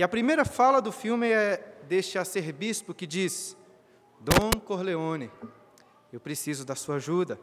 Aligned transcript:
E 0.00 0.02
a 0.02 0.08
primeira 0.08 0.46
fala 0.46 0.80
do 0.80 0.90
filme 0.90 1.28
é 1.28 1.76
deste 1.86 2.16
arcebispo 2.16 2.94
que 2.94 3.06
diz: 3.06 3.54
Dom 4.18 4.58
Corleone, 4.58 5.30
eu 6.10 6.18
preciso 6.18 6.64
da 6.64 6.74
sua 6.74 6.94
ajuda. 6.94 7.38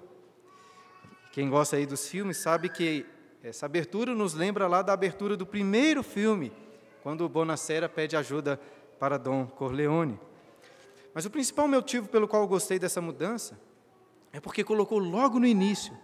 Quem 1.32 1.52
gosta 1.52 1.76
aí 1.76 1.86
dos 1.86 2.10
filmes 2.10 2.38
sabe 2.38 2.70
que 2.70 3.06
essa 3.44 3.68
abertura 3.68 4.16
nos 4.16 4.34
lembra 4.34 4.66
lá 4.66 4.82
da 4.82 4.92
abertura 4.92 5.38
do 5.38 5.46
primeiro 5.46 6.02
filme, 6.02 6.52
quando 7.04 7.24
o 7.24 7.30
Bonacera 7.30 7.88
pede 7.88 8.18
ajuda 8.18 8.60
para 9.00 9.20
Dom 9.20 9.46
Corleone. 9.46 10.20
Mas 11.14 11.26
o 11.26 11.30
principal 11.30 11.68
motivo 11.68 12.10
pelo 12.10 12.28
qual 12.28 12.42
eu 12.42 12.48
gostei 12.48 12.80
dessa 12.80 13.00
mudança 13.00 13.62
é 14.34 14.40
porque 14.40 14.64
colocou 14.64 14.98
logo 14.98 15.38
no 15.40 15.46
início 15.46 15.96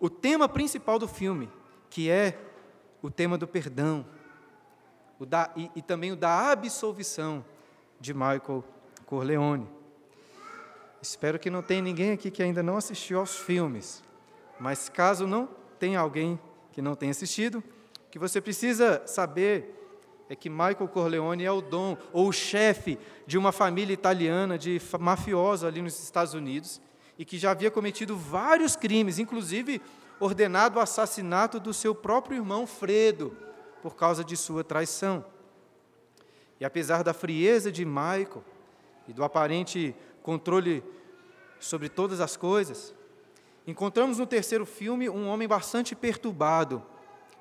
o 0.00 0.10
tema 0.10 0.48
principal 0.48 0.98
do 0.98 1.06
filme, 1.06 1.48
que 1.88 2.10
é 2.10 2.36
o 3.00 3.12
tema 3.12 3.38
do 3.38 3.46
perdão 3.46 4.04
o 5.18 5.26
da, 5.26 5.50
e, 5.56 5.70
e 5.76 5.82
também 5.82 6.12
o 6.12 6.16
da 6.16 6.50
absolvição 6.50 7.44
de 8.00 8.12
Michael 8.12 8.64
Corleone. 9.06 9.68
Espero 11.00 11.38
que 11.38 11.50
não 11.50 11.62
tenha 11.62 11.82
ninguém 11.82 12.12
aqui 12.12 12.30
que 12.30 12.42
ainda 12.42 12.62
não 12.62 12.76
assistiu 12.76 13.18
aos 13.18 13.36
filmes, 13.36 14.02
mas 14.58 14.88
caso 14.88 15.26
não 15.26 15.48
tenha 15.78 16.00
alguém 16.00 16.38
que 16.72 16.80
não 16.80 16.94
tenha 16.94 17.10
assistido, 17.10 17.58
o 17.58 18.10
que 18.10 18.18
você 18.18 18.40
precisa 18.40 19.02
saber 19.06 19.74
é 20.28 20.34
que 20.34 20.48
Michael 20.48 20.88
Corleone 20.88 21.44
é 21.44 21.50
o 21.50 21.60
dom 21.60 21.96
ou 22.12 22.28
o 22.28 22.32
chefe 22.32 22.98
de 23.26 23.36
uma 23.36 23.52
família 23.52 23.92
italiana 23.92 24.56
de 24.56 24.80
mafiosos 24.98 25.64
ali 25.64 25.82
nos 25.82 26.02
Estados 26.02 26.34
Unidos 26.34 26.80
e 27.18 27.24
que 27.24 27.38
já 27.38 27.50
havia 27.50 27.70
cometido 27.70 28.16
vários 28.16 28.74
crimes, 28.74 29.18
inclusive 29.18 29.80
ordenado 30.18 30.78
o 30.78 30.82
assassinato 30.82 31.60
do 31.60 31.74
seu 31.74 31.94
próprio 31.94 32.36
irmão 32.36 32.66
Fredo 32.66 33.36
por 33.84 33.94
causa 33.94 34.24
de 34.24 34.34
sua 34.34 34.64
traição. 34.64 35.22
E 36.58 36.64
apesar 36.64 37.04
da 37.04 37.12
frieza 37.12 37.70
de 37.70 37.84
Michael 37.84 38.42
e 39.06 39.12
do 39.12 39.22
aparente 39.22 39.94
controle 40.22 40.82
sobre 41.60 41.90
todas 41.90 42.18
as 42.18 42.34
coisas, 42.34 42.94
encontramos 43.66 44.16
no 44.16 44.26
terceiro 44.26 44.64
filme 44.64 45.10
um 45.10 45.28
homem 45.28 45.46
bastante 45.46 45.94
perturbado 45.94 46.82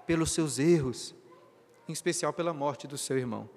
pelos 0.05 0.33
seus 0.33 0.59
erros, 0.59 1.16
em 1.88 1.94
especial 1.94 2.33
pela 2.33 2.52
morte 2.52 2.88
do 2.88 2.97
seu 2.97 3.17
irmão. 3.17 3.49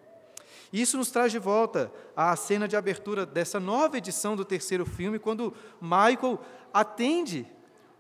E 0.72 0.80
isso 0.80 0.96
nos 0.96 1.10
traz 1.10 1.32
de 1.32 1.40
volta 1.40 1.90
à 2.14 2.36
cena 2.36 2.68
de 2.68 2.76
abertura 2.76 3.26
dessa 3.26 3.58
nova 3.58 3.98
edição 3.98 4.36
do 4.36 4.44
terceiro 4.44 4.86
filme, 4.86 5.18
quando 5.18 5.52
Michael 5.80 6.38
atende 6.72 7.50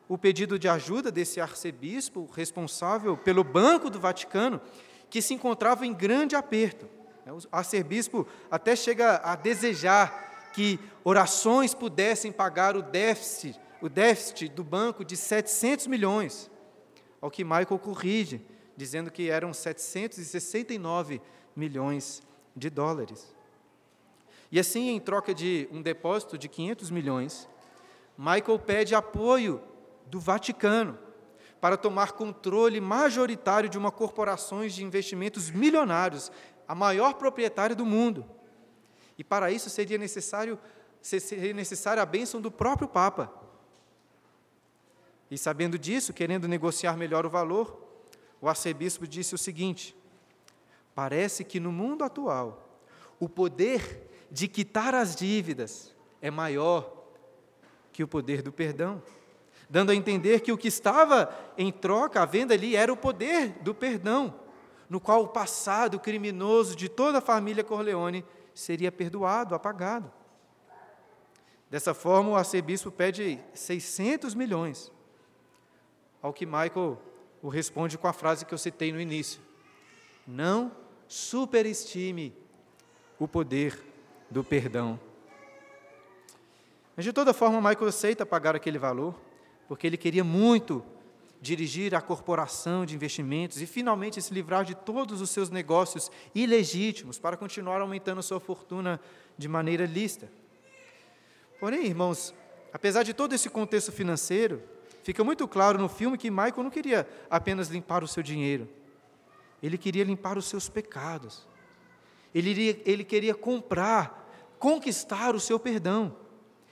o 0.08 0.16
pedido 0.16 0.58
de 0.58 0.68
ajuda 0.68 1.10
desse 1.10 1.40
arcebispo 1.40 2.28
responsável 2.32 3.16
pelo 3.16 3.42
Banco 3.42 3.90
do 3.90 3.98
Vaticano, 3.98 4.60
que 5.10 5.20
se 5.20 5.34
encontrava 5.34 5.86
em 5.86 5.92
grande 5.92 6.36
aperto. 6.36 6.88
O 7.26 7.38
arcebispo 7.50 8.26
até 8.50 8.76
chega 8.76 9.16
a 9.16 9.34
desejar 9.34 10.50
que 10.52 10.78
orações 11.02 11.74
pudessem 11.74 12.30
pagar 12.30 12.76
o 12.76 12.82
déficit, 12.82 13.60
o 13.82 13.88
déficit 13.88 14.48
do 14.48 14.62
banco 14.62 15.04
de 15.04 15.16
700 15.16 15.86
milhões, 15.86 16.50
ao 17.20 17.30
que 17.30 17.44
Michael 17.44 17.78
corrige, 17.78 18.40
dizendo 18.76 19.10
que 19.10 19.28
eram 19.28 19.52
769 19.52 21.20
milhões 21.54 22.22
de 22.54 22.70
dólares. 22.70 23.34
E 24.50 24.60
assim, 24.60 24.90
em 24.90 25.00
troca 25.00 25.34
de 25.34 25.68
um 25.72 25.82
depósito 25.82 26.38
de 26.38 26.48
500 26.48 26.90
milhões, 26.90 27.48
Michael 28.16 28.58
pede 28.60 28.94
apoio 28.94 29.60
do 30.06 30.20
Vaticano 30.20 30.98
para 31.60 31.76
tomar 31.76 32.12
controle 32.12 32.80
majoritário 32.80 33.68
de 33.68 33.78
uma 33.78 33.90
corporação 33.90 34.66
de 34.66 34.84
investimentos 34.84 35.50
milionários, 35.50 36.30
a 36.68 36.74
maior 36.74 37.14
proprietária 37.14 37.74
do 37.74 37.84
mundo. 37.84 38.24
E 39.18 39.24
para 39.24 39.50
isso 39.50 39.70
seria 39.70 39.98
necessário 39.98 40.58
seria 41.00 41.54
necessária 41.54 42.02
a 42.02 42.06
bênção 42.06 42.40
do 42.40 42.50
próprio 42.50 42.88
Papa. 42.88 43.32
E 45.30 45.38
sabendo 45.38 45.78
disso, 45.78 46.12
querendo 46.12 46.48
negociar 46.48 46.96
melhor 46.96 47.24
o 47.24 47.30
valor, 47.30 47.80
o 48.40 48.48
arcebispo 48.48 49.06
disse 49.06 49.34
o 49.34 49.38
seguinte: 49.38 49.96
Parece 50.94 51.44
que 51.44 51.60
no 51.60 51.72
mundo 51.72 52.04
atual, 52.04 52.80
o 53.20 53.28
poder 53.28 54.08
de 54.30 54.48
quitar 54.48 54.94
as 54.94 55.14
dívidas 55.14 55.94
é 56.20 56.30
maior 56.30 56.92
que 57.92 58.02
o 58.02 58.08
poder 58.08 58.42
do 58.42 58.52
perdão, 58.52 59.02
dando 59.68 59.90
a 59.90 59.94
entender 59.94 60.40
que 60.40 60.52
o 60.52 60.58
que 60.58 60.68
estava 60.68 61.34
em 61.58 61.72
troca, 61.72 62.22
a 62.22 62.24
venda 62.24 62.54
ali, 62.54 62.76
era 62.76 62.92
o 62.92 62.96
poder 62.96 63.50
do 63.60 63.74
perdão, 63.74 64.34
no 64.88 65.00
qual 65.00 65.22
o 65.22 65.28
passado 65.28 65.98
criminoso 65.98 66.76
de 66.76 66.88
toda 66.88 67.18
a 67.18 67.22
família 67.22 67.64
Corleone 67.64 68.24
seria 68.54 68.92
perdoado, 68.92 69.54
apagado. 69.54 70.12
Dessa 71.68 71.92
forma, 71.92 72.30
o 72.30 72.36
arcebispo 72.36 72.90
pede 72.90 73.40
600 73.52 74.34
milhões, 74.34 74.92
ao 76.22 76.32
que 76.32 76.46
Michael 76.46 76.98
o 77.42 77.48
responde 77.48 77.98
com 77.98 78.06
a 78.06 78.12
frase 78.12 78.44
que 78.44 78.54
eu 78.54 78.58
citei 78.58 78.92
no 78.92 79.00
início: 79.00 79.40
Não 80.26 80.70
superestime 81.08 82.32
o 83.18 83.26
poder 83.26 83.78
do 84.30 84.44
perdão. 84.44 84.98
Mas 86.96 87.04
de 87.04 87.12
toda 87.12 87.34
forma, 87.34 87.60
Michael 87.60 87.88
aceita 87.88 88.24
pagar 88.24 88.56
aquele 88.56 88.78
valor, 88.78 89.14
porque 89.68 89.86
ele 89.86 89.96
queria 89.96 90.24
muito 90.24 90.84
dirigir 91.40 91.94
a 91.94 92.00
corporação 92.00 92.84
de 92.86 92.94
investimentos 92.94 93.60
e 93.60 93.66
finalmente 93.66 94.20
se 94.20 94.32
livrar 94.32 94.64
de 94.64 94.74
todos 94.74 95.20
os 95.20 95.30
seus 95.30 95.50
negócios 95.50 96.10
ilegítimos 96.34 97.18
para 97.18 97.36
continuar 97.36 97.80
aumentando 97.80 98.22
sua 98.22 98.40
fortuna 98.40 99.00
de 99.36 99.48
maneira 99.48 99.84
lícita. 99.84 100.30
Porém, 101.60 101.86
irmãos, 101.86 102.34
apesar 102.72 103.02
de 103.02 103.14
todo 103.14 103.32
esse 103.34 103.48
contexto 103.48 103.92
financeiro, 103.92 104.62
fica 105.02 105.22
muito 105.22 105.46
claro 105.46 105.78
no 105.78 105.88
filme 105.88 106.18
que 106.18 106.30
Michael 106.30 106.64
não 106.64 106.70
queria 106.70 107.08
apenas 107.30 107.68
limpar 107.68 108.02
o 108.02 108.08
seu 108.08 108.22
dinheiro, 108.22 108.68
ele 109.62 109.78
queria 109.78 110.04
limpar 110.04 110.36
os 110.36 110.46
seus 110.46 110.68
pecados. 110.68 111.46
Ele, 112.34 112.50
iria, 112.50 112.82
ele 112.84 113.04
queria 113.04 113.34
comprar, 113.34 114.28
conquistar 114.58 115.34
o 115.34 115.40
seu 115.40 115.58
perdão. 115.58 116.14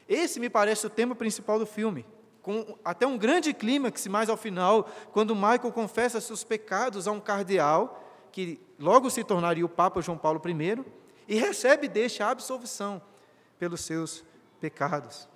Esse 0.06 0.38
me 0.38 0.50
parece 0.50 0.86
o 0.86 0.90
tema 0.90 1.14
principal 1.14 1.58
do 1.58 1.64
filme. 1.64 2.04
Com 2.44 2.78
até 2.84 3.06
um 3.06 3.16
grande 3.16 3.54
clímax 3.54 4.06
mais 4.06 4.28
ao 4.28 4.36
final, 4.36 4.86
quando 5.12 5.34
Michael 5.34 5.72
confessa 5.72 6.20
seus 6.20 6.44
pecados 6.44 7.08
a 7.08 7.10
um 7.10 7.18
cardeal, 7.18 8.04
que 8.30 8.60
logo 8.78 9.08
se 9.08 9.24
tornaria 9.24 9.64
o 9.64 9.68
Papa 9.68 10.02
João 10.02 10.18
Paulo 10.18 10.42
I, 10.46 10.84
e 11.26 11.36
recebe 11.36 11.88
deste 11.88 12.22
a 12.22 12.28
absolvição 12.28 13.00
pelos 13.58 13.80
seus 13.80 14.22
pecados. 14.60 15.26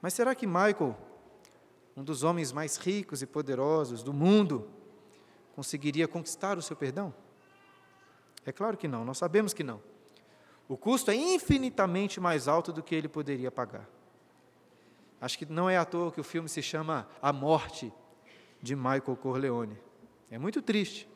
Mas 0.00 0.14
será 0.14 0.36
que 0.36 0.46
Michael, 0.46 0.96
um 1.96 2.04
dos 2.04 2.22
homens 2.22 2.52
mais 2.52 2.76
ricos 2.76 3.20
e 3.20 3.26
poderosos 3.26 4.04
do 4.04 4.12
mundo, 4.12 4.70
conseguiria 5.56 6.06
conquistar 6.06 6.58
o 6.58 6.62
seu 6.62 6.76
perdão? 6.76 7.12
É 8.46 8.52
claro 8.52 8.76
que 8.76 8.86
não, 8.86 9.04
nós 9.04 9.18
sabemos 9.18 9.52
que 9.52 9.64
não. 9.64 9.82
O 10.68 10.76
custo 10.76 11.10
é 11.10 11.16
infinitamente 11.16 12.20
mais 12.20 12.46
alto 12.46 12.72
do 12.72 12.84
que 12.84 12.94
ele 12.94 13.08
poderia 13.08 13.50
pagar. 13.50 13.88
Acho 15.20 15.38
que 15.38 15.46
não 15.46 15.68
é 15.68 15.76
à 15.76 15.84
toa 15.84 16.10
que 16.10 16.20
o 16.20 16.24
filme 16.24 16.48
se 16.48 16.62
chama 16.62 17.08
A 17.20 17.32
Morte 17.32 17.92
de 18.62 18.74
Michael 18.74 19.16
Corleone. 19.20 19.78
É 20.30 20.38
muito 20.38 20.62
triste, 20.62 21.08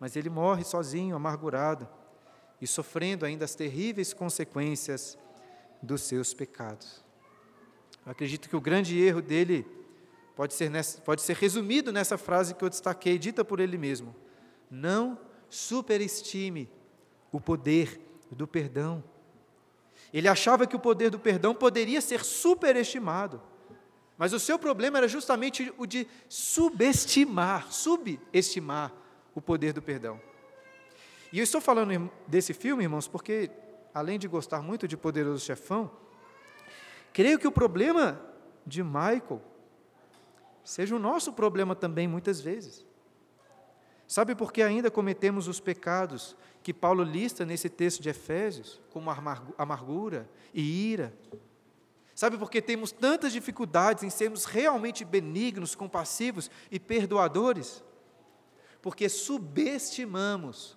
mas 0.00 0.16
ele 0.16 0.30
morre 0.30 0.64
sozinho, 0.64 1.14
amargurado 1.14 1.88
e 2.60 2.66
sofrendo 2.66 3.26
ainda 3.26 3.44
as 3.44 3.54
terríveis 3.54 4.14
consequências 4.14 5.18
dos 5.82 6.02
seus 6.02 6.32
pecados. 6.32 7.04
Eu 8.06 8.12
acredito 8.12 8.48
que 8.48 8.56
o 8.56 8.60
grande 8.60 8.98
erro 8.98 9.20
dele 9.20 9.66
pode 10.34 10.54
ser, 10.54 10.70
nessa, 10.70 11.00
pode 11.00 11.22
ser 11.22 11.36
resumido 11.36 11.92
nessa 11.92 12.16
frase 12.16 12.54
que 12.54 12.64
eu 12.64 12.70
destaquei, 12.70 13.18
dita 13.18 13.44
por 13.44 13.60
ele 13.60 13.76
mesmo: 13.76 14.14
Não 14.70 15.18
superestime 15.50 16.70
o 17.30 17.40
poder 17.40 18.00
do 18.30 18.46
perdão. 18.46 19.04
Ele 20.12 20.28
achava 20.28 20.66
que 20.66 20.76
o 20.76 20.80
poder 20.80 21.10
do 21.10 21.18
perdão 21.18 21.54
poderia 21.54 22.00
ser 22.00 22.24
superestimado, 22.24 23.40
mas 24.18 24.32
o 24.32 24.38
seu 24.38 24.58
problema 24.58 24.98
era 24.98 25.08
justamente 25.08 25.72
o 25.78 25.86
de 25.86 26.06
subestimar, 26.28 27.72
subestimar 27.72 28.92
o 29.34 29.40
poder 29.40 29.72
do 29.72 29.80
perdão. 29.80 30.20
E 31.32 31.38
eu 31.38 31.42
estou 31.42 31.60
falando 31.60 32.10
desse 32.26 32.52
filme, 32.52 32.84
irmãos, 32.84 33.08
porque, 33.08 33.50
além 33.94 34.18
de 34.18 34.28
gostar 34.28 34.60
muito 34.60 34.86
de 34.86 34.98
Poderoso 34.98 35.44
Chefão, 35.44 35.90
creio 37.10 37.38
que 37.38 37.48
o 37.48 37.52
problema 37.52 38.20
de 38.66 38.82
Michael 38.82 39.40
seja 40.62 40.94
o 40.94 40.98
nosso 40.98 41.32
problema 41.32 41.74
também 41.74 42.06
muitas 42.06 42.38
vezes. 42.38 42.84
Sabe 44.12 44.34
por 44.34 44.52
que 44.52 44.60
ainda 44.60 44.90
cometemos 44.90 45.48
os 45.48 45.58
pecados 45.58 46.36
que 46.62 46.74
Paulo 46.74 47.02
lista 47.02 47.46
nesse 47.46 47.70
texto 47.70 48.02
de 48.02 48.10
Efésios, 48.10 48.78
como 48.90 49.10
amargura 49.56 50.28
e 50.52 50.60
ira? 50.60 51.16
Sabe 52.14 52.36
por 52.36 52.50
que 52.50 52.60
temos 52.60 52.92
tantas 52.92 53.32
dificuldades 53.32 54.02
em 54.02 54.10
sermos 54.10 54.44
realmente 54.44 55.02
benignos, 55.02 55.74
compassivos 55.74 56.50
e 56.70 56.78
perdoadores? 56.78 57.82
Porque 58.82 59.08
subestimamos 59.08 60.76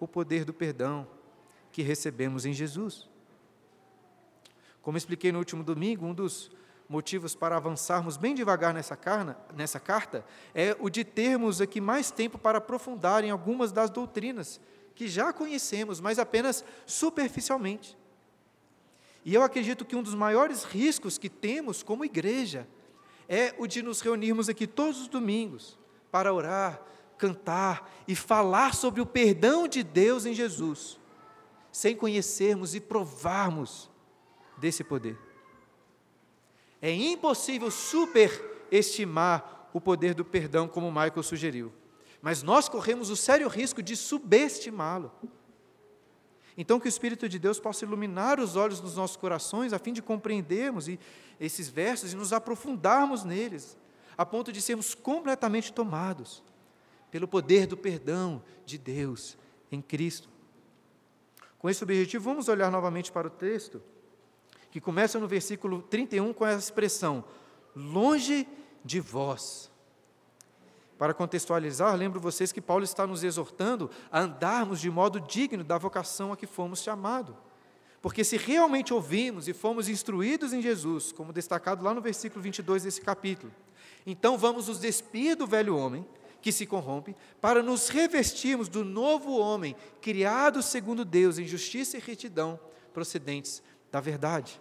o 0.00 0.08
poder 0.08 0.44
do 0.44 0.52
perdão 0.52 1.06
que 1.70 1.82
recebemos 1.82 2.44
em 2.44 2.52
Jesus. 2.52 3.08
Como 4.82 4.98
expliquei 4.98 5.30
no 5.30 5.38
último 5.38 5.62
domingo, 5.62 6.04
um 6.04 6.12
dos 6.12 6.50
motivos 6.88 7.34
para 7.34 7.56
avançarmos 7.56 8.16
bem 8.16 8.34
devagar 8.34 8.72
nessa, 8.72 8.96
carna, 8.96 9.36
nessa 9.54 9.78
carta 9.78 10.24
é 10.54 10.74
o 10.80 10.88
de 10.88 11.04
termos 11.04 11.60
aqui 11.60 11.80
mais 11.80 12.10
tempo 12.10 12.38
para 12.38 12.58
aprofundar 12.58 13.22
em 13.22 13.30
algumas 13.30 13.70
das 13.70 13.90
doutrinas 13.90 14.60
que 14.94 15.06
já 15.06 15.32
conhecemos, 15.32 16.00
mas 16.00 16.18
apenas 16.18 16.64
superficialmente. 16.86 17.96
E 19.24 19.34
eu 19.34 19.42
acredito 19.42 19.84
que 19.84 19.94
um 19.94 20.02
dos 20.02 20.14
maiores 20.14 20.64
riscos 20.64 21.18
que 21.18 21.28
temos 21.28 21.82
como 21.82 22.04
igreja 22.04 22.66
é 23.28 23.54
o 23.58 23.66
de 23.66 23.82
nos 23.82 24.00
reunirmos 24.00 24.48
aqui 24.48 24.66
todos 24.66 25.02
os 25.02 25.08
domingos 25.08 25.78
para 26.10 26.32
orar, 26.32 26.80
cantar 27.18 27.92
e 28.08 28.16
falar 28.16 28.74
sobre 28.74 29.02
o 29.02 29.06
perdão 29.06 29.68
de 29.68 29.82
Deus 29.82 30.24
em 30.24 30.32
Jesus, 30.32 30.98
sem 31.70 31.94
conhecermos 31.94 32.74
e 32.74 32.80
provarmos 32.80 33.90
desse 34.56 34.82
poder. 34.82 35.27
É 36.80 36.92
impossível 36.92 37.70
superestimar 37.70 39.68
o 39.72 39.80
poder 39.80 40.14
do 40.14 40.24
perdão, 40.24 40.68
como 40.68 40.90
Michael 40.90 41.22
sugeriu, 41.22 41.72
mas 42.22 42.42
nós 42.42 42.68
corremos 42.68 43.10
o 43.10 43.16
sério 43.16 43.48
risco 43.48 43.82
de 43.82 43.96
subestimá-lo. 43.96 45.12
Então, 46.56 46.80
que 46.80 46.86
o 46.86 46.88
Espírito 46.88 47.28
de 47.28 47.38
Deus 47.38 47.60
possa 47.60 47.84
iluminar 47.84 48.40
os 48.40 48.56
olhos 48.56 48.80
dos 48.80 48.96
nossos 48.96 49.16
corações, 49.16 49.72
a 49.72 49.78
fim 49.78 49.92
de 49.92 50.02
compreendermos 50.02 50.86
esses 51.38 51.68
versos 51.68 52.12
e 52.12 52.16
nos 52.16 52.32
aprofundarmos 52.32 53.22
neles, 53.22 53.76
a 54.16 54.26
ponto 54.26 54.52
de 54.52 54.60
sermos 54.60 54.94
completamente 54.94 55.72
tomados 55.72 56.42
pelo 57.10 57.28
poder 57.28 57.66
do 57.66 57.76
perdão 57.76 58.42
de 58.66 58.76
Deus 58.76 59.38
em 59.70 59.80
Cristo. 59.80 60.28
Com 61.58 61.68
esse 61.70 61.82
objetivo, 61.82 62.24
vamos 62.24 62.48
olhar 62.48 62.70
novamente 62.70 63.10
para 63.10 63.28
o 63.28 63.30
texto, 63.30 63.82
que 64.78 64.80
começa 64.80 65.18
no 65.18 65.26
versículo 65.26 65.82
31 65.82 66.32
com 66.32 66.46
essa 66.46 66.60
expressão: 66.60 67.24
longe 67.74 68.46
de 68.84 69.00
vós. 69.00 69.68
Para 70.96 71.12
contextualizar, 71.12 71.96
lembro 71.96 72.20
vocês 72.20 72.52
que 72.52 72.60
Paulo 72.60 72.84
está 72.84 73.04
nos 73.04 73.24
exortando 73.24 73.90
a 74.10 74.20
andarmos 74.20 74.80
de 74.80 74.88
modo 74.88 75.20
digno 75.20 75.64
da 75.64 75.78
vocação 75.78 76.32
a 76.32 76.36
que 76.36 76.46
fomos 76.46 76.80
chamados. 76.80 77.34
Porque 78.00 78.22
se 78.22 78.36
realmente 78.36 78.94
ouvimos 78.94 79.48
e 79.48 79.52
fomos 79.52 79.88
instruídos 79.88 80.52
em 80.52 80.62
Jesus, 80.62 81.10
como 81.10 81.32
destacado 81.32 81.84
lá 81.84 81.92
no 81.92 82.00
versículo 82.00 82.40
22 82.40 82.84
desse 82.84 83.00
capítulo, 83.00 83.52
então 84.06 84.38
vamos 84.38 84.68
nos 84.68 84.78
despir 84.78 85.36
do 85.36 85.46
velho 85.46 85.76
homem, 85.76 86.06
que 86.40 86.52
se 86.52 86.66
corrompe, 86.66 87.16
para 87.40 87.64
nos 87.64 87.88
revestirmos 87.88 88.68
do 88.68 88.84
novo 88.84 89.36
homem, 89.38 89.74
criado 90.00 90.62
segundo 90.62 91.04
Deus, 91.04 91.36
em 91.36 91.46
justiça 91.46 91.96
e 91.96 92.00
retidão, 92.00 92.60
procedentes 92.94 93.60
da 93.90 94.00
verdade. 94.00 94.60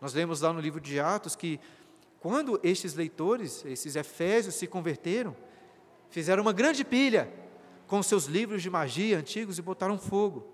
Nós 0.00 0.14
lemos 0.14 0.40
lá 0.40 0.52
no 0.52 0.60
livro 0.60 0.80
de 0.80 0.98
Atos 0.98 1.36
que, 1.36 1.60
quando 2.20 2.58
estes 2.62 2.94
leitores, 2.94 3.64
esses 3.64 3.96
efésios, 3.96 4.54
se 4.54 4.66
converteram, 4.66 5.36
fizeram 6.08 6.42
uma 6.42 6.52
grande 6.52 6.84
pilha 6.84 7.32
com 7.86 8.02
seus 8.02 8.26
livros 8.26 8.62
de 8.62 8.70
magia 8.70 9.18
antigos 9.18 9.58
e 9.58 9.62
botaram 9.62 9.98
fogo. 9.98 10.46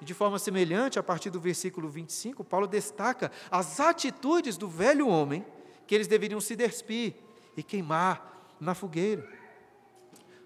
E 0.00 0.04
de 0.04 0.12
forma 0.12 0.38
semelhante, 0.38 0.98
a 0.98 1.02
partir 1.02 1.30
do 1.30 1.40
versículo 1.40 1.88
25, 1.88 2.44
Paulo 2.44 2.66
destaca 2.66 3.32
as 3.50 3.80
atitudes 3.80 4.56
do 4.56 4.68
velho 4.68 5.08
homem 5.08 5.44
que 5.86 5.94
eles 5.94 6.06
deveriam 6.06 6.40
se 6.40 6.54
despir 6.54 7.14
e 7.56 7.62
queimar 7.62 8.54
na 8.60 8.74
fogueira. 8.74 9.26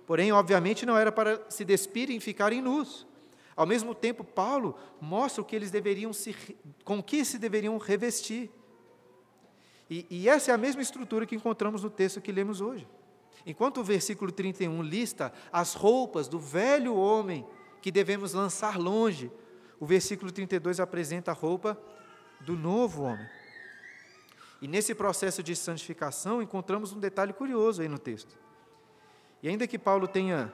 Porém, 0.06 0.32
obviamente, 0.32 0.86
não 0.86 0.96
era 0.96 1.10
para 1.10 1.40
se 1.48 1.64
despirem 1.64 2.16
e 2.16 2.20
ficarem 2.20 2.60
nus. 2.60 3.06
Ao 3.60 3.66
mesmo 3.66 3.94
tempo, 3.94 4.24
Paulo 4.24 4.74
mostra 4.98 5.42
o 5.42 5.44
que 5.44 5.54
eles 5.54 5.70
deveriam 5.70 6.14
se, 6.14 6.34
com 6.82 7.02
que 7.02 7.26
se 7.26 7.38
deveriam 7.38 7.76
revestir. 7.76 8.50
E, 9.90 10.06
e 10.08 10.30
essa 10.30 10.50
é 10.50 10.54
a 10.54 10.56
mesma 10.56 10.80
estrutura 10.80 11.26
que 11.26 11.36
encontramos 11.36 11.82
no 11.82 11.90
texto 11.90 12.22
que 12.22 12.32
lemos 12.32 12.62
hoje. 12.62 12.88
Enquanto 13.44 13.82
o 13.82 13.84
versículo 13.84 14.32
31 14.32 14.82
lista 14.82 15.30
as 15.52 15.74
roupas 15.74 16.26
do 16.26 16.38
velho 16.38 16.94
homem 16.94 17.46
que 17.82 17.90
devemos 17.90 18.32
lançar 18.32 18.78
longe, 18.78 19.30
o 19.78 19.84
versículo 19.84 20.32
32 20.32 20.80
apresenta 20.80 21.30
a 21.30 21.34
roupa 21.34 21.78
do 22.40 22.56
novo 22.56 23.02
homem. 23.02 23.28
E 24.62 24.66
nesse 24.66 24.94
processo 24.94 25.42
de 25.42 25.54
santificação 25.54 26.40
encontramos 26.40 26.94
um 26.94 26.98
detalhe 26.98 27.34
curioso 27.34 27.82
aí 27.82 27.88
no 27.90 27.98
texto. 27.98 28.38
E 29.42 29.50
ainda 29.50 29.66
que 29.66 29.78
Paulo 29.78 30.08
tenha 30.08 30.50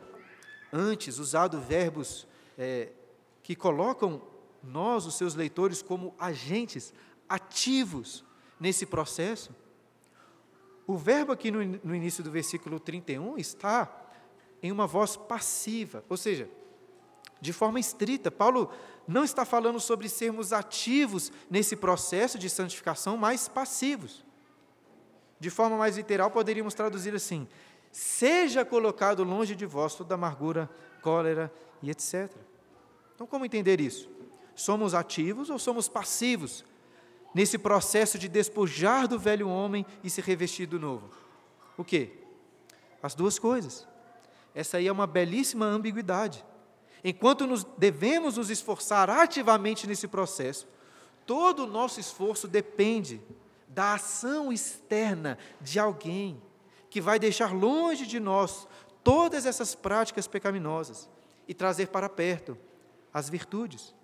antes 0.72 1.20
usado 1.20 1.60
verbos 1.60 2.26
é, 2.58 2.88
que 3.46 3.54
colocam 3.54 4.20
nós, 4.60 5.06
os 5.06 5.14
seus 5.14 5.36
leitores, 5.36 5.80
como 5.80 6.12
agentes 6.18 6.92
ativos 7.28 8.24
nesse 8.58 8.84
processo, 8.84 9.54
o 10.84 10.96
verbo 10.96 11.30
aqui 11.30 11.52
no, 11.52 11.64
no 11.64 11.94
início 11.94 12.24
do 12.24 12.30
versículo 12.32 12.80
31 12.80 13.38
está 13.38 13.88
em 14.60 14.72
uma 14.72 14.84
voz 14.84 15.16
passiva, 15.16 16.04
ou 16.08 16.16
seja, 16.16 16.50
de 17.40 17.52
forma 17.52 17.78
estrita. 17.78 18.32
Paulo 18.32 18.68
não 19.06 19.22
está 19.22 19.44
falando 19.44 19.78
sobre 19.78 20.08
sermos 20.08 20.52
ativos 20.52 21.30
nesse 21.48 21.76
processo 21.76 22.40
de 22.40 22.50
santificação, 22.50 23.16
mas 23.16 23.46
passivos. 23.46 24.24
De 25.38 25.50
forma 25.50 25.76
mais 25.76 25.96
literal, 25.96 26.32
poderíamos 26.32 26.74
traduzir 26.74 27.14
assim: 27.14 27.46
seja 27.92 28.64
colocado 28.64 29.22
longe 29.22 29.54
de 29.54 29.66
vós 29.66 29.94
toda 29.94 30.16
amargura, 30.16 30.68
cólera 31.00 31.52
e 31.80 31.92
etc. 31.92 32.45
Então, 33.16 33.26
como 33.26 33.46
entender 33.46 33.80
isso? 33.80 34.10
Somos 34.54 34.92
ativos 34.92 35.48
ou 35.48 35.58
somos 35.58 35.88
passivos 35.88 36.62
nesse 37.34 37.56
processo 37.56 38.18
de 38.18 38.28
despojar 38.28 39.08
do 39.08 39.18
velho 39.18 39.48
homem 39.48 39.86
e 40.04 40.10
se 40.10 40.20
revestir 40.20 40.66
do 40.66 40.78
novo? 40.78 41.08
O 41.78 41.82
que? 41.82 42.12
As 43.02 43.14
duas 43.14 43.38
coisas. 43.38 43.88
Essa 44.54 44.76
aí 44.76 44.86
é 44.86 44.92
uma 44.92 45.06
belíssima 45.06 45.64
ambiguidade. 45.64 46.44
Enquanto 47.02 47.46
nos 47.46 47.64
devemos 47.78 48.36
nos 48.36 48.50
esforçar 48.50 49.08
ativamente 49.08 49.86
nesse 49.86 50.06
processo, 50.06 50.68
todo 51.24 51.64
o 51.64 51.66
nosso 51.66 51.98
esforço 51.98 52.46
depende 52.46 53.20
da 53.66 53.94
ação 53.94 54.52
externa 54.52 55.38
de 55.58 55.78
alguém 55.78 56.42
que 56.90 57.00
vai 57.00 57.18
deixar 57.18 57.54
longe 57.54 58.06
de 58.06 58.20
nós 58.20 58.68
todas 59.02 59.46
essas 59.46 59.74
práticas 59.74 60.26
pecaminosas 60.26 61.08
e 61.48 61.54
trazer 61.54 61.88
para 61.88 62.10
perto 62.10 62.58
as 63.16 63.30
virtudes. 63.30 63.94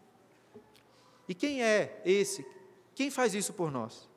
E 1.29 1.35
quem 1.35 1.63
é 1.63 2.01
esse? 2.03 2.47
Quem 2.95 3.11
faz 3.11 3.35
isso 3.35 3.53
por 3.53 3.71
nós? 3.71 4.09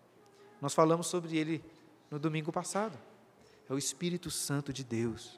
Nós 0.61 0.73
falamos 0.73 1.07
sobre 1.07 1.37
ele 1.37 1.61
no 2.09 2.17
domingo 2.17 2.49
passado. 2.49 2.97
É 3.69 3.73
o 3.73 3.77
Espírito 3.77 4.31
Santo 4.31 4.71
de 4.71 4.85
Deus. 4.85 5.37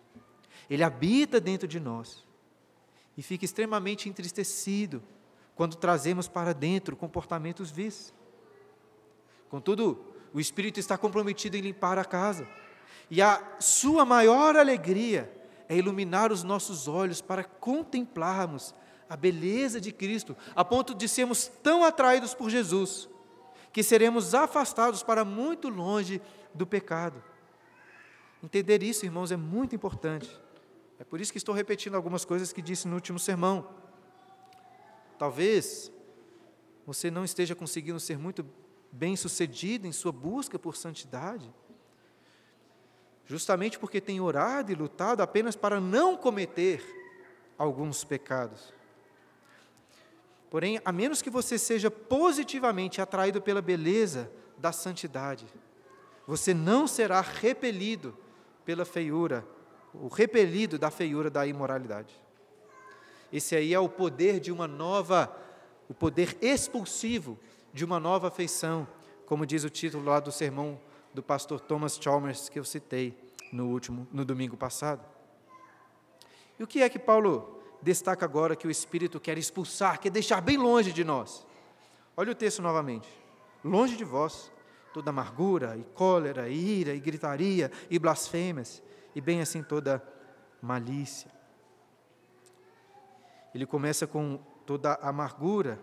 Ele 0.70 0.84
habita 0.84 1.42
dentro 1.42 1.68
de 1.68 1.80
nós 1.80 2.24
e 3.18 3.24
fica 3.24 3.46
extremamente 3.46 4.08
entristecido 4.08 5.02
quando 5.56 5.76
trazemos 5.76 6.28
para 6.28 6.54
dentro 6.54 6.96
comportamentos 6.96 7.72
vis. 7.72 8.14
Contudo, 9.50 10.14
o 10.36 10.40
Espírito 10.40 10.80
está 10.80 11.00
comprometido 11.00 11.58
em 11.58 11.62
limpar 11.62 11.98
a 11.98 12.06
casa, 12.06 12.48
e 13.10 13.24
a 13.24 13.56
sua 13.60 14.06
maior 14.06 14.56
alegria 14.56 15.34
é 15.68 15.76
iluminar 15.76 16.32
os 16.32 16.44
nossos 16.44 16.88
olhos 16.88 17.22
para 17.22 17.44
contemplarmos 17.44 18.76
a 19.10 19.16
beleza 19.16 19.80
de 19.80 19.92
Cristo, 19.92 20.36
a 20.56 20.64
ponto 20.64 20.94
de 20.94 21.08
sermos 21.08 21.48
tão 21.48 21.84
atraídos 21.84 22.34
por 22.34 22.50
Jesus, 22.50 23.08
que 23.72 23.84
seremos 23.84 24.34
afastados 24.34 25.04
para 25.04 25.24
muito 25.24 25.70
longe 25.70 26.22
do 26.54 26.66
pecado. 26.66 27.24
Entender 28.44 28.84
isso, 28.84 29.06
irmãos, 29.06 29.32
é 29.32 29.38
muito 29.38 29.76
importante. 29.76 30.30
É 31.00 31.04
por 31.04 31.22
isso 31.22 31.32
que 31.32 31.38
estou 31.38 31.54
repetindo 31.54 31.96
algumas 31.96 32.26
coisas 32.26 32.52
que 32.52 32.62
disse 32.62 32.88
no 32.88 32.96
último 32.96 33.20
sermão. 33.20 33.70
Talvez 35.18 35.92
você 36.86 37.10
não 37.12 37.24
esteja 37.24 37.56
conseguindo 37.56 38.00
ser 38.00 38.18
muito 38.18 38.46
bem 38.92 39.16
sucedido 39.16 39.88
em 39.88 39.92
sua 39.92 40.12
busca 40.12 40.58
por 40.58 40.76
santidade, 40.76 41.54
justamente 43.26 43.78
porque 43.78 44.00
tem 44.00 44.22
orado 44.22 44.72
e 44.72 44.76
lutado 44.76 45.22
apenas 45.22 45.56
para 45.56 45.82
não 45.82 46.16
cometer 46.16 46.82
alguns 47.58 48.04
pecados. 48.04 48.74
Porém, 50.50 50.80
a 50.86 50.92
menos 50.92 51.22
que 51.22 51.30
você 51.30 51.58
seja 51.58 51.92
positivamente 51.92 53.02
atraído 53.02 53.42
pela 53.42 53.62
beleza 53.62 54.32
da 54.58 54.72
santidade, 54.72 55.46
você 56.26 56.54
não 56.54 56.88
será 56.88 57.22
repelido 57.22 58.18
pela 58.66 58.86
feiura 58.86 59.46
o 59.94 60.08
repelido 60.08 60.78
da 60.78 60.92
feiura 60.92 61.30
da 61.30 61.46
imoralidade. 61.46 62.14
Esse 63.32 63.56
aí 63.56 63.74
é 63.74 63.80
o 63.80 63.90
poder 63.90 64.40
de 64.40 64.52
uma 64.52 64.68
nova, 64.68 65.36
o 65.90 65.94
poder 65.94 66.38
expulsivo 66.42 67.38
de 67.74 67.84
uma 67.84 68.00
nova 68.00 68.30
feição, 68.32 68.88
como 69.26 69.46
diz 69.46 69.64
o 69.64 69.70
título 69.70 70.06
lá 70.06 70.20
do 70.20 70.32
sermão 70.32 70.80
do 71.14 71.22
pastor 71.22 71.60
Thomas 71.60 71.98
Chalmers 72.02 72.48
que 72.50 72.60
eu 72.60 72.64
citei 72.64 73.18
no 73.52 73.68
último, 73.68 74.08
no 74.12 74.24
domingo 74.24 74.56
passado. 74.56 75.04
E 76.60 76.64
o 76.64 76.68
que 76.68 76.82
é 76.82 76.90
que 76.90 77.00
Paulo 77.00 77.57
destaca 77.82 78.26
agora 78.26 78.56
que 78.56 78.68
o 78.68 78.72
Espírito 78.72 79.20
quer 79.20 79.38
expulsar, 79.38 80.00
quer 80.00 80.10
deixar 80.10 80.42
bem 80.42 80.58
longe 80.58 80.92
de 80.92 81.04
nós. 81.04 81.46
Olha 82.16 82.32
o 82.32 82.36
texto 82.36 82.62
novamente. 82.62 83.08
Longe 83.64 83.96
de 83.96 84.04
vós 84.04 84.52
toda 84.94 85.12
amargura, 85.12 85.78
e 85.78 85.84
cólera, 85.94 86.50
e 86.50 86.80
ira, 86.80 86.94
e 86.94 87.00
gritaria, 87.00 87.72
e 87.88 88.00
blasfêmias, 88.00 88.82
e 89.14 89.22
bem 89.22 89.42
assim 89.42 89.62
toda 89.62 90.02
malícia. 90.60 91.30
Ele 93.54 93.66
começa 93.66 94.08
com 94.08 94.40
toda 94.66 94.96
amargura, 94.96 95.80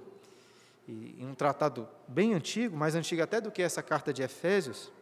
e 0.88 1.14
em 1.22 1.26
um 1.26 1.34
tratado 1.34 1.88
bem 2.08 2.34
antigo, 2.34 2.76
mais 2.76 2.96
antigo 2.96 3.22
até 3.22 3.40
do 3.40 3.52
que 3.52 3.62
essa 3.62 3.82
carta 3.84 4.12
de 4.12 4.22
Efésios, 4.22 4.92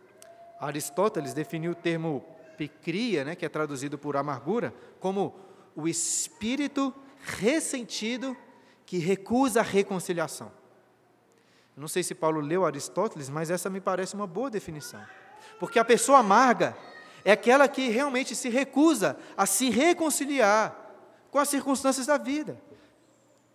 Aristóteles 0.61 1.33
definiu 1.33 1.73
o 1.73 1.75
termo 1.75 2.23
picria, 2.57 3.25
né, 3.25 3.35
que 3.35 3.47
é 3.47 3.49
traduzido 3.49 3.99
por 3.99 4.17
amargura, 4.17 4.75
como 5.01 5.35
o 5.75 5.89
espírito 5.89 6.95
ressentido 7.21 8.37
que 8.85 8.99
recusa 8.99 9.61
a 9.61 9.63
reconciliação. 9.63 10.53
Não 11.77 11.89
sei 11.89 12.03
se 12.03 12.15
Paulo 12.15 12.41
leu 12.41 12.65
Aristóteles, 12.65 13.29
mas 13.29 13.51
essa 13.51 13.71
me 13.71 13.81
parece 13.81 14.15
uma 14.15 14.27
boa 14.27 14.51
definição. 14.51 15.03
Porque 15.59 15.79
a 15.79 15.85
pessoa 15.85 16.19
amarga 16.19 16.77
é 17.25 17.33
aquela 17.33 17.69
que 17.69 17.89
realmente 17.89 18.35
se 18.35 18.49
recusa 18.49 19.17
a 19.37 19.47
se 19.47 19.71
reconciliar 19.71 20.77
com 21.31 21.39
as 21.39 21.49
circunstâncias 21.49 22.07
da 22.07 22.19
vida, 22.19 22.61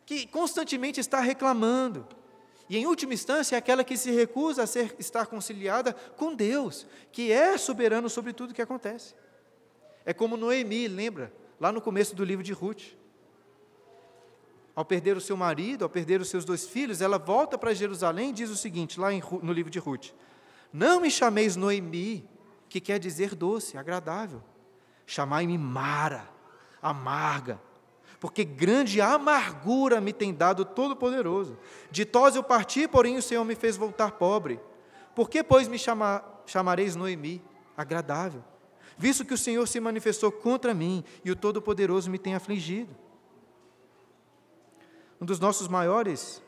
que 0.06 0.26
constantemente 0.26 1.00
está 1.00 1.20
reclamando. 1.20 2.08
E, 2.70 2.78
em 2.78 2.86
última 2.86 3.14
instância, 3.14 3.56
é 3.56 3.60
aquela 3.60 3.84
que 3.84 3.96
se 3.96 4.12
recusa 4.12 4.64
a 4.64 4.68
ser, 4.68 4.96
estar 5.00 5.28
conciliada 5.28 5.94
com 5.94 6.34
Deus, 6.34 6.88
que 7.12 7.32
é 7.32 7.58
soberano 7.58 8.10
sobre 8.10 8.34
tudo 8.34 8.52
o 8.52 8.54
que 8.54 8.62
acontece. 8.62 9.14
É 10.06 10.14
como 10.14 10.36
Noemi, 10.36 10.88
lembra? 10.88 11.32
Lá 11.60 11.72
no 11.72 11.82
começo 11.82 12.16
do 12.16 12.24
livro 12.24 12.44
de 12.44 12.54
Ruth 12.54 12.96
ao 14.78 14.86
perder 14.86 15.18
o 15.18 15.22
seu 15.22 15.36
marido, 15.36 15.84
ao 15.84 15.90
perder 15.90 16.22
os 16.22 16.30
seus 16.30 16.46
dois 16.46 16.68
filhos, 16.68 17.02
ela 17.02 17.18
volta 17.18 17.58
para 17.58 17.74
Jerusalém 17.74 18.30
e 18.30 18.34
diz 18.34 18.52
o 18.52 18.56
seguinte, 18.56 19.00
lá 19.00 19.08
no 19.42 19.52
livro 19.52 19.72
de 19.72 19.80
Ruth: 19.80 20.10
Não 20.72 21.02
me 21.02 21.10
chameis 21.10 21.56
Noemi, 21.56 22.30
que 22.70 22.80
quer 22.80 23.00
dizer 23.00 23.34
doce, 23.34 23.76
agradável. 23.76 24.44
Chamai-me 25.04 25.58
Mara, 25.58 26.30
amarga, 26.80 27.60
porque 28.20 28.44
grande 28.44 29.02
amargura 29.02 30.00
me 30.00 30.14
tem 30.14 30.32
dado 30.32 30.64
Todo-Poderoso. 30.64 31.58
De 31.90 32.06
tos 32.06 32.36
eu 32.36 32.44
parti, 32.44 32.88
porém 32.88 33.18
o 33.18 33.22
Senhor 33.22 33.44
me 33.44 33.56
fez 33.56 33.76
voltar 33.76 34.12
pobre. 34.12 34.60
Por 35.16 35.28
que, 35.28 35.44
pois, 35.44 35.68
me 35.68 35.80
chama, 35.80 36.24
chamareis 36.46 36.96
Noemi, 36.96 37.44
agradável? 37.76 38.44
Visto 38.98 39.24
que 39.24 39.34
o 39.34 39.38
Senhor 39.38 39.68
se 39.68 39.80
manifestou 39.80 40.32
contra 40.32 40.74
mim 40.74 41.04
e 41.24 41.30
o 41.30 41.36
Todo-Poderoso 41.36 42.10
me 42.10 42.18
tem 42.18 42.34
afligido. 42.34 42.96
Um 45.22 45.26
dos 45.26 45.40
nossos 45.40 45.68
maiores 45.68 46.42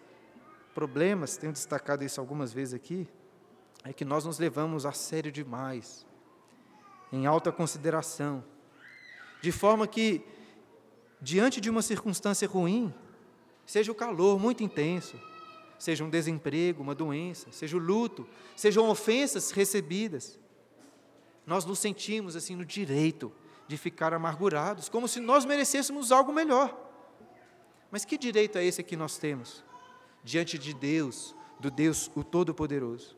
problemas, 0.73 1.37
tenho 1.37 1.53
destacado 1.53 2.03
isso 2.03 2.19
algumas 2.19 2.51
vezes 2.51 2.73
aqui, 2.73 3.07
é 3.83 3.93
que 3.93 4.03
nós 4.03 4.25
nos 4.25 4.39
levamos 4.39 4.85
a 4.85 4.91
sério 4.91 5.31
demais, 5.31 6.05
em 7.11 7.25
alta 7.25 7.51
consideração, 7.51 8.43
de 9.41 9.51
forma 9.51 9.87
que, 9.87 10.23
diante 11.21 11.61
de 11.61 11.69
uma 11.69 11.81
circunstância 11.81 12.47
ruim, 12.47 12.93
seja 13.65 13.91
o 13.91 13.95
calor 13.95 14.39
muito 14.39 14.63
intenso, 14.63 15.19
seja 15.77 16.03
um 16.03 16.09
desemprego, 16.09 16.81
uma 16.81 16.93
doença, 16.93 17.51
seja 17.51 17.77
o 17.77 17.79
luto, 17.79 18.27
sejam 18.55 18.89
ofensas 18.89 19.51
recebidas, 19.51 20.37
nós 21.49 21.65
nos 21.65 21.79
sentimos 21.79 22.35
assim 22.35 22.55
no 22.55 22.63
direito 22.63 23.31
de 23.67 23.75
ficar 23.75 24.13
amargurados, 24.13 24.87
como 24.87 25.07
se 25.07 25.19
nós 25.19 25.45
merecêssemos 25.45 26.11
algo 26.11 26.31
melhor. 26.31 26.77
Mas 27.89 28.05
que 28.05 28.19
direito 28.19 28.59
é 28.59 28.63
esse 28.63 28.83
que 28.83 28.95
nós 28.95 29.17
temos 29.17 29.63
diante 30.23 30.59
de 30.59 30.75
Deus, 30.75 31.35
do 31.59 31.71
Deus 31.71 32.11
o 32.15 32.23
Todo-Poderoso? 32.23 33.17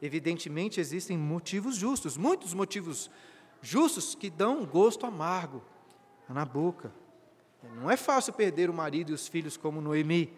Evidentemente 0.00 0.78
existem 0.78 1.18
motivos 1.18 1.74
justos, 1.74 2.16
muitos 2.16 2.54
motivos 2.54 3.10
justos 3.60 4.14
que 4.14 4.30
dão 4.30 4.60
um 4.60 4.66
gosto 4.66 5.04
amargo 5.04 5.60
na 6.28 6.44
boca. 6.44 6.92
Não 7.74 7.90
é 7.90 7.96
fácil 7.96 8.32
perder 8.32 8.70
o 8.70 8.74
marido 8.74 9.10
e 9.10 9.14
os 9.14 9.26
filhos 9.26 9.56
como 9.56 9.80
Noemi. 9.80 10.32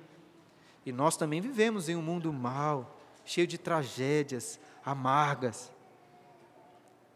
E 0.87 0.90
nós 0.90 1.18
também 1.18 1.42
vivemos 1.42 1.90
em 1.90 1.97
um 1.97 2.02
mundo 2.02 2.32
mau, 2.32 2.99
cheio 3.26 3.47
de 3.47 3.59
tragédias 3.59 4.59
amargas. 4.82 5.70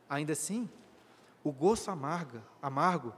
Ainda 0.09 0.33
assim, 0.33 0.69
o 1.43 1.51
gosto 1.53 1.91
amarga, 1.91 2.43
amargo 2.61 3.13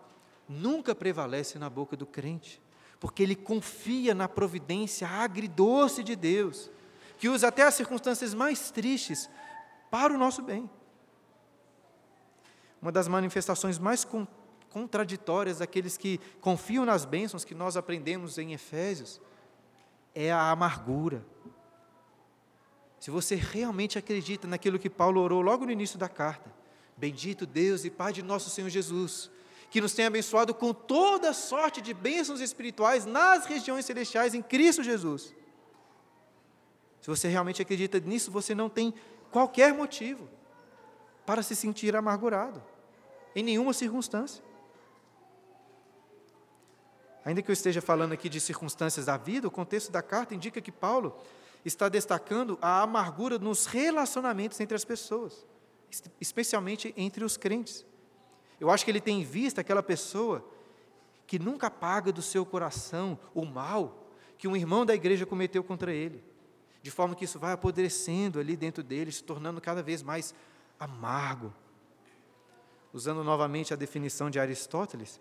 nunca 0.48 0.94
prevalece 0.94 1.58
na 1.58 1.68
boca 1.68 1.96
do 1.96 2.06
crente, 2.06 2.62
porque 3.00 3.22
ele 3.22 3.34
confia 3.34 4.14
na 4.14 4.28
providência 4.28 5.08
agridoce 5.08 6.02
de 6.02 6.16
Deus, 6.16 6.70
que 7.18 7.28
usa 7.28 7.48
até 7.48 7.62
as 7.62 7.74
circunstâncias 7.74 8.34
mais 8.34 8.70
tristes 8.70 9.28
para 9.90 10.14
o 10.14 10.18
nosso 10.18 10.42
bem. 10.42 10.68
Uma 12.80 12.92
das 12.92 13.08
manifestações 13.08 13.78
mais 13.78 14.06
contraditórias 14.70 15.58
daqueles 15.58 15.96
que 15.96 16.18
confiam 16.40 16.84
nas 16.84 17.04
bênçãos 17.04 17.44
que 17.44 17.54
nós 17.54 17.76
aprendemos 17.76 18.38
em 18.38 18.52
Efésios 18.52 19.20
é 20.14 20.30
a 20.30 20.50
amargura. 20.50 21.24
Se 22.98 23.10
você 23.10 23.34
realmente 23.34 23.98
acredita 23.98 24.46
naquilo 24.46 24.78
que 24.78 24.90
Paulo 24.90 25.20
orou 25.20 25.40
logo 25.40 25.64
no 25.64 25.72
início 25.72 25.98
da 25.98 26.08
carta, 26.08 26.50
bendito 26.96 27.44
Deus 27.44 27.84
e 27.84 27.90
Pai 27.90 28.12
de 28.12 28.22
nosso 28.22 28.48
Senhor 28.50 28.68
Jesus, 28.68 29.30
que 29.70 29.80
nos 29.80 29.92
tem 29.92 30.06
abençoado 30.06 30.54
com 30.54 30.72
toda 30.72 31.32
sorte 31.32 31.80
de 31.80 31.92
bênçãos 31.92 32.40
espirituais 32.40 33.04
nas 33.04 33.46
regiões 33.46 33.84
celestiais 33.84 34.34
em 34.34 34.42
Cristo 34.42 34.82
Jesus. 34.82 35.34
Se 37.00 37.08
você 37.08 37.28
realmente 37.28 37.60
acredita 37.60 38.00
nisso, 38.00 38.30
você 38.30 38.54
não 38.54 38.68
tem 38.68 38.94
qualquer 39.30 39.74
motivo 39.74 40.28
para 41.26 41.42
se 41.42 41.54
sentir 41.54 41.94
amargurado, 41.94 42.62
em 43.34 43.42
nenhuma 43.42 43.72
circunstância. 43.72 44.42
Ainda 47.24 47.42
que 47.42 47.50
eu 47.50 47.52
esteja 47.52 47.82
falando 47.82 48.12
aqui 48.12 48.28
de 48.28 48.40
circunstâncias 48.40 49.06
da 49.06 49.16
vida, 49.16 49.48
o 49.48 49.50
contexto 49.50 49.90
da 49.90 50.00
carta 50.00 50.34
indica 50.34 50.60
que 50.60 50.70
Paulo 50.70 51.16
está 51.64 51.88
destacando 51.88 52.56
a 52.62 52.82
amargura 52.82 53.38
nos 53.38 53.66
relacionamentos 53.66 54.60
entre 54.60 54.76
as 54.76 54.84
pessoas, 54.84 55.44
especialmente 56.20 56.92
entre 56.96 57.24
os 57.24 57.36
crentes. 57.36 57.84
Eu 58.60 58.70
acho 58.70 58.84
que 58.84 58.90
ele 58.90 59.00
tem 59.00 59.20
em 59.20 59.24
vista 59.24 59.60
aquela 59.60 59.82
pessoa 59.82 60.44
que 61.26 61.38
nunca 61.38 61.66
apaga 61.66 62.12
do 62.12 62.22
seu 62.22 62.46
coração 62.46 63.18
o 63.34 63.44
mal 63.44 64.06
que 64.38 64.46
um 64.46 64.56
irmão 64.56 64.84
da 64.84 64.94
igreja 64.94 65.24
cometeu 65.24 65.64
contra 65.64 65.92
ele, 65.92 66.22
de 66.82 66.90
forma 66.90 67.14
que 67.14 67.24
isso 67.24 67.38
vai 67.38 67.52
apodrecendo 67.52 68.38
ali 68.38 68.56
dentro 68.56 68.82
dele, 68.82 69.10
se 69.10 69.22
tornando 69.22 69.60
cada 69.60 69.82
vez 69.82 70.02
mais 70.02 70.34
amargo. 70.78 71.52
Usando 72.92 73.24
novamente 73.24 73.72
a 73.72 73.76
definição 73.76 74.30
de 74.30 74.38
Aristóteles, 74.38 75.18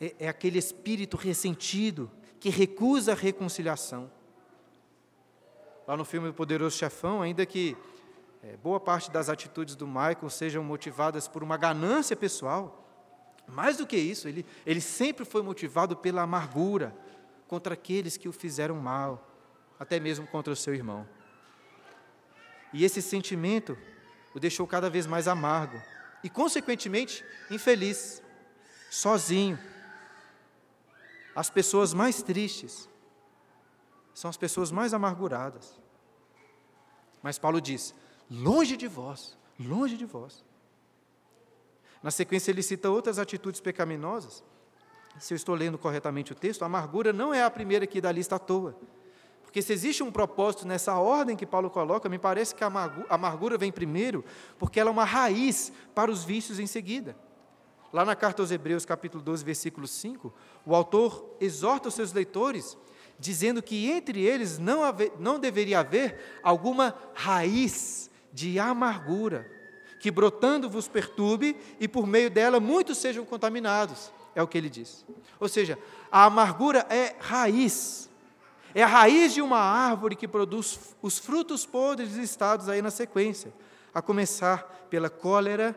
é, 0.00 0.14
é 0.20 0.28
aquele 0.28 0.58
espírito 0.58 1.16
ressentido 1.16 2.10
que 2.38 2.48
recusa 2.48 3.12
a 3.12 3.14
reconciliação. 3.14 4.10
Lá 5.86 5.96
no 5.96 6.04
filme 6.04 6.28
O 6.28 6.34
Poderoso 6.34 6.76
Chefão, 6.76 7.20
ainda 7.20 7.44
que 7.44 7.76
é, 8.42 8.56
boa 8.56 8.80
parte 8.80 9.10
das 9.10 9.28
atitudes 9.28 9.76
do 9.76 9.86
Michael 9.86 10.30
sejam 10.30 10.64
motivadas 10.64 11.28
por 11.28 11.42
uma 11.42 11.56
ganância 11.56 12.16
pessoal. 12.16 12.86
Mais 13.46 13.76
do 13.76 13.86
que 13.86 13.96
isso, 13.96 14.28
ele, 14.28 14.46
ele 14.64 14.80
sempre 14.80 15.24
foi 15.24 15.42
motivado 15.42 15.96
pela 15.96 16.22
amargura 16.22 16.94
contra 17.46 17.74
aqueles 17.74 18.16
que 18.16 18.28
o 18.28 18.32
fizeram 18.32 18.76
mal, 18.76 19.28
até 19.78 20.00
mesmo 20.00 20.26
contra 20.26 20.52
o 20.52 20.56
seu 20.56 20.74
irmão. 20.74 21.06
E 22.72 22.84
esse 22.84 23.02
sentimento 23.02 23.76
o 24.34 24.40
deixou 24.40 24.66
cada 24.66 24.88
vez 24.88 25.06
mais 25.06 25.26
amargo 25.26 25.80
e, 26.22 26.30
consequentemente, 26.30 27.24
infeliz, 27.50 28.22
sozinho. 28.90 29.58
As 31.34 31.50
pessoas 31.50 31.92
mais 31.92 32.22
tristes 32.22 32.88
são 34.14 34.30
as 34.30 34.36
pessoas 34.36 34.70
mais 34.70 34.94
amarguradas. 34.94 35.78
Mas 37.22 37.38
Paulo 37.38 37.60
diz: 37.60 37.94
longe 38.30 38.76
de 38.76 38.86
vós, 38.86 39.36
longe 39.58 39.96
de 39.96 40.04
vós. 40.04 40.44
Na 42.02 42.10
sequência, 42.10 42.50
ele 42.50 42.62
cita 42.62 42.88
outras 42.88 43.18
atitudes 43.18 43.60
pecaminosas. 43.60 44.42
Se 45.18 45.34
eu 45.34 45.36
estou 45.36 45.54
lendo 45.54 45.76
corretamente 45.76 46.32
o 46.32 46.34
texto, 46.34 46.62
a 46.62 46.66
amargura 46.66 47.12
não 47.12 47.34
é 47.34 47.42
a 47.42 47.50
primeira 47.50 47.84
aqui 47.84 48.00
da 48.00 48.12
lista 48.12 48.36
à 48.36 48.38
toa. 48.38 48.76
Porque 49.42 49.60
se 49.60 49.72
existe 49.72 50.02
um 50.02 50.12
propósito 50.12 50.66
nessa 50.66 50.94
ordem 50.94 51.36
que 51.36 51.44
Paulo 51.44 51.68
coloca, 51.68 52.08
me 52.08 52.18
parece 52.18 52.54
que 52.54 52.62
a 52.62 52.70
amargura 53.08 53.58
vem 53.58 53.72
primeiro, 53.72 54.24
porque 54.58 54.78
ela 54.78 54.90
é 54.90 54.92
uma 54.92 55.04
raiz 55.04 55.72
para 55.94 56.10
os 56.10 56.22
vícios 56.22 56.60
em 56.60 56.66
seguida. 56.66 57.16
Lá 57.92 58.04
na 58.04 58.14
carta 58.14 58.40
aos 58.40 58.52
Hebreus, 58.52 58.84
capítulo 58.84 59.22
12, 59.22 59.44
versículo 59.44 59.88
5, 59.88 60.32
o 60.64 60.74
autor 60.74 61.36
exorta 61.40 61.88
os 61.88 61.94
seus 61.94 62.12
leitores, 62.12 62.78
dizendo 63.18 63.60
que 63.60 63.90
entre 63.90 64.22
eles 64.22 64.58
não, 64.58 64.84
haver, 64.84 65.12
não 65.18 65.40
deveria 65.40 65.80
haver 65.80 66.38
alguma 66.44 66.94
raiz 67.12 68.09
de 68.32 68.58
amargura, 68.58 69.50
que 69.98 70.10
brotando 70.10 70.68
vos 70.68 70.88
perturbe 70.88 71.56
e 71.78 71.86
por 71.86 72.06
meio 72.06 72.30
dela 72.30 72.58
muitos 72.58 72.98
sejam 72.98 73.24
contaminados. 73.24 74.12
é 74.34 74.42
o 74.42 74.46
que 74.46 74.56
ele 74.56 74.70
diz. 74.70 75.04
Ou 75.38 75.48
seja, 75.48 75.78
a 76.10 76.24
amargura 76.24 76.86
é 76.88 77.16
raiz. 77.18 78.08
É 78.74 78.82
a 78.82 78.86
raiz 78.86 79.34
de 79.34 79.42
uma 79.42 79.58
árvore 79.58 80.14
que 80.14 80.28
produz 80.28 80.94
os 81.02 81.18
frutos 81.18 81.66
podres 81.66 82.14
listados 82.14 82.68
aí 82.68 82.80
na 82.80 82.90
sequência, 82.90 83.52
a 83.92 84.00
começar 84.00 84.86
pela 84.88 85.10
cólera 85.10 85.74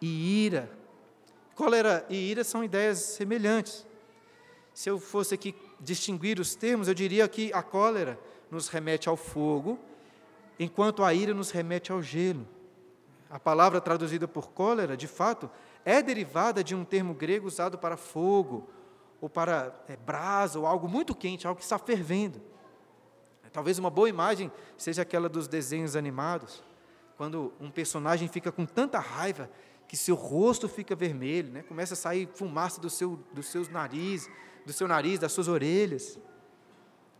e 0.00 0.44
ira. 0.44 0.70
Cólera 1.54 2.04
e 2.10 2.16
ira 2.16 2.42
são 2.42 2.64
ideias 2.64 2.98
semelhantes. 2.98 3.86
Se 4.72 4.90
eu 4.90 4.98
fosse 4.98 5.34
aqui 5.34 5.54
distinguir 5.80 6.40
os 6.40 6.56
termos, 6.56 6.88
eu 6.88 6.94
diria 6.94 7.28
que 7.28 7.52
a 7.52 7.62
cólera 7.62 8.18
nos 8.50 8.68
remete 8.68 9.08
ao 9.08 9.16
fogo, 9.16 9.78
enquanto 10.58 11.02
a 11.02 11.12
ira 11.12 11.34
nos 11.34 11.50
remete 11.50 11.92
ao 11.92 12.02
gelo. 12.02 12.46
A 13.30 13.38
palavra 13.38 13.80
traduzida 13.80 14.28
por 14.28 14.50
cólera, 14.50 14.96
de 14.96 15.08
fato, 15.08 15.50
é 15.84 16.02
derivada 16.02 16.62
de 16.62 16.74
um 16.74 16.84
termo 16.84 17.14
grego 17.14 17.46
usado 17.46 17.76
para 17.76 17.96
fogo, 17.96 18.68
ou 19.20 19.28
para 19.28 19.74
é, 19.88 19.96
brasa, 19.96 20.58
ou 20.58 20.66
algo 20.66 20.88
muito 20.88 21.14
quente, 21.14 21.46
algo 21.46 21.58
que 21.58 21.64
está 21.64 21.78
fervendo. 21.78 22.40
Talvez 23.54 23.78
uma 23.78 23.88
boa 23.88 24.08
imagem 24.08 24.50
seja 24.76 25.02
aquela 25.02 25.28
dos 25.28 25.46
desenhos 25.46 25.94
animados, 25.94 26.64
quando 27.16 27.52
um 27.60 27.70
personagem 27.70 28.26
fica 28.26 28.50
com 28.50 28.66
tanta 28.66 28.98
raiva 28.98 29.48
que 29.86 29.96
seu 29.96 30.16
rosto 30.16 30.68
fica 30.68 30.96
vermelho, 30.96 31.52
né? 31.52 31.62
começa 31.62 31.94
a 31.94 31.96
sair 31.96 32.28
fumaça 32.34 32.80
do 32.80 32.90
seu, 32.90 33.16
dos 33.32 33.46
seus 33.46 33.68
nariz, 33.68 34.28
do 34.66 34.72
seu 34.72 34.88
nariz, 34.88 35.20
das 35.20 35.30
suas 35.30 35.46
orelhas. 35.46 36.18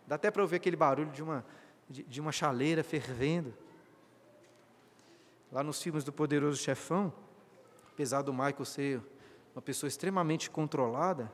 Dá 0.09 0.17
até 0.17 0.29
para 0.29 0.43
ouvir 0.43 0.57
aquele 0.57 0.75
barulho 0.75 1.13
de 1.13 1.23
uma, 1.23 1.45
de, 1.89 2.03
de 2.03 2.21
uma 2.21 2.33
chaleira 2.33 2.83
fervendo. 2.83 3.55
Lá 5.51 5.63
nos 5.63 5.83
filmes 5.83 6.05
do 6.05 6.13
Poderoso 6.13 6.57
Chefão, 6.61 7.13
apesar 7.93 8.23
do 8.23 8.33
Michael 8.33 8.65
ser 8.65 9.03
uma 9.55 9.63
pessoa 9.63 9.89
extremamente 9.89 10.51
controlada, 10.51 11.33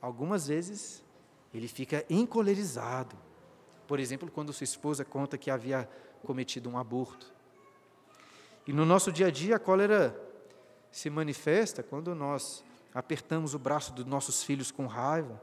algumas 0.00 0.46
vezes 0.46 1.04
ele 1.52 1.68
fica 1.68 2.04
encolerizado. 2.08 3.16
Por 3.86 4.00
exemplo, 4.00 4.30
quando 4.30 4.52
sua 4.52 4.64
esposa 4.64 5.04
conta 5.04 5.36
que 5.36 5.50
havia 5.50 5.88
cometido 6.24 6.70
um 6.70 6.78
aborto. 6.78 7.32
E 8.66 8.72
no 8.72 8.86
nosso 8.86 9.12
dia 9.12 9.26
a 9.26 9.30
dia, 9.30 9.56
a 9.56 9.58
cólera 9.58 10.18
se 10.90 11.10
manifesta 11.10 11.82
quando 11.82 12.14
nós 12.14 12.64
apertamos 12.94 13.54
o 13.54 13.58
braço 13.58 13.92
dos 13.92 14.06
nossos 14.06 14.42
filhos 14.42 14.70
com 14.70 14.86
raiva, 14.86 15.40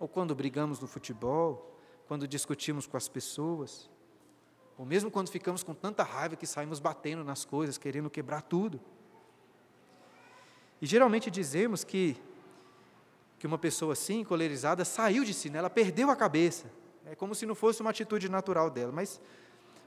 ou 0.00 0.08
quando 0.08 0.34
brigamos 0.34 0.80
no 0.80 0.88
futebol, 0.88 1.71
quando 2.12 2.28
discutimos 2.28 2.86
com 2.86 2.94
as 2.94 3.08
pessoas, 3.08 3.88
ou 4.76 4.84
mesmo 4.84 5.10
quando 5.10 5.30
ficamos 5.30 5.62
com 5.62 5.72
tanta 5.72 6.02
raiva 6.02 6.36
que 6.36 6.46
saímos 6.46 6.78
batendo 6.78 7.24
nas 7.24 7.42
coisas, 7.42 7.78
querendo 7.78 8.10
quebrar 8.10 8.42
tudo. 8.42 8.78
E 10.78 10.84
geralmente 10.84 11.30
dizemos 11.30 11.84
que, 11.84 12.18
que 13.38 13.46
uma 13.46 13.56
pessoa 13.56 13.94
assim, 13.94 14.24
colerizada, 14.24 14.84
saiu 14.84 15.24
de 15.24 15.32
si, 15.32 15.48
né? 15.48 15.58
ela 15.58 15.70
perdeu 15.70 16.10
a 16.10 16.14
cabeça. 16.14 16.70
É 17.06 17.14
como 17.14 17.34
se 17.34 17.46
não 17.46 17.54
fosse 17.54 17.80
uma 17.80 17.88
atitude 17.88 18.28
natural 18.28 18.68
dela. 18.68 18.92
Mas, 18.92 19.18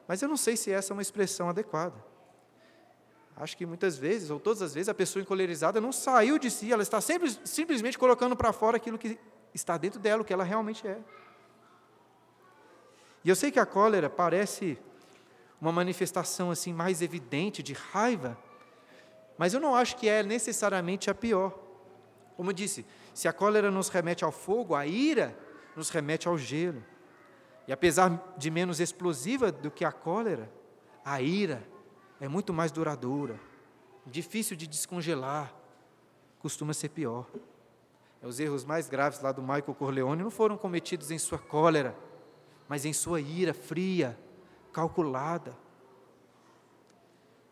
mas 0.08 0.20
eu 0.24 0.28
não 0.28 0.36
sei 0.36 0.58
se 0.58 0.72
essa 0.72 0.94
é 0.94 0.96
uma 0.96 1.04
expressão 1.04 1.48
adequada. 1.48 2.04
Acho 3.36 3.56
que 3.56 3.68
muitas 3.68 4.00
vezes, 4.00 4.32
ou 4.32 4.40
todas 4.40 4.64
as 4.64 4.74
vezes, 4.74 4.90
a 4.90 4.96
pessoa 4.96 5.22
encolerizada 5.22 5.80
não 5.80 5.92
saiu 5.92 6.40
de 6.40 6.50
si, 6.50 6.74
ela 6.74 6.82
está 6.82 7.00
sempre, 7.00 7.30
simplesmente 7.44 8.00
colocando 8.00 8.36
para 8.36 8.52
fora 8.52 8.78
aquilo 8.78 8.98
que 8.98 9.20
está 9.54 9.78
dentro 9.78 10.00
dela, 10.00 10.24
o 10.24 10.26
que 10.26 10.34
ela 10.34 10.44
realmente 10.44 10.88
é. 10.88 11.00
E 13.26 13.30
eu 13.30 13.36
sei 13.36 13.50
que 13.50 13.60
a 13.60 13.66
cólera 13.66 14.08
parece 14.08 14.78
uma 15.60 15.72
manifestação 15.72 16.52
assim 16.52 16.72
mais 16.72 17.02
evidente 17.02 17.64
de 17.64 17.74
raiva, 17.74 18.38
mas 19.36 19.52
eu 19.52 19.60
não 19.60 19.76
acho 19.76 19.98
que 19.98 20.08
é 20.08 20.22
necessariamente 20.22 21.10
a 21.10 21.16
pior. 21.16 21.58
Como 22.38 22.52
eu 22.52 22.54
disse, 22.54 22.86
se 23.16 23.28
a 23.28 23.34
cólera 23.34 23.72
nos 23.72 23.90
remete 23.90 24.24
ao 24.24 24.32
fogo, 24.32 24.76
a 24.76 24.86
ira 24.86 25.36
nos 25.76 25.90
remete 25.90 26.28
ao 26.28 26.38
gelo. 26.38 26.84
E 27.68 27.74
apesar 27.74 28.36
de 28.38 28.52
menos 28.52 28.80
explosiva 28.80 29.52
do 29.52 29.72
que 29.72 29.84
a 29.84 29.92
cólera, 29.92 30.48
a 31.04 31.20
ira 31.20 31.68
é 32.22 32.28
muito 32.28 32.54
mais 32.54 32.72
duradoura, 32.72 33.40
difícil 34.06 34.56
de 34.56 34.68
descongelar, 34.68 35.52
costuma 36.38 36.76
ser 36.76 36.90
pior. 36.90 37.26
Os 38.22 38.40
erros 38.40 38.64
mais 38.64 38.88
graves 38.88 39.20
lá 39.20 39.32
do 39.32 39.42
Michael 39.42 39.74
Corleone 39.74 40.22
não 40.22 40.30
foram 40.30 40.58
cometidos 40.58 41.10
em 41.10 41.18
sua 41.18 41.40
cólera, 41.40 41.96
mas 42.68 42.86
em 42.86 42.94
sua 42.94 43.22
ira 43.22 43.54
fria, 43.54 44.18
calculada. 44.72 45.56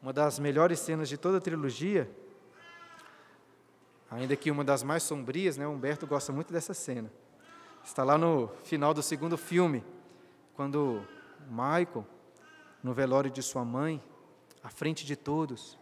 Uma 0.01 0.11
das 0.11 0.39
melhores 0.39 0.79
cenas 0.79 1.07
de 1.07 1.17
toda 1.17 1.37
a 1.37 1.41
trilogia, 1.41 2.09
ainda 4.11 4.35
que 4.35 4.51
uma 4.51 4.63
das 4.63 4.83
mais 4.83 5.03
sombrias, 5.03 5.57
né? 5.57 5.67
Humberto 5.67 6.05
gosta 6.05 6.31
muito 6.31 6.51
dessa 6.51 6.73
cena. 6.73 7.11
Está 7.83 8.03
lá 8.03 8.17
no 8.17 8.49
final 8.63 8.93
do 8.93 9.01
segundo 9.01 9.37
filme, 9.37 9.83
quando 10.55 11.05
Michael, 11.49 12.05
no 12.81 12.93
velório 12.93 13.31
de 13.31 13.41
sua 13.41 13.63
mãe, 13.63 14.01
à 14.63 14.69
frente 14.69 15.05
de 15.05 15.15
todos, 15.15 15.77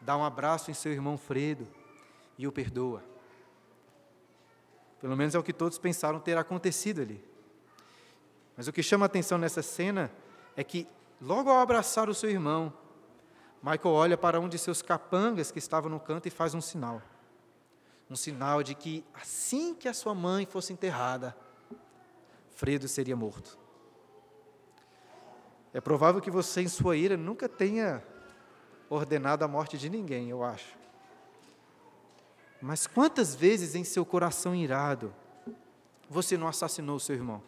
dá 0.00 0.16
um 0.16 0.24
abraço 0.24 0.70
em 0.70 0.74
seu 0.74 0.92
irmão 0.92 1.16
Fredo 1.16 1.66
e 2.38 2.46
o 2.46 2.52
perdoa. 2.52 3.02
Pelo 5.00 5.16
menos 5.16 5.34
é 5.34 5.38
o 5.38 5.42
que 5.42 5.52
todos 5.52 5.78
pensaram 5.78 6.20
ter 6.20 6.36
acontecido 6.36 7.00
ali. 7.00 7.29
Mas 8.60 8.68
o 8.68 8.74
que 8.74 8.82
chama 8.82 9.06
a 9.06 9.08
atenção 9.08 9.38
nessa 9.38 9.62
cena 9.62 10.12
é 10.54 10.62
que, 10.62 10.86
logo 11.18 11.48
ao 11.48 11.60
abraçar 11.60 12.10
o 12.10 12.14
seu 12.14 12.28
irmão, 12.28 12.70
Michael 13.62 13.94
olha 13.94 14.18
para 14.18 14.38
um 14.38 14.50
de 14.50 14.58
seus 14.58 14.82
capangas 14.82 15.50
que 15.50 15.58
estava 15.58 15.88
no 15.88 15.98
canto 15.98 16.28
e 16.28 16.30
faz 16.30 16.52
um 16.52 16.60
sinal. 16.60 17.00
Um 18.10 18.14
sinal 18.14 18.62
de 18.62 18.74
que 18.74 19.02
assim 19.14 19.74
que 19.74 19.88
a 19.88 19.94
sua 19.94 20.14
mãe 20.14 20.44
fosse 20.44 20.74
enterrada, 20.74 21.34
Fredo 22.50 22.86
seria 22.86 23.16
morto. 23.16 23.58
É 25.72 25.80
provável 25.80 26.20
que 26.20 26.30
você, 26.30 26.60
em 26.60 26.68
sua 26.68 26.98
ira, 26.98 27.16
nunca 27.16 27.48
tenha 27.48 28.04
ordenado 28.90 29.42
a 29.42 29.48
morte 29.48 29.78
de 29.78 29.88
ninguém, 29.88 30.28
eu 30.28 30.44
acho. 30.44 30.76
Mas 32.60 32.86
quantas 32.86 33.34
vezes 33.34 33.74
em 33.74 33.84
seu 33.84 34.04
coração 34.04 34.54
irado 34.54 35.14
você 36.10 36.36
não 36.36 36.46
assassinou 36.46 36.96
o 36.96 37.00
seu 37.00 37.16
irmão? 37.16 37.42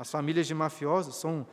As 0.00 0.10
famílias 0.10 0.46
de 0.46 0.54
mafiosos 0.54 1.16
são 1.16 1.46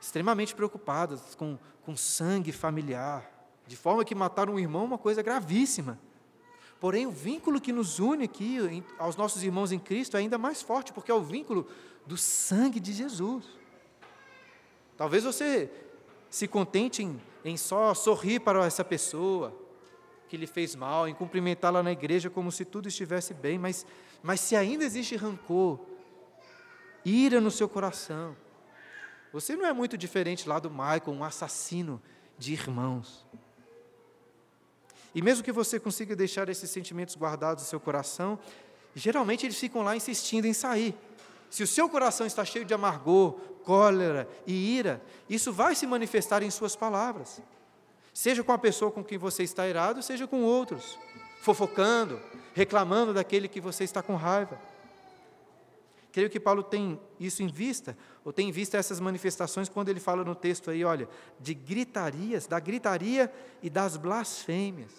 extremamente 0.00 0.52
preocupadas 0.52 1.36
com, 1.36 1.56
com 1.84 1.96
sangue 1.96 2.50
familiar, 2.50 3.24
de 3.68 3.76
forma 3.76 4.04
que 4.04 4.16
matar 4.16 4.50
um 4.50 4.58
irmão 4.58 4.82
é 4.82 4.86
uma 4.86 4.98
coisa 4.98 5.22
gravíssima. 5.22 5.96
Porém, 6.80 7.06
o 7.06 7.12
vínculo 7.12 7.60
que 7.60 7.72
nos 7.72 8.00
une 8.00 8.24
aqui 8.24 8.82
aos 8.98 9.14
nossos 9.16 9.44
irmãos 9.44 9.70
em 9.70 9.78
Cristo 9.78 10.16
é 10.16 10.20
ainda 10.20 10.36
mais 10.36 10.60
forte, 10.60 10.92
porque 10.92 11.08
é 11.08 11.14
o 11.14 11.22
vínculo 11.22 11.68
do 12.04 12.16
sangue 12.16 12.80
de 12.80 12.92
Jesus. 12.92 13.44
Talvez 14.96 15.22
você 15.22 15.70
se 16.28 16.48
contente 16.48 17.00
em, 17.00 17.22
em 17.44 17.56
só 17.56 17.94
sorrir 17.94 18.40
para 18.40 18.66
essa 18.66 18.84
pessoa 18.84 19.56
que 20.28 20.36
lhe 20.36 20.48
fez 20.48 20.74
mal, 20.74 21.06
em 21.06 21.14
cumprimentá-la 21.14 21.80
na 21.80 21.92
igreja 21.92 22.28
como 22.28 22.50
se 22.50 22.64
tudo 22.64 22.88
estivesse 22.88 23.32
bem, 23.32 23.56
mas, 23.56 23.86
mas 24.20 24.40
se 24.40 24.56
ainda 24.56 24.82
existe 24.82 25.14
rancor, 25.14 25.93
ira 27.04 27.40
no 27.40 27.50
seu 27.50 27.68
coração, 27.68 28.36
você 29.32 29.56
não 29.56 29.66
é 29.66 29.72
muito 29.72 29.98
diferente 29.98 30.48
lá 30.48 30.58
do 30.58 30.70
Michael, 30.70 31.08
um 31.08 31.24
assassino 31.24 32.00
de 32.38 32.52
irmãos. 32.52 33.26
E 35.14 35.20
mesmo 35.22 35.44
que 35.44 35.52
você 35.52 35.78
consiga 35.78 36.14
deixar 36.16 36.48
esses 36.48 36.70
sentimentos 36.70 37.16
guardados 37.16 37.64
no 37.64 37.68
seu 37.68 37.80
coração, 37.80 38.38
geralmente 38.94 39.46
eles 39.46 39.58
ficam 39.58 39.82
lá 39.82 39.96
insistindo 39.96 40.46
em 40.46 40.52
sair. 40.52 40.94
Se 41.50 41.62
o 41.62 41.66
seu 41.66 41.88
coração 41.88 42.26
está 42.26 42.44
cheio 42.44 42.64
de 42.64 42.74
amargor, 42.74 43.32
cólera 43.64 44.28
e 44.46 44.76
ira, 44.76 45.02
isso 45.28 45.52
vai 45.52 45.74
se 45.74 45.86
manifestar 45.86 46.42
em 46.42 46.50
suas 46.50 46.74
palavras. 46.76 47.40
Seja 48.12 48.44
com 48.44 48.52
a 48.52 48.58
pessoa 48.58 48.92
com 48.92 49.02
quem 49.02 49.18
você 49.18 49.42
está 49.42 49.66
irado, 49.66 50.02
seja 50.02 50.26
com 50.26 50.42
outros, 50.42 50.98
fofocando, 51.42 52.20
reclamando 52.54 53.12
daquele 53.12 53.48
que 53.48 53.60
você 53.60 53.82
está 53.82 54.02
com 54.02 54.14
raiva. 54.14 54.60
Creio 56.14 56.30
que 56.30 56.38
Paulo 56.38 56.62
tem 56.62 57.00
isso 57.18 57.42
em 57.42 57.48
vista, 57.48 57.98
ou 58.24 58.32
tem 58.32 58.48
em 58.48 58.52
vista 58.52 58.78
essas 58.78 59.00
manifestações 59.00 59.68
quando 59.68 59.88
ele 59.88 59.98
fala 59.98 60.22
no 60.22 60.32
texto 60.32 60.70
aí, 60.70 60.84
olha, 60.84 61.08
de 61.40 61.52
gritarias, 61.54 62.46
da 62.46 62.60
gritaria 62.60 63.32
e 63.60 63.68
das 63.68 63.96
blasfêmias. 63.96 64.92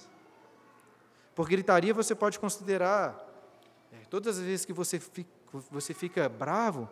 Por 1.34 1.47
gritaria 1.47 1.93
você 1.93 2.13
pode 2.13 2.38
considerar 2.38 3.15
é, 3.93 4.06
todas 4.10 4.38
as 4.38 4.43
vezes 4.43 4.65
que 4.65 4.73
você 4.73 4.99
fica, 4.99 5.30
você 5.71 5.93
fica 5.93 6.28
bravo 6.28 6.89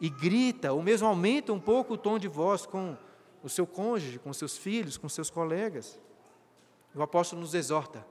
e 0.00 0.10
grita, 0.10 0.72
ou 0.72 0.82
mesmo 0.82 1.06
aumenta 1.06 1.52
um 1.52 1.60
pouco 1.60 1.94
o 1.94 1.96
tom 1.96 2.18
de 2.18 2.26
voz 2.26 2.66
com 2.66 2.96
o 3.40 3.48
seu 3.48 3.68
cônjuge, 3.68 4.18
com 4.18 4.32
seus 4.32 4.58
filhos, 4.58 4.96
com 4.96 5.08
seus 5.08 5.30
colegas. 5.30 5.96
O 6.92 7.00
apóstolo 7.00 7.40
nos 7.40 7.54
exorta: 7.54 8.04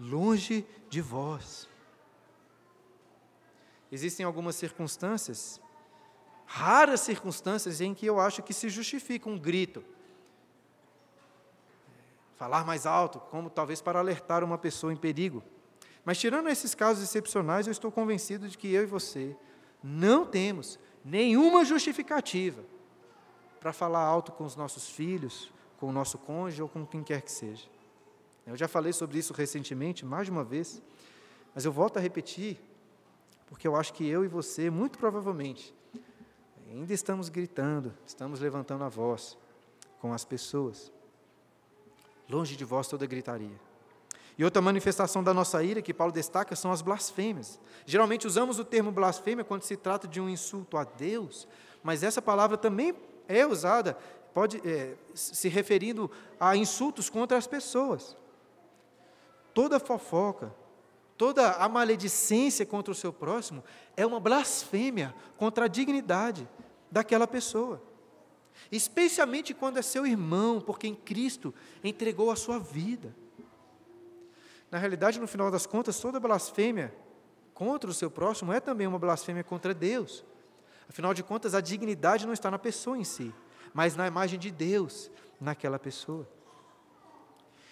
longe 0.00 0.64
de 0.88 1.02
vós 1.02 1.68
Existem 3.90 4.24
algumas 4.24 4.56
circunstâncias, 4.56 5.60
raras 6.44 7.00
circunstâncias, 7.00 7.80
em 7.80 7.94
que 7.94 8.06
eu 8.06 8.20
acho 8.20 8.42
que 8.42 8.52
se 8.52 8.68
justifica 8.68 9.28
um 9.28 9.38
grito. 9.38 9.84
falar 12.36 12.64
mais 12.64 12.86
alto, 12.86 13.18
como 13.18 13.50
talvez 13.50 13.80
para 13.80 13.98
alertar 13.98 14.44
uma 14.44 14.56
pessoa 14.56 14.92
em 14.92 14.96
perigo. 14.96 15.42
Mas 16.04 16.18
tirando 16.18 16.48
esses 16.48 16.72
casos 16.72 17.02
excepcionais, 17.02 17.66
eu 17.66 17.72
estou 17.72 17.90
convencido 17.90 18.48
de 18.48 18.56
que 18.56 18.72
eu 18.72 18.84
e 18.84 18.86
você 18.86 19.36
não 19.82 20.24
temos 20.24 20.78
nenhuma 21.04 21.64
justificativa 21.64 22.62
para 23.60 23.72
falar 23.72 24.04
alto 24.04 24.32
com 24.32 24.44
os 24.44 24.54
nossos 24.54 24.88
filhos, 24.88 25.52
com 25.78 25.88
o 25.88 25.92
nosso 25.92 26.16
cônjuge 26.16 26.62
ou 26.62 26.68
com 26.68 26.86
quem 26.86 27.02
quer 27.02 27.22
que 27.22 27.32
seja. 27.32 27.68
Eu 28.46 28.56
já 28.56 28.68
falei 28.68 28.92
sobre 28.92 29.18
isso 29.18 29.32
recentemente, 29.34 30.04
mais 30.04 30.26
de 30.26 30.30
uma 30.30 30.44
vez, 30.44 30.80
mas 31.54 31.64
eu 31.64 31.72
volto 31.72 31.98
a 31.98 32.00
repetir, 32.00 32.58
porque 33.48 33.66
eu 33.66 33.74
acho 33.74 33.92
que 33.92 34.06
eu 34.06 34.24
e 34.24 34.28
você, 34.28 34.70
muito 34.70 34.98
provavelmente, 34.98 35.74
ainda 36.70 36.92
estamos 36.92 37.28
gritando, 37.28 37.94
estamos 38.06 38.40
levantando 38.40 38.84
a 38.84 38.88
voz 38.88 39.36
com 40.00 40.12
as 40.12 40.24
pessoas. 40.24 40.92
Longe 42.28 42.56
de 42.56 42.64
vós 42.64 42.86
toda 42.86 43.06
gritaria. 43.06 43.58
E 44.36 44.44
outra 44.44 44.62
manifestação 44.62 45.24
da 45.24 45.34
nossa 45.34 45.62
ira 45.64 45.82
que 45.82 45.92
Paulo 45.92 46.12
destaca 46.12 46.54
são 46.54 46.70
as 46.70 46.82
blasfêmias. 46.82 47.58
Geralmente 47.84 48.26
usamos 48.26 48.58
o 48.58 48.64
termo 48.64 48.92
blasfêmia 48.92 49.44
quando 49.44 49.62
se 49.62 49.76
trata 49.76 50.06
de 50.06 50.20
um 50.20 50.28
insulto 50.28 50.76
a 50.76 50.84
Deus, 50.84 51.48
mas 51.82 52.02
essa 52.04 52.22
palavra 52.22 52.56
também 52.56 52.94
é 53.26 53.44
usada, 53.46 53.94
pode 54.32 54.60
é, 54.64 54.94
se 55.14 55.48
referindo 55.48 56.10
a 56.38 56.56
insultos 56.56 57.10
contra 57.10 57.36
as 57.36 57.46
pessoas. 57.46 58.16
Toda 59.52 59.80
fofoca, 59.80 60.54
toda 61.18 61.52
a 61.54 61.68
maledicência 61.68 62.64
contra 62.64 62.92
o 62.92 62.94
seu 62.94 63.12
próximo 63.12 63.64
é 63.96 64.06
uma 64.06 64.20
blasfêmia 64.20 65.12
contra 65.36 65.64
a 65.64 65.68
dignidade 65.68 66.48
daquela 66.90 67.26
pessoa. 67.26 67.82
Especialmente 68.70 69.52
quando 69.52 69.78
é 69.78 69.82
seu 69.82 70.06
irmão, 70.06 70.60
porque 70.60 70.86
em 70.86 70.94
Cristo 70.94 71.52
entregou 71.82 72.30
a 72.30 72.36
sua 72.36 72.58
vida. 72.58 73.14
Na 74.70 74.78
realidade, 74.78 75.18
no 75.18 75.26
final 75.26 75.50
das 75.50 75.66
contas, 75.66 75.98
toda 75.98 76.20
blasfêmia 76.20 76.94
contra 77.52 77.90
o 77.90 77.94
seu 77.94 78.10
próximo 78.10 78.52
é 78.52 78.60
também 78.60 78.86
uma 78.86 78.98
blasfêmia 78.98 79.42
contra 79.42 79.74
Deus. 79.74 80.24
Afinal 80.88 81.12
de 81.12 81.22
contas, 81.22 81.54
a 81.54 81.60
dignidade 81.60 82.26
não 82.26 82.32
está 82.32 82.50
na 82.50 82.58
pessoa 82.58 82.96
em 82.96 83.04
si, 83.04 83.34
mas 83.74 83.96
na 83.96 84.06
imagem 84.06 84.38
de 84.38 84.50
Deus 84.50 85.10
naquela 85.40 85.78
pessoa. 85.78 86.28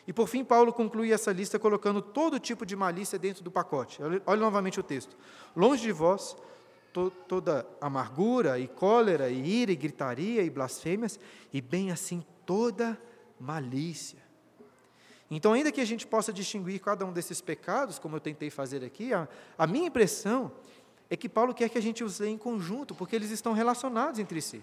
E 0.07 0.13
por 0.13 0.29
fim, 0.29 0.45
Paulo 0.45 0.73
conclui 0.73 1.13
essa 1.13 1.33
lista 1.33 1.59
colocando 1.59 2.01
todo 2.01 2.39
tipo 2.39 2.65
de 2.65 2.77
malícia 2.77 3.19
dentro 3.19 3.43
do 3.43 3.51
pacote. 3.51 4.01
Olha 4.25 4.41
novamente 4.41 4.79
o 4.79 4.83
texto. 4.83 5.17
Longe 5.55 5.83
de 5.83 5.93
vós 5.93 6.37
to, 6.93 7.11
toda 7.29 7.67
amargura 7.81 8.59
e 8.59 8.69
cólera 8.69 9.29
e 9.29 9.63
ira 9.63 9.73
e 9.73 9.77
gritaria 9.77 10.43
e 10.43 10.49
blasfêmias, 10.49 11.19
e 11.53 11.61
bem 11.61 11.91
assim 11.91 12.25
toda 12.47 12.99
malícia. 13.39 14.25
Então, 15.31 15.53
ainda 15.53 15.73
que 15.73 15.81
a 15.81 15.85
gente 15.85 16.07
possa 16.07 16.33
distinguir 16.33 16.81
cada 16.81 17.05
um 17.05 17.13
desses 17.13 17.41
pecados, 17.41 17.99
como 17.99 18.17
eu 18.17 18.21
tentei 18.21 18.49
fazer 18.49 18.85
aqui, 18.85 19.13
a, 19.13 19.29
a 19.59 19.67
minha 19.67 19.89
impressão 19.89 20.53
é 21.11 21.17
que 21.17 21.29
Paulo 21.29 21.53
quer 21.53 21.69
que 21.69 21.77
a 21.77 21.83
gente 21.83 22.05
os 22.05 22.21
leia 22.21 22.31
em 22.31 22.39
conjunto, 22.39 22.95
porque 22.95 23.15
eles 23.15 23.31
estão 23.31 23.53
relacionados 23.53 24.21
entre 24.21 24.41
si. 24.41 24.63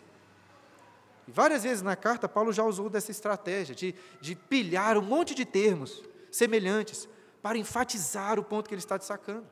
E 1.27 1.31
várias 1.31 1.63
vezes 1.63 1.81
na 1.81 1.95
carta, 1.95 2.27
Paulo 2.27 2.51
já 2.51 2.63
usou 2.63 2.89
dessa 2.89 3.12
estratégia 3.12 3.73
de, 3.73 3.95
de 4.19 4.36
pilhar 4.36 4.97
um 4.97 5.01
monte 5.01 5.33
de 5.33 5.45
termos 5.45 6.03
semelhantes 6.31 7.07
para 7.41 7.57
enfatizar 7.57 8.39
o 8.39 8.43
ponto 8.43 8.67
que 8.67 8.73
ele 8.73 8.81
está 8.81 8.97
destacando. 8.97 9.45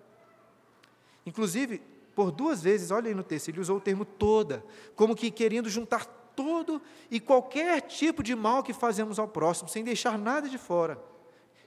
Inclusive, 1.26 1.82
por 2.16 2.32
duas 2.32 2.62
vezes, 2.62 2.92
olha 2.92 3.08
aí 3.08 3.16
no 3.16 3.24
texto, 3.24 3.50
ele 3.50 3.60
usou 3.60 3.78
o 3.78 3.82
termo 3.82 4.06
toda, 4.06 4.64
como 4.96 5.16
que 5.16 5.32
querendo 5.32 5.70
juntar 5.70 6.06
todo 6.36 6.82
e 7.10 7.20
qualquer 7.20 7.82
tipo 7.82 8.24
de 8.24 8.36
mal 8.36 8.64
que 8.64 8.74
fazemos 8.74 9.20
ao 9.20 9.28
próximo, 9.28 9.70
sem 9.70 9.84
deixar 9.84 10.18
nada 10.18 10.50
de 10.50 10.58
fora. 10.58 11.02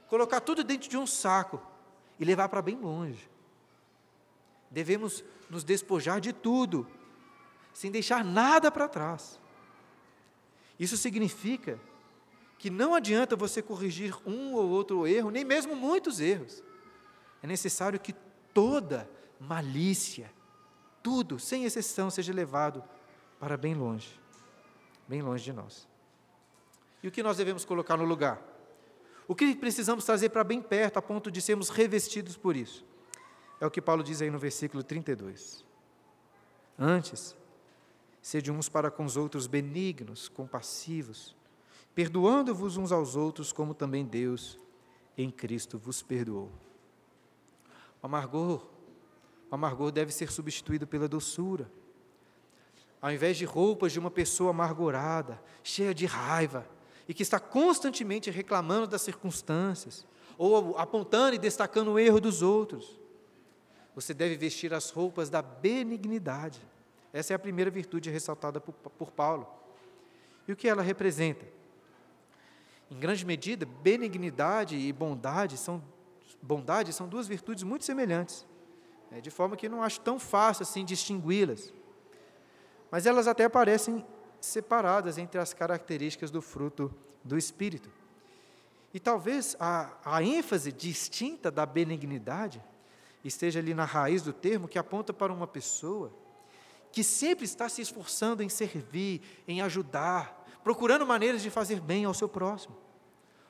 Colocar 0.09 0.41
tudo 0.41 0.65
dentro 0.65 0.89
de 0.89 0.97
um 0.97 1.07
saco 1.07 1.61
e 2.19 2.25
levar 2.25 2.49
para 2.49 2.63
bem 2.63 2.77
longe. 2.77 3.29
Devemos 4.71 5.25
nos 5.49 5.65
despojar 5.65 6.21
de 6.21 6.33
tudo, 6.33 6.87
sem 7.73 7.91
deixar 7.91 8.25
nada 8.25 8.71
para 8.71 8.89
trás. 8.89 9.39
Isso 10.79 10.97
significa 10.97 11.79
que 12.59 12.71
não 12.71 12.95
adianta 12.95 13.37
você 13.37 13.63
corrigir 13.63 14.17
um 14.27 14.55
ou 14.55 14.69
outro 14.69 15.07
erro, 15.07 15.31
nem 15.31 15.45
mesmo 15.45 15.77
muitos 15.77 16.21
erros. 16.21 16.63
É 17.43 17.47
necessário 17.47 18.01
que 18.01 18.15
toda 18.53 19.09
malícia, 19.39 20.33
tudo, 21.03 21.39
sem 21.39 21.65
exceção, 21.65 22.11
seja 22.11 22.33
levado 22.33 22.83
para 23.39 23.57
bem 23.57 23.75
longe 23.75 24.25
bem 25.07 25.23
longe 25.23 25.45
de 25.45 25.53
nós. 25.53 25.89
E 27.03 27.09
o 27.09 27.11
que 27.11 27.23
nós 27.23 27.37
devemos 27.37 27.65
colocar 27.65 27.97
no 27.97 28.05
lugar? 28.05 28.43
O 29.29 29.35
que 29.35 29.55
precisamos 29.55 30.05
trazer 30.05 30.31
para 30.31 30.45
bem 30.45 30.61
perto, 30.61 30.99
a 30.99 31.03
ponto 31.03 31.31
de 31.31 31.41
sermos 31.41 31.69
revestidos 31.69 32.37
por 32.37 32.57
isso? 32.57 32.85
É 33.61 33.67
o 33.67 33.71
que 33.71 33.81
Paulo 33.81 34.03
diz 34.03 34.21
aí 34.21 34.31
no 34.31 34.39
versículo 34.39 34.83
32. 34.83 35.65
Antes, 36.79 37.37
sede 38.25 38.51
uns 38.51 38.71
para 38.71 38.91
com 38.91 39.05
os 39.05 39.19
outros 39.19 39.47
benignos, 39.47 40.31
compassivos, 40.31 41.37
perdoando-vos 41.95 42.79
uns 42.79 42.91
aos 42.91 43.17
outros, 43.17 43.53
como 43.53 43.75
também 43.75 44.03
Deus 44.03 44.59
em 45.19 45.31
Cristo 45.31 45.79
vos 45.79 46.03
perdoou. 46.03 46.51
O 48.03 48.07
amargor, 48.07 48.67
o 49.51 49.55
amargor 49.55 49.93
deve 49.93 50.11
ser 50.11 50.33
substituído 50.33 50.87
pela 50.87 51.07
doçura 51.07 51.71
ao 53.05 53.13
invés 53.13 53.37
de 53.37 53.45
roupas 53.45 53.93
de 53.93 53.99
uma 53.99 54.11
pessoa 54.11 54.49
amargurada, 54.49 55.39
cheia 55.63 55.93
de 55.93 56.07
raiva, 56.07 56.67
e 57.07 57.13
que 57.13 57.23
está 57.23 57.39
constantemente 57.39 58.31
reclamando 58.31 58.87
das 58.87 59.03
circunstâncias, 59.03 60.07
ou 60.39 60.79
apontando 60.79 61.35
e 61.35 61.39
destacando 61.39 61.93
o 61.93 61.99
erro 61.99 62.19
dos 62.19 62.41
outros. 62.41 62.99
Você 63.95 64.15
deve 64.15 64.39
vestir 64.39 64.73
as 64.73 64.89
roupas 64.89 65.29
da 65.29 65.43
benignidade. 65.43 66.63
Essa 67.15 67.33
é 67.33 67.37
a 67.37 67.39
primeira 67.39 67.71
virtude 67.71 68.11
ressaltada 68.11 68.61
por, 68.61 68.75
por 68.75 69.11
Paulo. 69.11 69.49
E 70.47 70.53
o 70.53 70.57
que 70.57 70.69
ela 70.69 70.83
representa? 70.83 71.47
Em 72.91 72.99
grande 72.99 73.25
medida, 73.25 73.65
benignidade 73.65 74.77
e 74.77 74.93
bondade 74.93 75.57
são, 75.57 75.83
bondade 76.43 76.93
são 76.93 77.09
duas 77.09 77.27
virtudes 77.27 77.63
muito 77.63 77.87
semelhantes, 77.87 78.47
né, 79.11 79.23
de 79.23 79.31
forma 79.31 79.57
que 79.57 79.71
não 79.71 79.83
acho 79.83 80.01
tão 80.01 80.19
fácil 80.19 80.65
assim 80.65 80.85
distingui-las 80.85 81.73
mas 82.95 83.07
elas 83.07 83.27
até 83.27 83.43
aparecem 83.43 84.07
separadas 84.41 85.19
entre 85.19 85.41
as 85.41 85.53
características 85.53 86.31
do 86.31 86.41
fruto 86.41 86.95
do 87.25 87.37
Espírito. 87.37 87.91
E 88.93 89.01
talvez 89.01 89.57
a, 89.59 89.97
a 90.05 90.23
ênfase 90.23 90.71
distinta 90.71 91.51
da 91.51 91.67
benignidade 91.67 92.63
esteja 93.25 93.59
ali 93.59 93.75
na 93.75 93.85
raiz 93.85 94.23
do 94.23 94.33
termo, 94.33 94.69
que 94.69 94.79
aponta 94.79 95.13
para 95.13 95.33
uma 95.33 95.45
pessoa 95.45 96.13
que 96.95 97.03
sempre 97.03 97.45
está 97.45 97.69
se 97.69 97.83
esforçando 97.83 98.41
em 98.41 98.49
servir, 98.49 99.21
em 99.49 99.61
ajudar, 99.61 100.47
procurando 100.63 101.05
maneiras 101.05 101.43
de 101.43 101.51
fazer 101.51 101.81
bem 101.81 102.05
ao 102.05 102.15
seu 102.15 102.29
próximo. 102.29 102.77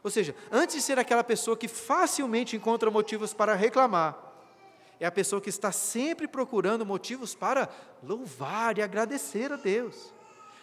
Ou 0.03 0.11
seja, 0.11 0.35
antes 0.51 0.77
de 0.77 0.81
ser 0.81 0.99
aquela 0.99 1.23
pessoa 1.23 1.55
que 1.55 1.69
facilmente 1.69 2.57
encontra 2.57 2.91
motivos 2.91 3.35
para 3.35 3.55
reclamar, 3.55 4.19
é 4.99 5.05
a 5.05 5.13
pessoa 5.13 5.43
que 5.43 5.51
está 5.51 5.71
sempre 5.71 6.27
procurando 6.27 6.87
motivos 6.87 7.35
para 7.35 7.69
louvar 8.03 8.79
e 8.79 8.83
agradecer 8.83 9.53
a 9.53 9.57
Deus. 9.57 10.15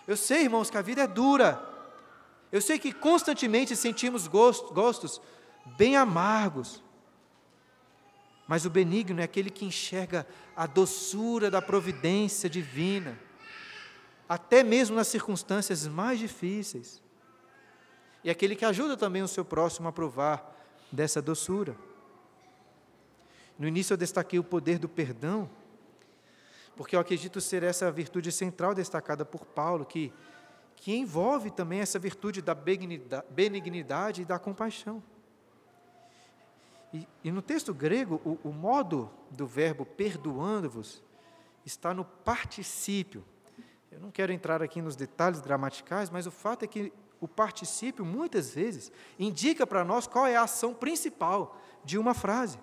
Eu 0.07 0.17
sei, 0.17 0.43
irmãos, 0.43 0.71
que 0.71 0.77
a 0.77 0.81
vida 0.81 1.03
é 1.03 1.07
dura. 1.07 1.63
Eu 2.51 2.61
sei 2.61 2.79
que 2.79 2.91
constantemente 2.91 3.75
sentimos 3.75 4.27
gostos 4.27 5.21
bem 5.77 5.95
amargos. 5.95 6.83
Mas 8.51 8.65
o 8.65 8.69
benigno 8.69 9.21
é 9.21 9.23
aquele 9.23 9.49
que 9.49 9.63
enxerga 9.63 10.27
a 10.53 10.67
doçura 10.67 11.49
da 11.49 11.61
providência 11.61 12.49
divina, 12.49 13.17
até 14.27 14.61
mesmo 14.61 14.93
nas 14.93 15.07
circunstâncias 15.07 15.87
mais 15.87 16.19
difíceis. 16.19 17.01
E 18.21 18.29
aquele 18.29 18.53
que 18.53 18.65
ajuda 18.65 18.97
também 18.97 19.21
o 19.21 19.27
seu 19.29 19.45
próximo 19.45 19.87
a 19.87 19.91
provar 19.93 20.53
dessa 20.91 21.21
doçura. 21.21 21.77
No 23.57 23.69
início 23.69 23.93
eu 23.93 23.97
destaquei 23.97 24.37
o 24.37 24.43
poder 24.43 24.77
do 24.77 24.89
perdão, 24.89 25.49
porque 26.75 26.97
eu 26.97 26.99
acredito 26.99 27.39
ser 27.39 27.63
essa 27.63 27.87
a 27.87 27.89
virtude 27.89 28.33
central 28.33 28.75
destacada 28.75 29.23
por 29.23 29.45
Paulo, 29.45 29.85
que, 29.85 30.11
que 30.75 30.93
envolve 30.93 31.51
também 31.51 31.79
essa 31.79 31.97
virtude 31.97 32.41
da 32.41 32.53
benignidade 32.53 34.23
e 34.23 34.25
da 34.25 34.37
compaixão. 34.37 35.01
E, 36.93 37.07
e 37.23 37.31
no 37.31 37.41
texto 37.41 37.73
grego, 37.73 38.21
o, 38.25 38.49
o 38.49 38.53
modo 38.53 39.09
do 39.29 39.45
verbo 39.45 39.85
perdoando-vos 39.85 41.03
está 41.65 41.93
no 41.93 42.03
particípio. 42.03 43.23
Eu 43.91 43.99
não 43.99 44.11
quero 44.11 44.31
entrar 44.31 44.61
aqui 44.61 44.81
nos 44.81 44.95
detalhes 44.95 45.41
gramaticais, 45.41 46.09
mas 46.09 46.25
o 46.25 46.31
fato 46.31 46.63
é 46.63 46.67
que 46.67 46.91
o 47.19 47.27
particípio, 47.27 48.03
muitas 48.03 48.53
vezes, 48.53 48.91
indica 49.19 49.67
para 49.67 49.85
nós 49.85 50.07
qual 50.07 50.25
é 50.25 50.35
a 50.35 50.43
ação 50.43 50.73
principal 50.73 51.57
de 51.83 51.97
uma 51.97 52.13
frase. 52.13 52.57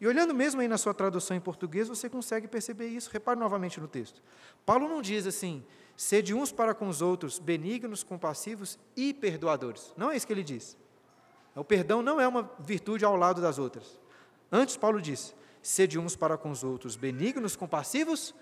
E 0.00 0.06
olhando 0.06 0.34
mesmo 0.34 0.60
aí 0.60 0.66
na 0.66 0.76
sua 0.76 0.92
tradução 0.92 1.36
em 1.36 1.40
português, 1.40 1.88
você 1.88 2.10
consegue 2.10 2.48
perceber 2.48 2.88
isso. 2.88 3.08
Repare 3.10 3.38
novamente 3.38 3.80
no 3.80 3.86
texto. 3.86 4.20
Paulo 4.66 4.88
não 4.88 5.00
diz 5.00 5.26
assim, 5.28 5.64
sede 5.96 6.34
uns 6.34 6.50
para 6.50 6.74
com 6.74 6.88
os 6.88 7.00
outros, 7.00 7.38
benignos, 7.38 8.02
compassivos 8.02 8.78
e 8.96 9.14
perdoadores. 9.14 9.94
Não 9.96 10.10
é 10.10 10.16
isso 10.16 10.26
que 10.26 10.32
ele 10.32 10.42
diz. 10.42 10.76
O 11.54 11.64
perdão 11.64 12.02
não 12.02 12.20
é 12.20 12.26
uma 12.26 12.50
virtude 12.58 13.04
ao 13.04 13.16
lado 13.16 13.40
das 13.40 13.58
outras. 13.58 14.00
Antes, 14.50 14.76
Paulo 14.76 15.00
diz: 15.00 15.34
sede 15.62 15.98
uns 15.98 16.16
para 16.16 16.36
com 16.36 16.50
os 16.50 16.64
outros, 16.64 16.96
benignos, 16.96 17.56
compassivos, 17.56 18.34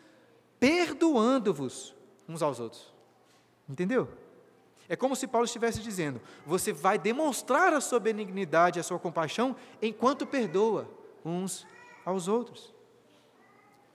perdoando-vos 0.58 1.94
uns 2.28 2.42
aos 2.42 2.60
outros. 2.60 2.92
Entendeu? 3.68 4.08
É 4.88 4.96
como 4.96 5.14
se 5.14 5.26
Paulo 5.26 5.44
estivesse 5.44 5.80
dizendo: 5.80 6.20
você 6.44 6.72
vai 6.72 6.98
demonstrar 6.98 7.72
a 7.72 7.80
sua 7.80 8.00
benignidade, 8.00 8.80
a 8.80 8.82
sua 8.82 8.98
compaixão, 8.98 9.54
enquanto 9.80 10.26
perdoa 10.26 10.88
uns 11.24 11.66
aos 12.04 12.28
outros. 12.28 12.74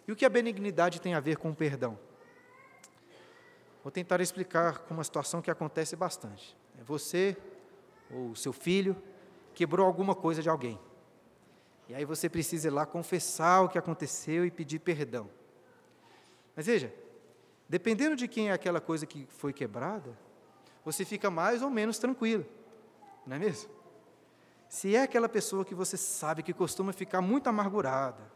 E 0.08 0.12
o 0.12 0.16
que 0.16 0.26
a 0.26 0.30
benignidade 0.30 1.02
tem 1.02 1.14
a 1.14 1.20
ver 1.20 1.38
com 1.38 1.52
o 1.52 1.56
perdão? 1.56 1.98
Vou 3.84 3.92
tentar 3.92 4.22
explicar 4.22 4.80
com 4.80 4.94
uma 4.94 5.04
situação 5.04 5.42
que 5.42 5.52
acontece 5.52 5.96
bastante. 5.96 6.56
É 6.80 6.84
você 6.84 7.36
ou 8.12 8.36
seu 8.36 8.54
filho 8.54 8.96
quebrou 9.54 9.86
alguma 9.86 10.14
coisa 10.14 10.42
de 10.42 10.50
alguém. 10.50 10.80
E 11.88 11.96
aí 11.96 12.06
você 12.06 12.30
precisa 12.30 12.68
ir 12.68 12.72
lá 12.72 12.86
confessar 12.86 13.62
o 13.62 13.70
que 13.70 13.78
aconteceu 13.78 14.46
e 14.46 14.52
pedir 14.52 14.80
perdão. 14.80 15.30
Mas 16.56 16.66
veja, 16.66 16.94
dependendo 17.70 18.16
de 18.16 18.28
quem 18.28 18.50
é 18.50 18.54
aquela 18.54 18.82
coisa 18.82 19.06
que 19.06 19.26
foi 19.30 19.54
quebrada, 19.54 20.18
você 20.84 21.06
fica 21.06 21.30
mais 21.30 21.62
ou 21.62 21.70
menos 21.70 21.98
tranquilo, 21.98 22.46
não 23.26 23.36
é 23.36 23.40
mesmo? 23.40 23.70
Se 24.68 24.96
é 24.96 25.04
aquela 25.04 25.30
pessoa 25.30 25.64
que 25.64 25.76
você 25.76 25.96
sabe 25.96 26.44
que 26.44 26.54
costuma 26.54 26.92
ficar 26.92 27.22
muito 27.22 27.48
amargurada, 27.48 28.32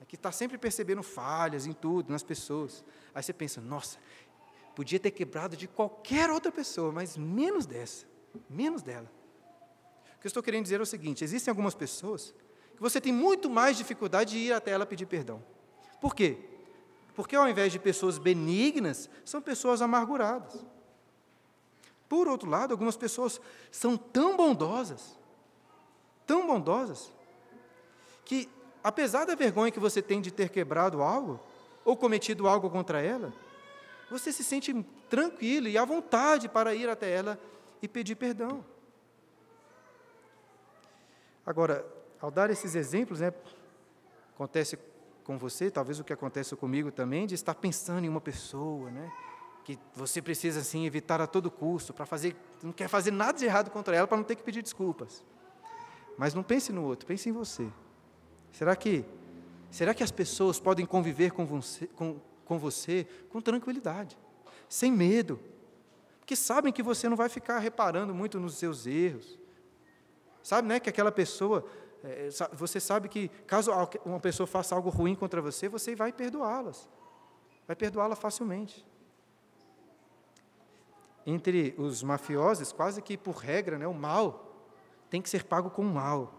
é 0.00 0.04
que 0.04 0.16
está 0.16 0.32
sempre 0.32 0.58
percebendo 0.58 1.02
falhas 1.02 1.66
em 1.66 1.72
tudo, 1.72 2.10
nas 2.10 2.22
pessoas, 2.22 2.84
aí 3.14 3.22
você 3.22 3.32
pensa, 3.32 3.60
nossa, 3.60 3.98
podia 4.74 4.98
ter 4.98 5.10
quebrado 5.10 5.56
de 5.56 5.68
qualquer 5.68 6.30
outra 6.30 6.50
pessoa, 6.50 6.90
mas 6.90 7.16
menos 7.16 7.66
dessa, 7.66 8.06
menos 8.48 8.82
dela. 8.82 9.10
Que 10.24 10.28
eu 10.28 10.30
estou 10.30 10.42
querendo 10.42 10.62
dizer 10.62 10.80
é 10.80 10.82
o 10.82 10.86
seguinte: 10.86 11.22
existem 11.22 11.52
algumas 11.52 11.74
pessoas 11.74 12.34
que 12.74 12.80
você 12.80 12.98
tem 12.98 13.12
muito 13.12 13.50
mais 13.50 13.76
dificuldade 13.76 14.30
de 14.30 14.38
ir 14.38 14.54
até 14.54 14.70
ela 14.70 14.86
pedir 14.86 15.04
perdão. 15.04 15.44
Por 16.00 16.14
quê? 16.14 16.38
Porque 17.14 17.36
ao 17.36 17.46
invés 17.46 17.70
de 17.70 17.78
pessoas 17.78 18.16
benignas, 18.16 19.10
são 19.22 19.42
pessoas 19.42 19.82
amarguradas. 19.82 20.64
Por 22.08 22.26
outro 22.26 22.48
lado, 22.48 22.70
algumas 22.70 22.96
pessoas 22.96 23.38
são 23.70 23.98
tão 23.98 24.34
bondosas, 24.34 25.14
tão 26.26 26.46
bondosas, 26.46 27.12
que 28.24 28.48
apesar 28.82 29.26
da 29.26 29.34
vergonha 29.34 29.70
que 29.70 29.78
você 29.78 30.00
tem 30.00 30.22
de 30.22 30.30
ter 30.30 30.48
quebrado 30.48 31.02
algo, 31.02 31.38
ou 31.84 31.98
cometido 31.98 32.48
algo 32.48 32.70
contra 32.70 33.02
ela, 33.02 33.30
você 34.10 34.32
se 34.32 34.42
sente 34.42 34.72
tranquilo 35.10 35.68
e 35.68 35.76
à 35.76 35.84
vontade 35.84 36.48
para 36.48 36.74
ir 36.74 36.88
até 36.88 37.10
ela 37.10 37.38
e 37.82 37.86
pedir 37.86 38.14
perdão. 38.14 38.64
Agora, 41.46 41.84
ao 42.20 42.30
dar 42.30 42.50
esses 42.50 42.74
exemplos, 42.74 43.20
né, 43.20 43.32
acontece 44.34 44.78
com 45.22 45.38
você, 45.38 45.70
talvez 45.70 45.98
o 46.00 46.04
que 46.04 46.12
acontece 46.12 46.54
comigo 46.56 46.90
também, 46.90 47.26
de 47.26 47.34
estar 47.34 47.54
pensando 47.54 48.04
em 48.04 48.08
uma 48.08 48.20
pessoa, 48.20 48.90
né, 48.90 49.12
que 49.64 49.78
você 49.94 50.20
precisa 50.20 50.60
assim 50.60 50.84
evitar 50.84 51.20
a 51.20 51.26
todo 51.26 51.50
custo 51.50 51.92
para 51.92 52.04
fazer, 52.04 52.36
não 52.62 52.72
quer 52.72 52.88
fazer 52.88 53.10
nada 53.10 53.38
de 53.38 53.46
errado 53.46 53.70
contra 53.70 53.96
ela 53.96 54.06
para 54.06 54.18
não 54.18 54.24
ter 54.24 54.36
que 54.36 54.42
pedir 54.42 54.62
desculpas. 54.62 55.24
Mas 56.18 56.34
não 56.34 56.42
pense 56.42 56.72
no 56.72 56.84
outro, 56.84 57.06
pense 57.06 57.28
em 57.28 57.32
você. 57.32 57.66
Será 58.52 58.76
que 58.76 59.04
será 59.70 59.92
que 59.92 60.04
as 60.04 60.12
pessoas 60.12 60.60
podem 60.60 60.86
conviver 60.86 61.32
com 61.32 61.44
você 61.44 61.88
com, 61.88 62.20
com 62.44 62.58
você 62.58 63.06
com 63.30 63.40
tranquilidade, 63.40 64.16
sem 64.68 64.92
medo? 64.92 65.40
Porque 66.20 66.36
sabem 66.36 66.72
que 66.72 66.82
você 66.82 67.08
não 67.08 67.16
vai 67.16 67.28
ficar 67.28 67.58
reparando 67.58 68.14
muito 68.14 68.38
nos 68.38 68.54
seus 68.54 68.86
erros. 68.86 69.38
Sabe, 70.44 70.68
né, 70.68 70.78
que 70.78 70.88
aquela 70.88 71.10
pessoa 71.10 71.64
é, 72.04 72.28
você 72.52 72.78
sabe 72.78 73.08
que 73.08 73.28
caso 73.46 73.72
uma 74.04 74.20
pessoa 74.20 74.46
faça 74.46 74.76
algo 74.76 74.90
ruim 74.90 75.16
contra 75.16 75.42
você, 75.42 75.68
você 75.68 75.96
vai 75.96 76.12
perdoá-las. 76.12 76.88
Vai 77.66 77.74
perdoá-la 77.74 78.14
facilmente 78.14 78.86
entre 81.26 81.74
os 81.78 82.02
mafiosos, 82.02 82.72
quase 82.72 83.00
que 83.00 83.16
por 83.16 83.36
regra, 83.36 83.78
né, 83.78 83.86
o 83.86 83.94
mal 83.94 84.52
tem 85.08 85.22
que 85.22 85.30
ser 85.30 85.44
pago 85.44 85.70
com 85.70 85.82
o 85.82 85.94
mal. 85.94 86.32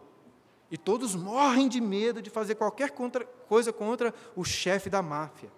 E 0.69 0.77
todos 0.77 1.15
morrem 1.15 1.67
de 1.67 1.79
medo 1.79 2.21
de 2.21 2.29
fazer 2.29 2.55
qualquer 2.55 2.91
contra, 2.91 3.25
coisa 3.25 3.71
contra 3.71 4.13
o 4.35 4.43
chefe 4.43 4.89
da 4.89 5.01
máfia. 5.01 5.51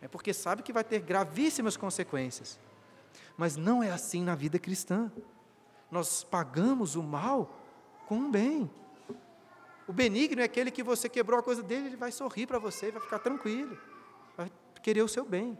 É 0.00 0.08
porque 0.08 0.32
sabe 0.32 0.62
que 0.62 0.72
vai 0.72 0.82
ter 0.82 1.00
gravíssimas 1.00 1.76
consequências. 1.76 2.58
Mas 3.36 3.56
não 3.56 3.82
é 3.82 3.90
assim 3.90 4.22
na 4.22 4.34
vida 4.34 4.58
cristã. 4.58 5.12
Nós 5.90 6.24
pagamos 6.24 6.96
o 6.96 7.02
mal 7.02 7.61
com 8.06 8.18
o 8.18 8.28
bem. 8.30 8.70
O 9.86 9.92
benigno 9.92 10.40
é 10.40 10.44
aquele 10.44 10.70
que 10.70 10.82
você 10.82 11.08
quebrou 11.08 11.38
a 11.38 11.42
coisa 11.42 11.62
dele, 11.62 11.86
ele 11.88 11.96
vai 11.96 12.12
sorrir 12.12 12.46
para 12.46 12.58
você, 12.58 12.90
vai 12.90 13.02
ficar 13.02 13.18
tranquilo, 13.18 13.76
vai 14.36 14.50
querer 14.82 15.02
o 15.02 15.08
seu 15.08 15.24
bem. 15.24 15.58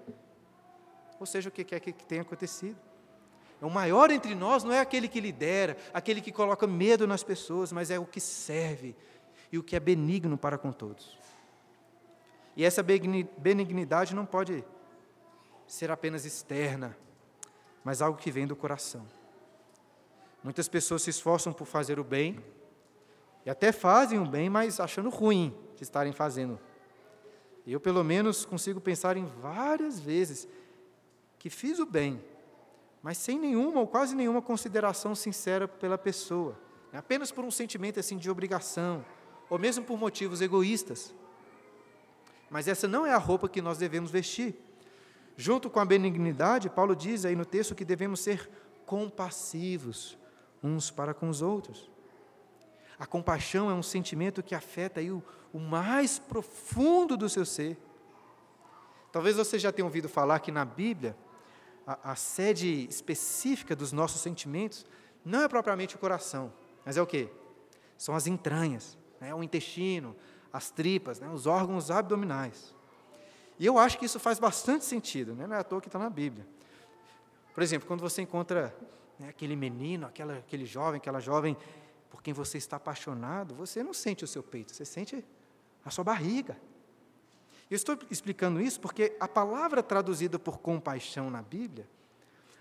Ou 1.18 1.26
seja, 1.26 1.48
o 1.48 1.52
que 1.52 1.64
quer 1.64 1.80
que 1.80 1.92
tenha 1.92 2.22
acontecido. 2.22 2.76
O 3.60 3.70
maior 3.70 4.10
entre 4.10 4.34
nós 4.34 4.64
não 4.64 4.72
é 4.72 4.80
aquele 4.80 5.06
que 5.06 5.20
lidera, 5.20 5.76
aquele 5.94 6.20
que 6.20 6.32
coloca 6.32 6.66
medo 6.66 7.06
nas 7.06 7.22
pessoas, 7.22 7.72
mas 7.72 7.90
é 7.90 7.98
o 7.98 8.04
que 8.04 8.20
serve 8.20 8.96
e 9.52 9.58
o 9.58 9.62
que 9.62 9.76
é 9.76 9.80
benigno 9.80 10.36
para 10.36 10.58
com 10.58 10.72
todos. 10.72 11.16
E 12.56 12.64
essa 12.64 12.82
benignidade 12.82 14.14
não 14.14 14.26
pode 14.26 14.64
ser 15.66 15.90
apenas 15.90 16.24
externa, 16.24 16.96
mas 17.84 18.02
algo 18.02 18.18
que 18.18 18.30
vem 18.30 18.46
do 18.46 18.56
coração. 18.56 19.06
Muitas 20.42 20.68
pessoas 20.68 21.02
se 21.02 21.10
esforçam 21.10 21.52
por 21.52 21.66
fazer 21.66 22.00
o 22.00 22.04
bem, 22.04 22.42
e 23.44 23.50
até 23.50 23.72
fazem 23.72 24.18
o 24.18 24.26
bem, 24.26 24.48
mas 24.48 24.80
achando 24.80 25.08
ruim 25.08 25.54
de 25.76 25.82
estarem 25.82 26.12
fazendo. 26.12 26.58
Eu, 27.66 27.80
pelo 27.80 28.02
menos, 28.02 28.44
consigo 28.44 28.80
pensar 28.80 29.16
em 29.16 29.24
várias 29.24 30.00
vezes 30.00 30.48
que 31.38 31.50
fiz 31.50 31.78
o 31.78 31.86
bem, 31.86 32.22
mas 33.02 33.18
sem 33.18 33.38
nenhuma 33.38 33.80
ou 33.80 33.86
quase 33.86 34.14
nenhuma 34.14 34.40
consideração 34.40 35.14
sincera 35.14 35.66
pela 35.66 35.98
pessoa, 35.98 36.58
né? 36.92 36.98
apenas 36.98 37.32
por 37.32 37.44
um 37.44 37.50
sentimento 37.50 37.98
assim 37.98 38.16
de 38.16 38.30
obrigação, 38.30 39.04
ou 39.50 39.58
mesmo 39.58 39.84
por 39.84 39.98
motivos 39.98 40.40
egoístas. 40.40 41.14
Mas 42.48 42.68
essa 42.68 42.86
não 42.86 43.06
é 43.06 43.12
a 43.12 43.18
roupa 43.18 43.48
que 43.48 43.62
nós 43.62 43.78
devemos 43.78 44.10
vestir. 44.10 44.54
Junto 45.36 45.70
com 45.70 45.80
a 45.80 45.84
benignidade, 45.84 46.68
Paulo 46.68 46.94
diz 46.94 47.24
aí 47.24 47.34
no 47.34 47.44
texto 47.44 47.74
que 47.74 47.84
devemos 47.84 48.20
ser 48.20 48.48
compassivos 48.84 50.18
uns 50.62 50.90
para 50.90 51.12
com 51.12 51.28
os 51.28 51.42
outros. 51.42 51.90
A 52.98 53.06
compaixão 53.06 53.70
é 53.70 53.74
um 53.74 53.82
sentimento 53.82 54.42
que 54.42 54.54
afeta 54.54 55.00
aí 55.00 55.10
o, 55.10 55.22
o 55.52 55.58
mais 55.58 56.18
profundo 56.18 57.16
do 57.16 57.28
seu 57.28 57.44
ser. 57.44 57.76
Talvez 59.10 59.36
você 59.36 59.58
já 59.58 59.72
tenha 59.72 59.84
ouvido 59.84 60.08
falar 60.08 60.38
que 60.40 60.52
na 60.52 60.64
Bíblia 60.64 61.16
a, 61.86 62.12
a 62.12 62.16
sede 62.16 62.86
específica 62.88 63.74
dos 63.74 63.92
nossos 63.92 64.20
sentimentos 64.20 64.86
não 65.24 65.42
é 65.42 65.48
propriamente 65.48 65.96
o 65.96 65.98
coração, 65.98 66.52
mas 66.84 66.96
é 66.96 67.02
o 67.02 67.06
quê? 67.06 67.28
São 67.98 68.14
as 68.14 68.26
entranhas, 68.26 68.96
né? 69.20 69.34
o 69.34 69.42
intestino, 69.42 70.16
as 70.52 70.70
tripas, 70.70 71.20
né? 71.20 71.28
os 71.28 71.46
órgãos 71.46 71.90
abdominais. 71.90 72.74
E 73.58 73.66
eu 73.66 73.78
acho 73.78 73.98
que 73.98 74.06
isso 74.06 74.18
faz 74.18 74.38
bastante 74.38 74.84
sentido, 74.84 75.34
né? 75.34 75.46
não 75.46 75.56
é 75.56 75.58
à 75.60 75.64
toa 75.64 75.80
que 75.80 75.88
está 75.88 75.98
na 75.98 76.10
Bíblia. 76.10 76.46
Por 77.54 77.62
exemplo, 77.62 77.86
quando 77.86 78.00
você 78.00 78.22
encontra 78.22 78.74
né, 79.22 79.28
aquele 79.28 79.54
menino, 79.54 80.04
aquela, 80.04 80.38
aquele 80.38 80.66
jovem, 80.66 80.98
aquela 80.98 81.20
jovem 81.20 81.56
por 82.10 82.20
quem 82.20 82.34
você 82.34 82.58
está 82.58 82.76
apaixonado, 82.76 83.54
você 83.54 83.82
não 83.82 83.94
sente 83.94 84.24
o 84.24 84.26
seu 84.26 84.42
peito, 84.42 84.74
você 84.74 84.84
sente 84.84 85.24
a 85.84 85.90
sua 85.90 86.02
barriga. 86.02 86.58
Eu 87.70 87.76
estou 87.76 87.96
explicando 88.10 88.60
isso 88.60 88.80
porque 88.80 89.16
a 89.20 89.28
palavra 89.28 89.80
traduzida 89.80 90.38
por 90.40 90.58
compaixão 90.58 91.30
na 91.30 91.40
Bíblia, 91.40 91.88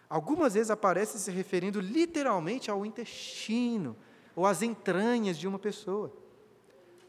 algumas 0.08 0.54
vezes 0.54 0.69
aparece 0.69 1.17
se 1.19 1.32
referindo 1.32 1.82
literalmente 1.82 2.69
ao 2.69 2.86
intestino 2.86 3.97
ou 4.36 4.45
às 4.45 4.62
entranhas 4.62 5.38
de 5.38 5.47
uma 5.47 5.58
pessoa. 5.58 6.13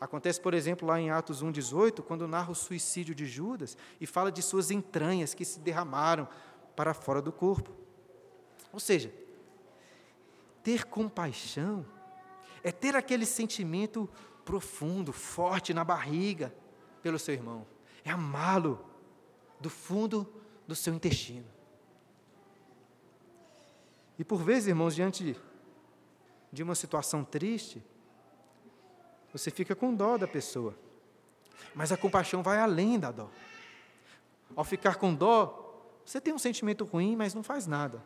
Acontece, 0.00 0.40
por 0.40 0.54
exemplo, 0.54 0.88
lá 0.88 0.98
em 0.98 1.10
Atos 1.10 1.44
1,18, 1.44 2.02
quando 2.02 2.26
narra 2.26 2.50
o 2.50 2.54
suicídio 2.54 3.14
de 3.14 3.26
Judas 3.26 3.76
e 4.00 4.06
fala 4.06 4.32
de 4.32 4.42
suas 4.42 4.70
entranhas 4.70 5.34
que 5.34 5.44
se 5.44 5.60
derramaram 5.60 6.26
para 6.74 6.94
fora 6.94 7.20
do 7.20 7.30
corpo. 7.30 7.70
Ou 8.72 8.80
seja, 8.80 9.12
ter 10.62 10.84
compaixão 10.84 11.84
é 12.62 12.70
ter 12.70 12.94
aquele 12.96 13.26
sentimento 13.26 14.08
profundo, 14.44 15.12
forte 15.12 15.74
na 15.74 15.84
barriga 15.84 16.54
pelo 17.02 17.18
seu 17.18 17.34
irmão 17.34 17.66
é 18.04 18.10
amá-lo 18.10 18.84
do 19.60 19.70
fundo 19.70 20.30
do 20.66 20.74
seu 20.74 20.94
intestino. 20.94 21.46
E 24.18 24.24
por 24.24 24.42
vezes, 24.42 24.68
irmãos, 24.68 24.94
diante 24.94 25.36
de 26.52 26.62
uma 26.62 26.74
situação 26.74 27.24
triste, 27.24 27.82
você 29.32 29.50
fica 29.50 29.74
com 29.74 29.94
dó 29.94 30.18
da 30.18 30.28
pessoa. 30.28 30.76
Mas 31.74 31.90
a 31.90 31.96
compaixão 31.96 32.42
vai 32.42 32.58
além 32.58 32.98
da 32.98 33.10
dó. 33.10 33.30
Ao 34.54 34.64
ficar 34.64 34.96
com 34.96 35.14
dó, 35.14 35.98
você 36.04 36.20
tem 36.20 36.34
um 36.34 36.38
sentimento 36.38 36.84
ruim, 36.84 37.16
mas 37.16 37.34
não 37.34 37.42
faz 37.42 37.66
nada. 37.66 38.02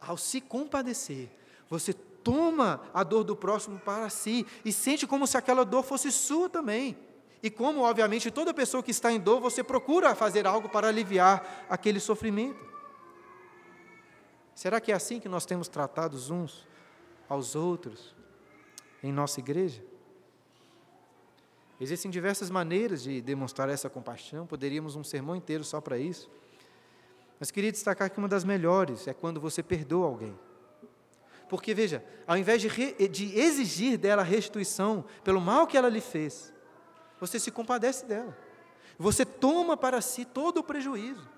Ao 0.00 0.16
se 0.16 0.40
compadecer, 0.40 1.30
você 1.70 1.94
toma 1.94 2.82
a 2.92 3.04
dor 3.04 3.22
do 3.22 3.36
próximo 3.36 3.78
para 3.78 4.10
si 4.10 4.44
e 4.64 4.72
sente 4.72 5.06
como 5.06 5.26
se 5.26 5.38
aquela 5.38 5.64
dor 5.64 5.84
fosse 5.84 6.10
sua 6.10 6.50
também. 6.50 6.98
E 7.42 7.48
como, 7.48 7.82
obviamente, 7.82 8.30
toda 8.30 8.52
pessoa 8.52 8.82
que 8.82 8.90
está 8.90 9.10
em 9.10 9.18
dor, 9.18 9.40
você 9.40 9.62
procura 9.62 10.14
fazer 10.14 10.46
algo 10.46 10.68
para 10.68 10.88
aliviar 10.88 11.64
aquele 11.70 12.00
sofrimento. 12.00 12.68
Será 14.54 14.80
que 14.80 14.92
é 14.92 14.94
assim 14.94 15.20
que 15.20 15.28
nós 15.28 15.46
temos 15.46 15.68
tratado 15.68 16.18
uns 16.34 16.68
aos 17.28 17.54
outros 17.54 18.14
em 19.02 19.10
nossa 19.10 19.40
igreja? 19.40 19.82
Existem 21.80 22.10
diversas 22.10 22.50
maneiras 22.50 23.02
de 23.02 23.22
demonstrar 23.22 23.70
essa 23.70 23.88
compaixão, 23.88 24.46
poderíamos 24.46 24.96
um 24.96 25.04
sermão 25.04 25.34
inteiro 25.34 25.64
só 25.64 25.80
para 25.80 25.96
isso. 25.96 26.28
Mas 27.38 27.50
queria 27.50 27.72
destacar 27.72 28.10
que 28.10 28.18
uma 28.18 28.28
das 28.28 28.44
melhores 28.44 29.08
é 29.08 29.14
quando 29.14 29.40
você 29.40 29.62
perdoa 29.62 30.06
alguém. 30.06 30.38
Porque, 31.50 31.74
veja, 31.74 32.04
ao 32.28 32.36
invés 32.36 32.62
de, 32.62 32.68
re, 32.68 33.08
de 33.08 33.36
exigir 33.36 33.98
dela 33.98 34.22
restituição 34.22 35.04
pelo 35.24 35.40
mal 35.40 35.66
que 35.66 35.76
ela 35.76 35.88
lhe 35.88 36.00
fez, 36.00 36.54
você 37.18 37.40
se 37.40 37.50
compadece 37.50 38.06
dela. 38.06 38.38
Você 38.96 39.24
toma 39.24 39.76
para 39.76 40.00
si 40.00 40.24
todo 40.24 40.58
o 40.58 40.62
prejuízo. 40.62 41.28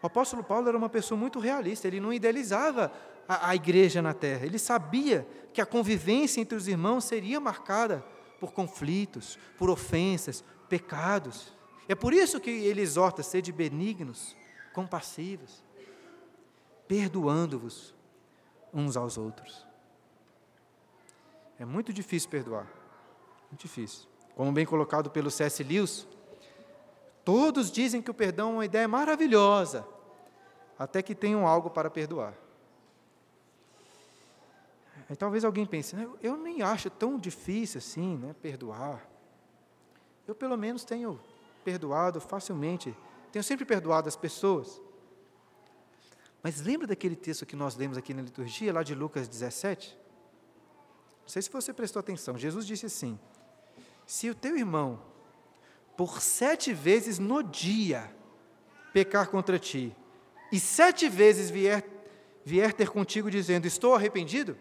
O 0.00 0.06
apóstolo 0.06 0.44
Paulo 0.44 0.68
era 0.68 0.78
uma 0.78 0.88
pessoa 0.88 1.18
muito 1.18 1.40
realista, 1.40 1.88
ele 1.88 1.98
não 1.98 2.12
idealizava 2.12 2.92
a, 3.26 3.48
a 3.48 3.56
igreja 3.56 4.00
na 4.00 4.14
terra, 4.14 4.46
ele 4.46 4.58
sabia 4.58 5.26
que 5.52 5.60
a 5.60 5.66
convivência 5.66 6.40
entre 6.40 6.56
os 6.56 6.68
irmãos 6.68 7.02
seria 7.04 7.40
marcada 7.40 8.04
por 8.38 8.52
conflitos, 8.52 9.36
por 9.58 9.68
ofensas, 9.68 10.44
pecados. 10.68 11.52
É 11.88 11.96
por 11.96 12.12
isso 12.14 12.38
que 12.38 12.50
ele 12.50 12.80
exorta: 12.80 13.24
sede 13.24 13.50
benignos, 13.50 14.36
compassivos 14.72 15.64
perdoando-vos 16.92 17.94
uns 18.70 18.98
aos 18.98 19.16
outros. 19.16 19.66
É 21.58 21.64
muito 21.64 21.90
difícil 21.90 22.28
perdoar, 22.28 22.66
muito 23.48 23.62
difícil. 23.62 24.06
Como 24.36 24.52
bem 24.52 24.66
colocado 24.66 25.10
pelo 25.10 25.30
C.S. 25.30 25.64
Lewis, 25.64 26.06
todos 27.24 27.72
dizem 27.72 28.02
que 28.02 28.10
o 28.10 28.14
perdão 28.14 28.50
é 28.50 28.52
uma 28.52 28.64
ideia 28.66 28.86
maravilhosa, 28.86 29.88
até 30.78 31.00
que 31.00 31.14
tenham 31.14 31.46
algo 31.46 31.70
para 31.70 31.88
perdoar. 31.88 32.34
Aí 35.08 35.16
talvez 35.16 35.46
alguém 35.46 35.64
pense, 35.64 35.96
né, 35.96 36.06
eu 36.22 36.36
nem 36.36 36.60
acho 36.60 36.90
tão 36.90 37.18
difícil 37.18 37.78
assim, 37.78 38.18
né, 38.18 38.34
perdoar. 38.42 39.08
Eu 40.28 40.34
pelo 40.34 40.58
menos 40.58 40.84
tenho 40.84 41.18
perdoado 41.64 42.20
facilmente, 42.20 42.94
tenho 43.32 43.42
sempre 43.42 43.64
perdoado 43.64 44.08
as 44.08 44.16
pessoas. 44.16 44.78
Mas 46.42 46.60
lembra 46.60 46.86
daquele 46.86 47.14
texto 47.14 47.46
que 47.46 47.54
nós 47.54 47.76
lemos 47.76 47.96
aqui 47.96 48.12
na 48.12 48.22
liturgia, 48.22 48.72
lá 48.72 48.82
de 48.82 48.94
Lucas 48.94 49.28
17? 49.28 49.96
Não 51.20 51.28
sei 51.28 51.40
se 51.40 51.50
você 51.50 51.72
prestou 51.72 52.00
atenção. 52.00 52.36
Jesus 52.36 52.66
disse 52.66 52.86
assim: 52.86 53.18
Se 54.04 54.28
o 54.28 54.34
teu 54.34 54.56
irmão, 54.56 55.00
por 55.96 56.20
sete 56.20 56.72
vezes 56.72 57.18
no 57.18 57.42
dia, 57.42 58.12
pecar 58.92 59.28
contra 59.28 59.58
ti, 59.58 59.94
e 60.50 60.58
sete 60.58 61.08
vezes 61.08 61.48
vier, 61.48 61.84
vier 62.44 62.72
ter 62.72 62.90
contigo 62.90 63.30
dizendo: 63.30 63.66
Estou 63.66 63.94
arrependido, 63.94 64.58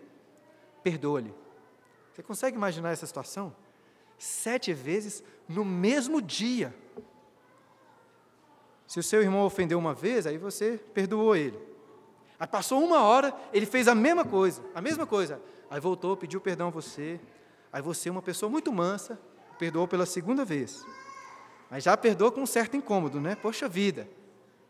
perdoa-lhe. 0.83 1.33
Você 2.13 2.21
consegue 2.21 2.57
imaginar 2.57 2.91
essa 2.91 3.07
situação? 3.07 3.55
Sete 4.19 4.71
vezes 4.71 5.23
no 5.49 5.65
mesmo 5.65 6.21
dia. 6.21 6.75
Se 8.85 8.99
o 8.99 9.03
seu 9.03 9.21
irmão 9.21 9.45
ofendeu 9.45 9.79
uma 9.79 9.95
vez, 9.95 10.27
aí 10.27 10.37
você 10.37 10.77
perdoou 10.93 11.35
ele. 11.35 11.70
Aí 12.41 12.47
passou 12.47 12.83
uma 12.83 13.03
hora, 13.03 13.31
ele 13.53 13.67
fez 13.67 13.87
a 13.87 13.93
mesma 13.93 14.25
coisa, 14.25 14.63
a 14.73 14.81
mesma 14.81 15.05
coisa. 15.05 15.39
Aí 15.69 15.79
voltou, 15.79 16.17
pediu 16.17 16.41
perdão 16.41 16.69
a 16.69 16.71
você. 16.71 17.19
Aí 17.71 17.83
você, 17.83 18.09
uma 18.09 18.23
pessoa 18.23 18.49
muito 18.49 18.73
mansa, 18.73 19.19
perdoou 19.59 19.87
pela 19.87 20.07
segunda 20.07 20.43
vez. 20.43 20.83
Mas 21.69 21.83
já 21.83 21.95
perdoou 21.95 22.31
com 22.31 22.41
um 22.41 22.47
certo 22.47 22.75
incômodo, 22.75 23.21
né? 23.21 23.35
Poxa 23.35 23.69
vida. 23.69 24.09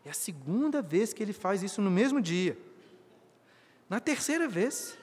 É 0.04 0.10
a 0.10 0.12
segunda 0.12 0.82
vez 0.82 1.14
que 1.14 1.22
ele 1.22 1.32
faz 1.32 1.62
isso 1.62 1.80
no 1.80 1.90
mesmo 1.90 2.20
dia. 2.20 2.58
Na 3.88 3.98
terceira 4.00 4.46
vez, 4.46 4.98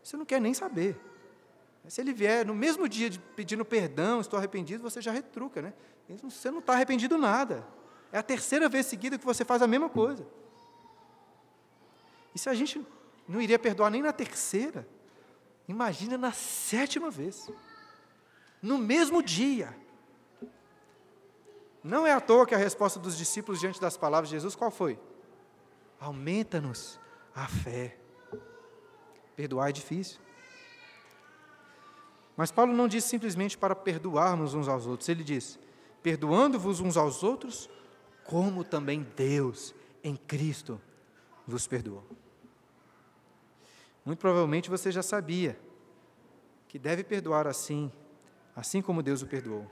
você 0.00 0.16
não 0.16 0.24
quer 0.24 0.40
nem 0.40 0.54
saber. 0.54 0.96
Se 1.88 2.00
ele 2.00 2.12
vier 2.12 2.46
no 2.46 2.54
mesmo 2.54 2.88
dia 2.88 3.10
pedindo 3.34 3.64
perdão, 3.64 4.20
estou 4.20 4.38
arrependido, 4.38 4.84
você 4.84 5.02
já 5.02 5.10
retruca, 5.10 5.60
né? 5.60 5.72
Você 6.22 6.48
não 6.48 6.60
está 6.60 6.74
arrependido 6.74 7.18
nada. 7.18 7.66
É 8.12 8.18
a 8.18 8.22
terceira 8.22 8.68
vez 8.68 8.86
seguida 8.86 9.18
que 9.18 9.24
você 9.24 9.44
faz 9.44 9.62
a 9.62 9.66
mesma 9.66 9.88
coisa. 9.88 10.24
E 12.34 12.38
se 12.38 12.48
a 12.48 12.54
gente 12.54 12.84
não 13.28 13.40
iria 13.40 13.58
perdoar 13.58 13.90
nem 13.90 14.02
na 14.02 14.12
terceira, 14.12 14.86
imagina 15.68 16.18
na 16.18 16.32
sétima 16.32 17.10
vez, 17.10 17.48
no 18.60 18.76
mesmo 18.76 19.22
dia. 19.22 19.76
Não 21.82 22.06
é 22.06 22.12
à 22.12 22.20
toa 22.20 22.46
que 22.46 22.54
a 22.54 22.58
resposta 22.58 22.98
dos 22.98 23.16
discípulos 23.16 23.60
diante 23.60 23.80
das 23.80 23.96
palavras 23.96 24.30
de 24.30 24.36
Jesus 24.36 24.56
qual 24.56 24.70
foi? 24.70 24.98
Aumenta-nos 26.00 26.98
a 27.34 27.46
fé. 27.46 27.96
Perdoar 29.36 29.68
é 29.68 29.72
difícil. 29.72 30.18
Mas 32.36 32.50
Paulo 32.50 32.72
não 32.72 32.88
diz 32.88 33.04
simplesmente 33.04 33.56
para 33.56 33.76
perdoarmos 33.76 34.54
uns 34.54 34.66
aos 34.66 34.86
outros, 34.86 35.08
ele 35.08 35.22
diz: 35.22 35.58
perdoando-vos 36.02 36.80
uns 36.80 36.96
aos 36.96 37.22
outros, 37.22 37.70
como 38.24 38.64
também 38.64 39.06
Deus 39.14 39.74
em 40.02 40.16
Cristo 40.16 40.80
vos 41.46 41.66
perdoou. 41.66 42.04
Muito 44.04 44.18
provavelmente 44.18 44.68
você 44.68 44.92
já 44.92 45.02
sabia 45.02 45.58
que 46.68 46.78
deve 46.78 47.02
perdoar 47.02 47.46
assim, 47.46 47.90
assim 48.54 48.82
como 48.82 49.02
Deus 49.02 49.22
o 49.22 49.26
perdoou. 49.26 49.70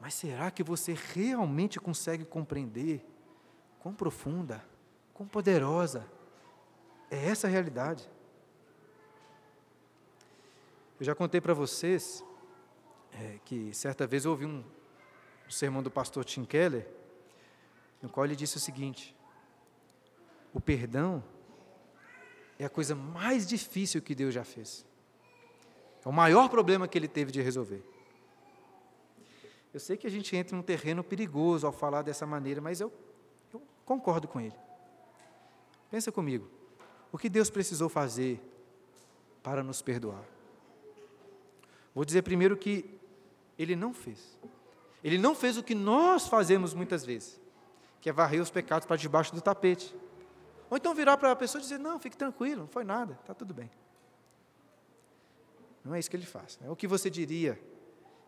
Mas 0.00 0.14
será 0.14 0.50
que 0.50 0.62
você 0.62 0.94
realmente 1.14 1.80
consegue 1.80 2.24
compreender 2.24 3.04
quão 3.80 3.94
profunda, 3.94 4.64
quão 5.12 5.26
poderosa 5.26 6.06
é 7.10 7.30
essa 7.30 7.48
realidade? 7.48 8.08
Eu 11.00 11.06
já 11.06 11.14
contei 11.14 11.40
para 11.40 11.54
vocês 11.54 12.24
é, 13.12 13.38
que 13.44 13.72
certa 13.74 14.06
vez 14.06 14.24
eu 14.24 14.30
ouvi 14.30 14.44
um, 14.44 14.62
um 15.46 15.50
sermão 15.50 15.82
do 15.82 15.90
pastor 15.90 16.24
Tim 16.24 16.44
Keller, 16.44 16.88
no 18.00 18.08
qual 18.08 18.26
ele 18.26 18.36
disse 18.36 18.56
o 18.56 18.60
seguinte: 18.60 19.16
o 20.52 20.60
perdão 20.60 21.24
é 22.58 22.64
a 22.64 22.70
coisa 22.70 22.94
mais 22.94 23.46
difícil 23.46 24.00
que 24.00 24.14
Deus 24.14 24.34
já 24.34 24.44
fez. 24.44 24.86
É 26.04 26.08
o 26.08 26.12
maior 26.12 26.48
problema 26.48 26.86
que 26.86 26.96
ele 26.96 27.08
teve 27.08 27.32
de 27.32 27.40
resolver. 27.40 27.82
Eu 29.72 29.80
sei 29.80 29.96
que 29.96 30.06
a 30.06 30.10
gente 30.10 30.36
entra 30.36 30.56
num 30.56 30.62
terreno 30.62 31.02
perigoso 31.02 31.66
ao 31.66 31.72
falar 31.72 32.02
dessa 32.02 32.26
maneira, 32.26 32.60
mas 32.60 32.80
eu, 32.80 32.92
eu 33.52 33.60
concordo 33.84 34.28
com 34.28 34.40
ele. 34.40 34.54
Pensa 35.90 36.12
comigo. 36.12 36.48
O 37.10 37.18
que 37.18 37.28
Deus 37.28 37.50
precisou 37.50 37.88
fazer 37.88 38.40
para 39.42 39.62
nos 39.62 39.82
perdoar? 39.82 40.24
Vou 41.94 42.04
dizer 42.04 42.22
primeiro 42.22 42.56
que 42.56 42.98
ele 43.58 43.74
não 43.74 43.94
fez. 43.94 44.38
Ele 45.02 45.18
não 45.18 45.34
fez 45.34 45.56
o 45.56 45.62
que 45.62 45.74
nós 45.74 46.26
fazemos 46.26 46.74
muitas 46.74 47.04
vezes, 47.04 47.40
que 48.00 48.08
é 48.08 48.12
varrer 48.12 48.40
os 48.40 48.50
pecados 48.50 48.86
para 48.86 48.96
debaixo 48.96 49.34
do 49.34 49.40
tapete. 49.40 49.94
Ou 50.70 50.76
então 50.76 50.94
virar 50.94 51.16
para 51.16 51.30
a 51.30 51.36
pessoa 51.36 51.60
e 51.60 51.62
dizer: 51.62 51.78
Não, 51.78 51.98
fique 51.98 52.16
tranquilo, 52.16 52.62
não 52.62 52.68
foi 52.68 52.84
nada, 52.84 53.18
está 53.20 53.34
tudo 53.34 53.52
bem. 53.52 53.70
Não 55.84 55.94
é 55.94 55.98
isso 55.98 56.10
que 56.10 56.16
ele 56.16 56.26
faz. 56.26 56.58
É 56.62 56.70
o 56.70 56.76
que 56.76 56.86
você 56.86 57.10
diria 57.10 57.60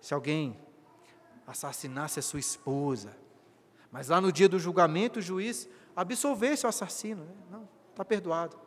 se 0.00 0.12
alguém 0.12 0.58
assassinasse 1.46 2.18
a 2.18 2.22
sua 2.22 2.40
esposa, 2.40 3.16
mas 3.90 4.08
lá 4.08 4.20
no 4.20 4.30
dia 4.30 4.48
do 4.48 4.58
julgamento 4.58 5.20
o 5.20 5.22
juiz 5.22 5.68
absolvesse 5.94 6.66
o 6.66 6.68
assassino. 6.68 7.24
Né? 7.24 7.34
Não, 7.50 7.68
está 7.90 8.04
perdoado. 8.04 8.58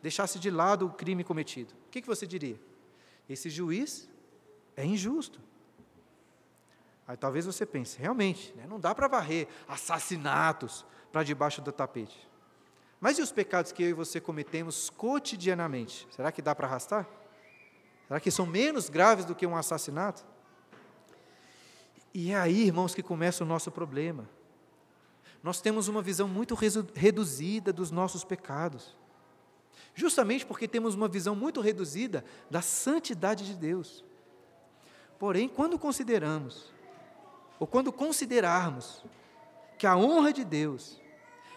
Deixasse 0.00 0.38
de 0.38 0.50
lado 0.50 0.86
o 0.86 0.90
crime 0.90 1.24
cometido. 1.24 1.74
O 1.86 1.90
que, 1.90 2.00
que 2.00 2.06
você 2.06 2.26
diria? 2.26 2.58
Esse 3.28 3.50
juiz 3.50 4.08
é 4.76 4.84
injusto. 4.84 5.40
Aí 7.06 7.16
talvez 7.16 7.44
você 7.44 7.66
pense, 7.66 7.98
realmente, 7.98 8.54
né, 8.54 8.66
não 8.68 8.78
dá 8.78 8.94
para 8.94 9.08
varrer 9.08 9.48
assassinatos 9.66 10.86
para 11.10 11.24
debaixo 11.24 11.60
do 11.60 11.72
tapete. 11.72 12.29
Mas 13.00 13.18
e 13.18 13.22
os 13.22 13.32
pecados 13.32 13.72
que 13.72 13.82
eu 13.82 13.88
e 13.88 13.94
você 13.94 14.20
cometemos 14.20 14.90
cotidianamente? 14.90 16.06
Será 16.10 16.30
que 16.30 16.42
dá 16.42 16.54
para 16.54 16.66
arrastar? 16.66 17.08
Será 18.06 18.20
que 18.20 18.30
são 18.30 18.44
menos 18.44 18.90
graves 18.90 19.24
do 19.24 19.34
que 19.34 19.46
um 19.46 19.56
assassinato? 19.56 20.22
E 22.12 22.32
é 22.32 22.36
aí, 22.36 22.66
irmãos, 22.66 22.94
que 22.94 23.02
começa 23.02 23.42
o 23.42 23.46
nosso 23.46 23.70
problema. 23.70 24.28
Nós 25.42 25.60
temos 25.60 25.88
uma 25.88 26.02
visão 26.02 26.28
muito 26.28 26.54
reduzida 26.94 27.72
dos 27.72 27.90
nossos 27.90 28.22
pecados. 28.22 28.94
Justamente 29.94 30.44
porque 30.44 30.68
temos 30.68 30.94
uma 30.94 31.08
visão 31.08 31.34
muito 31.34 31.60
reduzida 31.60 32.22
da 32.50 32.60
santidade 32.60 33.46
de 33.46 33.54
Deus. 33.54 34.04
Porém, 35.18 35.48
quando 35.48 35.78
consideramos, 35.78 36.70
ou 37.58 37.66
quando 37.66 37.92
considerarmos, 37.92 39.02
que 39.78 39.86
a 39.86 39.96
honra 39.96 40.32
de 40.32 40.44
Deus 40.44 41.00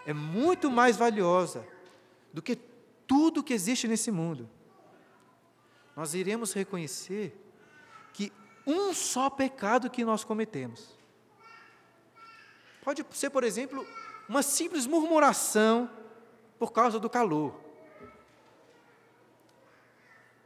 é 0.05 0.13
muito 0.13 0.69
mais 0.69 0.97
valiosa 0.97 1.65
do 2.31 2.41
que 2.41 2.55
tudo 3.07 3.43
que 3.43 3.53
existe 3.53 3.87
nesse 3.87 4.11
mundo, 4.11 4.49
nós 5.95 6.13
iremos 6.13 6.53
reconhecer 6.53 7.39
que 8.13 8.31
um 8.65 8.93
só 8.93 9.29
pecado 9.29 9.89
que 9.89 10.03
nós 10.03 10.23
cometemos. 10.23 10.97
Pode 12.83 13.05
ser, 13.11 13.29
por 13.29 13.43
exemplo, 13.43 13.85
uma 14.27 14.41
simples 14.41 14.87
murmuração 14.87 15.89
por 16.57 16.71
causa 16.71 16.99
do 16.99 17.09
calor. 17.09 17.53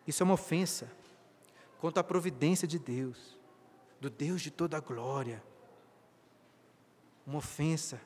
Isso 0.05 0.23
é 0.23 0.25
uma 0.25 0.35
ofensa 0.35 0.91
contra 1.79 2.01
a 2.01 2.03
providência 2.03 2.67
de 2.67 2.79
Deus, 2.79 3.37
do 3.99 4.09
Deus 4.09 4.41
de 4.41 4.51
toda 4.51 4.77
a 4.77 4.79
glória. 4.79 5.43
Uma 7.25 7.39
ofensa 7.39 7.99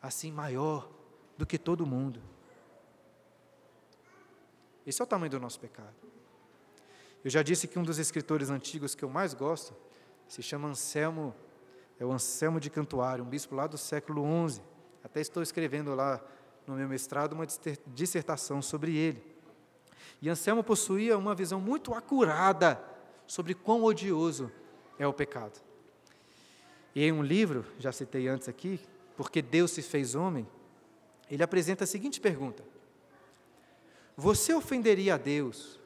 assim 0.00 0.32
maior 0.32 0.90
do 1.36 1.46
que 1.46 1.58
todo 1.58 1.86
mundo. 1.86 2.20
Esse 4.86 5.00
é 5.00 5.04
o 5.04 5.06
tamanho 5.06 5.30
do 5.30 5.40
nosso 5.40 5.60
pecado. 5.60 5.94
Eu 7.22 7.30
já 7.30 7.42
disse 7.42 7.68
que 7.68 7.78
um 7.78 7.82
dos 7.82 7.98
escritores 7.98 8.50
antigos 8.50 8.94
que 8.94 9.04
eu 9.04 9.10
mais 9.10 9.34
gosto 9.34 9.74
se 10.26 10.42
chama 10.42 10.68
Anselmo, 10.68 11.34
é 11.98 12.04
o 12.04 12.12
Anselmo 12.12 12.58
de 12.58 12.70
Cantuário, 12.70 13.24
um 13.24 13.28
bispo 13.28 13.54
lá 13.54 13.66
do 13.66 13.76
século 13.76 14.24
XI. 14.48 14.62
Até 15.04 15.20
estou 15.20 15.42
escrevendo 15.42 15.94
lá 15.94 16.20
no 16.66 16.74
meu 16.74 16.88
mestrado 16.88 17.32
uma 17.32 17.46
dissertação 17.88 18.62
sobre 18.62 18.96
ele. 18.96 19.22
E 20.22 20.28
Anselmo 20.28 20.62
possuía 20.62 21.18
uma 21.18 21.34
visão 21.34 21.60
muito 21.60 21.92
acurada 21.92 22.82
sobre 23.26 23.54
quão 23.54 23.84
odioso 23.84 24.50
é 24.98 25.06
o 25.06 25.12
pecado. 25.12 25.60
E 26.94 27.04
em 27.04 27.12
um 27.12 27.22
livro, 27.22 27.64
já 27.78 27.92
citei 27.92 28.28
antes 28.28 28.48
aqui, 28.48 28.80
Porque 29.20 29.42
Deus 29.42 29.72
se 29.72 29.82
fez 29.82 30.14
homem, 30.14 30.48
ele 31.30 31.42
apresenta 31.42 31.84
a 31.84 31.86
seguinte 31.86 32.18
pergunta: 32.18 32.64
Você 34.16 34.54
ofenderia 34.54 35.16
a 35.16 35.18
Deus 35.18 35.78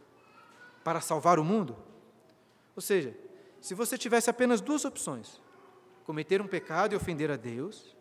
para 0.85 1.01
salvar 1.01 1.41
o 1.41 1.45
mundo? 1.45 1.76
Ou 2.76 2.80
seja, 2.80 3.12
se 3.61 3.74
você 3.74 3.99
tivesse 3.99 4.30
apenas 4.30 4.61
duas 4.61 4.85
opções, 4.85 5.41
cometer 6.05 6.41
um 6.41 6.47
pecado 6.47 6.93
e 6.93 6.97
ofender 6.97 7.28
a 7.28 7.35
Deus, 7.35 7.97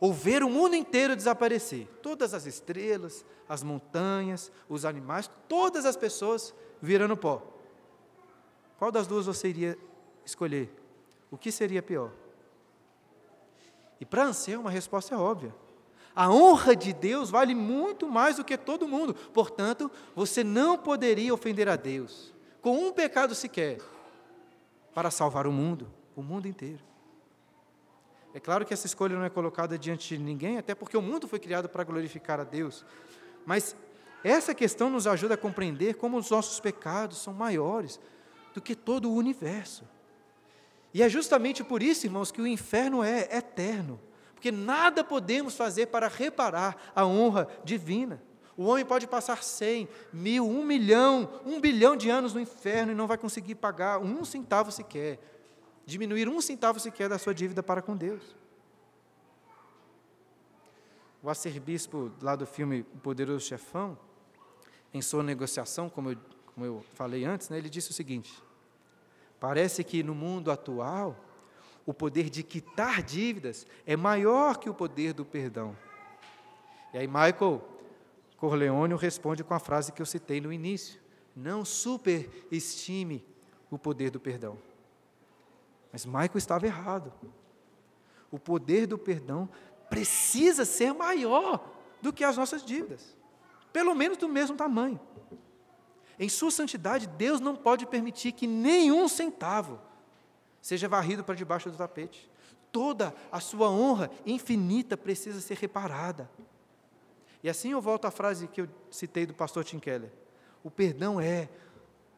ou 0.00 0.10
ver 0.10 0.42
o 0.42 0.48
mundo 0.48 0.74
inteiro 0.74 1.14
desaparecer, 1.14 1.86
todas 2.00 2.32
as 2.32 2.46
estrelas, 2.46 3.26
as 3.46 3.62
montanhas, 3.62 4.50
os 4.70 4.86
animais, 4.86 5.30
todas 5.50 5.84
as 5.84 5.98
pessoas 5.98 6.54
virando 6.80 7.14
pó. 7.14 7.42
Qual 8.78 8.90
das 8.90 9.06
duas 9.06 9.26
você 9.26 9.48
iria 9.48 9.78
escolher? 10.24 10.74
O 11.30 11.36
que 11.36 11.52
seria 11.52 11.82
pior? 11.82 12.21
E 14.02 14.04
para 14.04 14.24
Anselmo, 14.24 14.66
a 14.66 14.70
resposta 14.72 15.14
é 15.14 15.16
óbvia. 15.16 15.54
A 16.12 16.28
honra 16.28 16.74
de 16.74 16.92
Deus 16.92 17.30
vale 17.30 17.54
muito 17.54 18.10
mais 18.10 18.34
do 18.34 18.44
que 18.44 18.58
todo 18.58 18.88
mundo. 18.88 19.14
Portanto, 19.14 19.88
você 20.12 20.42
não 20.42 20.76
poderia 20.76 21.32
ofender 21.32 21.68
a 21.68 21.76
Deus 21.76 22.34
com 22.60 22.88
um 22.88 22.92
pecado 22.92 23.32
sequer 23.32 23.78
para 24.92 25.08
salvar 25.08 25.46
o 25.46 25.52
mundo, 25.52 25.88
o 26.16 26.22
mundo 26.22 26.48
inteiro. 26.48 26.80
É 28.34 28.40
claro 28.40 28.66
que 28.66 28.74
essa 28.74 28.88
escolha 28.88 29.14
não 29.14 29.24
é 29.24 29.30
colocada 29.30 29.78
diante 29.78 30.16
de 30.16 30.20
ninguém, 30.20 30.58
até 30.58 30.74
porque 30.74 30.96
o 30.96 31.02
mundo 31.02 31.28
foi 31.28 31.38
criado 31.38 31.68
para 31.68 31.84
glorificar 31.84 32.40
a 32.40 32.44
Deus. 32.44 32.84
Mas 33.46 33.76
essa 34.24 34.52
questão 34.52 34.90
nos 34.90 35.06
ajuda 35.06 35.34
a 35.34 35.38
compreender 35.38 35.94
como 35.94 36.16
os 36.16 36.28
nossos 36.28 36.58
pecados 36.58 37.18
são 37.18 37.32
maiores 37.32 38.00
do 38.52 38.60
que 38.60 38.74
todo 38.74 39.08
o 39.08 39.14
universo. 39.14 39.84
E 40.92 41.02
é 41.02 41.08
justamente 41.08 41.64
por 41.64 41.82
isso, 41.82 42.06
irmãos, 42.06 42.30
que 42.30 42.40
o 42.40 42.46
inferno 42.46 43.02
é 43.02 43.28
eterno 43.36 43.98
porque 44.42 44.50
nada 44.50 45.04
podemos 45.04 45.54
fazer 45.54 45.86
para 45.86 46.08
reparar 46.08 46.90
a 46.96 47.06
honra 47.06 47.46
divina. 47.62 48.20
O 48.56 48.64
homem 48.64 48.84
pode 48.84 49.06
passar 49.06 49.40
cem, 49.40 49.88
mil, 50.12 50.44
um 50.44 50.64
milhão, 50.64 51.40
um 51.46 51.60
bilhão 51.60 51.96
de 51.96 52.10
anos 52.10 52.34
no 52.34 52.40
inferno 52.40 52.90
e 52.90 52.94
não 52.96 53.06
vai 53.06 53.16
conseguir 53.16 53.54
pagar 53.54 54.00
um 54.00 54.24
centavo 54.24 54.72
sequer, 54.72 55.20
diminuir 55.86 56.28
um 56.28 56.40
centavo 56.40 56.80
sequer 56.80 57.08
da 57.08 57.20
sua 57.20 57.32
dívida 57.32 57.62
para 57.62 57.80
com 57.80 57.96
Deus. 57.96 58.34
O 61.22 61.28
arcebispo 61.28 62.10
lá 62.20 62.34
do 62.34 62.44
filme 62.44 62.84
O 62.96 62.98
Poderoso 62.98 63.46
Chefão, 63.46 63.96
em 64.92 65.00
sua 65.00 65.22
negociação, 65.22 65.88
como 65.88 66.10
eu, 66.10 66.16
como 66.52 66.66
eu 66.66 66.84
falei 66.94 67.24
antes, 67.24 67.48
né, 67.48 67.58
ele 67.58 67.70
disse 67.70 67.92
o 67.92 67.94
seguinte: 67.94 68.42
parece 69.42 69.82
que 69.82 70.04
no 70.04 70.14
mundo 70.14 70.52
atual 70.52 71.16
o 71.84 71.92
poder 71.92 72.30
de 72.30 72.44
quitar 72.44 73.02
dívidas 73.02 73.66
é 73.84 73.96
maior 73.96 74.56
que 74.56 74.70
o 74.70 74.74
poder 74.74 75.12
do 75.12 75.24
perdão. 75.24 75.76
E 76.94 76.98
aí 76.98 77.08
Michael 77.08 77.60
Corleone 78.36 78.94
responde 78.94 79.42
com 79.42 79.52
a 79.52 79.58
frase 79.58 79.90
que 79.90 80.00
eu 80.00 80.06
citei 80.06 80.40
no 80.40 80.52
início: 80.52 81.00
não 81.34 81.64
superestime 81.64 83.26
o 83.68 83.76
poder 83.76 84.12
do 84.12 84.20
perdão. 84.20 84.56
Mas 85.90 86.06
Michael 86.06 86.36
estava 86.36 86.64
errado. 86.64 87.12
O 88.30 88.38
poder 88.38 88.86
do 88.86 88.96
perdão 88.96 89.48
precisa 89.90 90.64
ser 90.64 90.94
maior 90.94 91.68
do 92.00 92.12
que 92.12 92.22
as 92.22 92.36
nossas 92.36 92.64
dívidas, 92.64 93.16
pelo 93.72 93.92
menos 93.92 94.18
do 94.18 94.28
mesmo 94.28 94.56
tamanho. 94.56 95.00
Em 96.22 96.28
sua 96.28 96.52
santidade, 96.52 97.08
Deus 97.08 97.40
não 97.40 97.56
pode 97.56 97.84
permitir 97.84 98.30
que 98.30 98.46
nenhum 98.46 99.08
centavo 99.08 99.80
seja 100.60 100.88
varrido 100.88 101.24
para 101.24 101.34
debaixo 101.34 101.68
do 101.68 101.76
tapete. 101.76 102.30
Toda 102.70 103.12
a 103.32 103.40
sua 103.40 103.68
honra 103.68 104.08
infinita 104.24 104.96
precisa 104.96 105.40
ser 105.40 105.56
reparada. 105.56 106.30
E 107.42 107.50
assim 107.50 107.72
eu 107.72 107.80
volto 107.80 108.04
à 108.04 108.10
frase 108.12 108.46
que 108.46 108.60
eu 108.60 108.68
citei 108.88 109.26
do 109.26 109.34
pastor 109.34 109.64
Tim 109.64 109.80
Keller. 109.80 110.12
O 110.62 110.70
perdão 110.70 111.20
é 111.20 111.48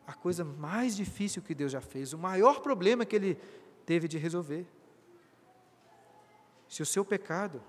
a 0.07 0.13
coisa 0.13 0.45
mais 0.45 0.95
difícil 0.95 1.41
que 1.41 1.55
Deus 1.55 1.73
já 1.73 1.81
fez, 1.81 2.13
o 2.13 2.19
maior 2.19 2.61
problema 2.61 3.07
que 3.07 3.17
ele 3.17 3.41
teve 3.87 4.07
de 4.07 4.19
resolver. 4.19 4.67
Se 6.69 6.83
o 6.83 6.87
seu 6.87 7.07
pecado 7.07 7.63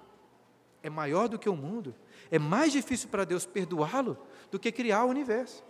é 0.84 0.90
maior 0.90 1.30
do 1.30 1.40
que 1.40 1.48
o 1.48 1.56
mundo, 1.56 1.96
é 2.30 2.38
mais 2.38 2.74
difícil 2.74 3.08
para 3.08 3.24
Deus 3.24 3.46
perdoá-lo 3.46 4.18
do 4.52 4.60
que 4.60 4.70
criar 4.70 5.06
o 5.06 5.10
universo. 5.10 5.64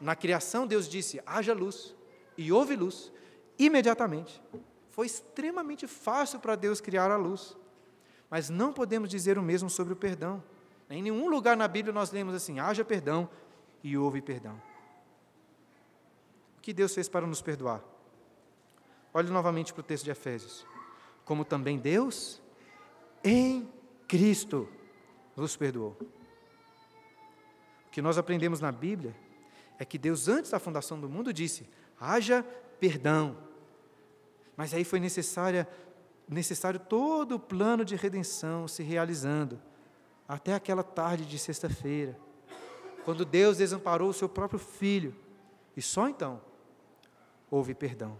Na 0.00 0.14
criação, 0.14 0.66
Deus 0.66 0.88
disse: 0.88 1.20
haja 1.26 1.54
luz, 1.54 1.94
e 2.36 2.52
houve 2.52 2.76
luz, 2.76 3.12
imediatamente. 3.58 4.42
Foi 4.90 5.06
extremamente 5.06 5.86
fácil 5.86 6.40
para 6.40 6.56
Deus 6.56 6.80
criar 6.80 7.10
a 7.10 7.16
luz. 7.16 7.56
Mas 8.30 8.50
não 8.50 8.72
podemos 8.72 9.08
dizer 9.08 9.38
o 9.38 9.42
mesmo 9.42 9.70
sobre 9.70 9.92
o 9.92 9.96
perdão. 9.96 10.42
Em 10.88 11.02
nenhum 11.02 11.28
lugar 11.28 11.56
na 11.56 11.68
Bíblia 11.68 11.92
nós 11.92 12.10
lemos 12.10 12.34
assim: 12.34 12.58
haja 12.58 12.84
perdão 12.84 13.28
e 13.82 13.96
houve 13.96 14.20
perdão. 14.20 14.60
O 16.58 16.60
que 16.60 16.72
Deus 16.72 16.94
fez 16.94 17.08
para 17.08 17.26
nos 17.26 17.40
perdoar? 17.40 17.82
Olhe 19.14 19.30
novamente 19.30 19.72
para 19.72 19.80
o 19.80 19.84
texto 19.84 20.04
de 20.04 20.10
Efésios. 20.10 20.66
Como 21.24 21.44
também 21.44 21.78
Deus, 21.78 22.40
em 23.24 23.68
Cristo, 24.06 24.68
nos 25.36 25.56
perdoou. 25.56 25.96
O 27.86 27.90
que 27.90 28.02
nós 28.02 28.18
aprendemos 28.18 28.60
na 28.60 28.70
Bíblia 28.70 29.14
é 29.78 29.84
que 29.84 29.98
Deus, 29.98 30.28
antes 30.28 30.50
da 30.50 30.58
fundação 30.58 30.98
do 31.00 31.08
mundo, 31.08 31.32
disse: 31.32 31.68
haja 32.00 32.42
perdão. 32.80 33.36
Mas 34.56 34.72
aí 34.72 34.84
foi 34.84 34.98
necessária, 34.98 35.68
necessário 36.28 36.80
todo 36.80 37.36
o 37.36 37.40
plano 37.40 37.84
de 37.84 37.94
redenção 37.94 38.66
se 38.66 38.82
realizando, 38.82 39.60
até 40.26 40.54
aquela 40.54 40.82
tarde 40.82 41.26
de 41.26 41.38
sexta-feira, 41.38 42.18
quando 43.04 43.24
Deus 43.24 43.58
desamparou 43.58 44.08
o 44.08 44.14
seu 44.14 44.28
próprio 44.28 44.58
filho, 44.58 45.14
e 45.76 45.82
só 45.82 46.08
então 46.08 46.40
houve 47.50 47.74
perdão. 47.74 48.18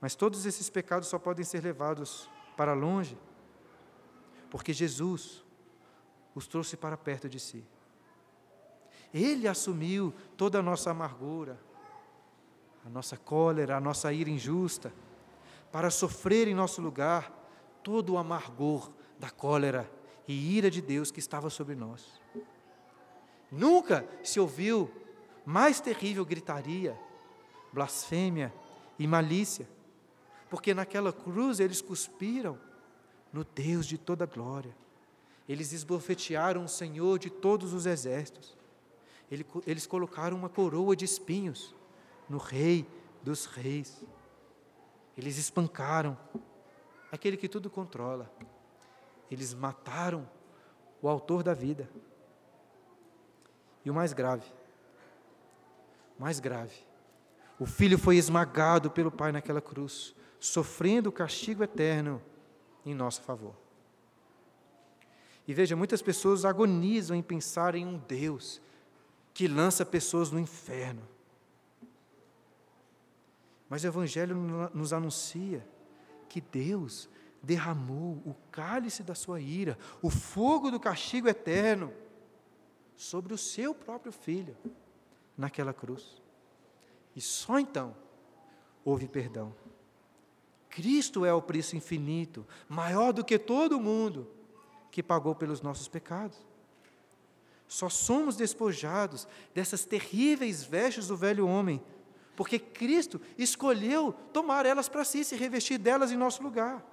Mas 0.00 0.14
todos 0.14 0.46
esses 0.46 0.68
pecados 0.70 1.08
só 1.08 1.18
podem 1.18 1.44
ser 1.44 1.62
levados 1.62 2.28
para 2.56 2.72
longe, 2.72 3.18
porque 4.50 4.72
Jesus 4.72 5.44
os 6.34 6.46
trouxe 6.46 6.76
para 6.76 6.96
perto 6.96 7.28
de 7.28 7.38
si. 7.38 7.64
Ele 9.12 9.46
assumiu 9.46 10.12
toda 10.36 10.58
a 10.58 10.62
nossa 10.62 10.90
amargura, 10.90 11.58
a 12.84 12.88
nossa 12.88 13.16
cólera, 13.16 13.76
a 13.76 13.80
nossa 13.80 14.12
ira 14.12 14.30
injusta, 14.30 14.92
para 15.70 15.90
sofrer 15.90 16.48
em 16.48 16.54
nosso 16.54 16.80
lugar 16.80 17.32
todo 17.82 18.14
o 18.14 18.18
amargor 18.18 18.90
da 19.18 19.30
cólera 19.30 19.90
e 20.26 20.56
ira 20.56 20.70
de 20.70 20.80
Deus 20.80 21.10
que 21.10 21.20
estava 21.20 21.50
sobre 21.50 21.74
nós. 21.74 22.20
Nunca 23.50 24.06
se 24.22 24.40
ouviu 24.40 24.90
mais 25.44 25.80
terrível 25.80 26.24
gritaria, 26.24 26.98
blasfêmia 27.72 28.52
e 28.98 29.06
malícia, 29.06 29.68
porque 30.48 30.74
naquela 30.74 31.12
cruz 31.12 31.60
eles 31.60 31.80
cuspiram 31.80 32.58
no 33.32 33.44
Deus 33.44 33.86
de 33.86 33.98
toda 33.98 34.26
glória. 34.26 34.74
Eles 35.48 35.72
esbofetearam 35.72 36.64
o 36.64 36.68
Senhor 36.68 37.18
de 37.18 37.30
todos 37.30 37.72
os 37.72 37.86
exércitos. 37.86 38.56
Eles 39.66 39.86
colocaram 39.86 40.36
uma 40.36 40.50
coroa 40.50 40.94
de 40.94 41.06
espinhos 41.06 41.74
no 42.28 42.36
Rei 42.36 42.86
dos 43.22 43.46
Reis. 43.46 44.04
Eles 45.16 45.38
espancaram 45.38 46.18
aquele 47.10 47.38
que 47.38 47.48
tudo 47.48 47.70
controla. 47.70 48.30
Eles 49.30 49.54
mataram 49.54 50.28
o 51.00 51.08
autor 51.08 51.42
da 51.42 51.54
vida. 51.54 51.88
E 53.82 53.90
o 53.90 53.94
mais 53.94 54.12
grave, 54.12 54.46
mais 56.18 56.38
grave, 56.38 56.76
o 57.58 57.64
filho 57.64 57.98
foi 57.98 58.16
esmagado 58.16 58.90
pelo 58.90 59.10
Pai 59.10 59.32
naquela 59.32 59.60
cruz, 59.60 60.14
sofrendo 60.38 61.08
o 61.08 61.12
castigo 61.12 61.64
eterno 61.64 62.22
em 62.84 62.94
nosso 62.94 63.22
favor. 63.22 63.54
E 65.48 65.54
veja, 65.54 65.74
muitas 65.74 66.02
pessoas 66.02 66.44
agonizam 66.44 67.16
em 67.16 67.22
pensar 67.22 67.74
em 67.74 67.86
um 67.86 67.98
Deus 67.98 68.60
que 69.32 69.48
lança 69.48 69.84
pessoas 69.84 70.30
no 70.30 70.38
inferno. 70.38 71.02
Mas 73.68 73.84
o 73.84 73.86
Evangelho 73.86 74.36
nos 74.74 74.92
anuncia 74.92 75.66
que 76.28 76.40
Deus 76.40 77.08
derramou 77.42 78.22
o 78.24 78.34
cálice 78.50 79.02
da 79.02 79.14
sua 79.14 79.40
ira, 79.40 79.78
o 80.00 80.10
fogo 80.10 80.70
do 80.70 80.78
castigo 80.78 81.28
eterno, 81.28 81.92
sobre 82.94 83.34
o 83.34 83.38
seu 83.38 83.74
próprio 83.74 84.12
filho, 84.12 84.56
naquela 85.36 85.72
cruz. 85.72 86.22
E 87.16 87.20
só 87.20 87.58
então 87.58 87.96
houve 88.84 89.08
perdão. 89.08 89.54
Cristo 90.68 91.24
é 91.24 91.34
o 91.34 91.42
preço 91.42 91.76
infinito, 91.76 92.46
maior 92.68 93.12
do 93.12 93.24
que 93.24 93.38
todo 93.38 93.80
mundo, 93.80 94.28
que 94.90 95.02
pagou 95.02 95.34
pelos 95.34 95.60
nossos 95.60 95.88
pecados. 95.88 96.38
Só 97.72 97.88
somos 97.88 98.36
despojados 98.36 99.26
dessas 99.54 99.86
terríveis 99.86 100.62
vestes 100.62 101.06
do 101.06 101.16
velho 101.16 101.48
homem, 101.48 101.82
porque 102.36 102.58
Cristo 102.58 103.18
escolheu 103.38 104.12
tomar 104.30 104.66
elas 104.66 104.90
para 104.90 105.06
si, 105.06 105.24
se 105.24 105.36
revestir 105.36 105.78
delas 105.78 106.12
em 106.12 106.16
nosso 106.18 106.42
lugar. 106.42 106.84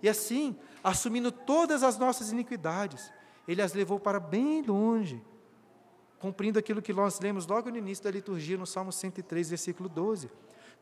E 0.00 0.08
assim, 0.08 0.56
assumindo 0.84 1.32
todas 1.32 1.82
as 1.82 1.98
nossas 1.98 2.30
iniquidades, 2.30 3.12
Ele 3.48 3.60
as 3.60 3.74
levou 3.74 3.98
para 3.98 4.20
bem 4.20 4.62
longe, 4.62 5.20
cumprindo 6.20 6.60
aquilo 6.60 6.80
que 6.80 6.92
nós 6.92 7.18
lemos 7.18 7.48
logo 7.48 7.68
no 7.68 7.76
início 7.76 8.04
da 8.04 8.12
liturgia, 8.12 8.56
no 8.56 8.68
Salmo 8.68 8.92
103, 8.92 9.48
versículo 9.48 9.88
12. 9.88 10.30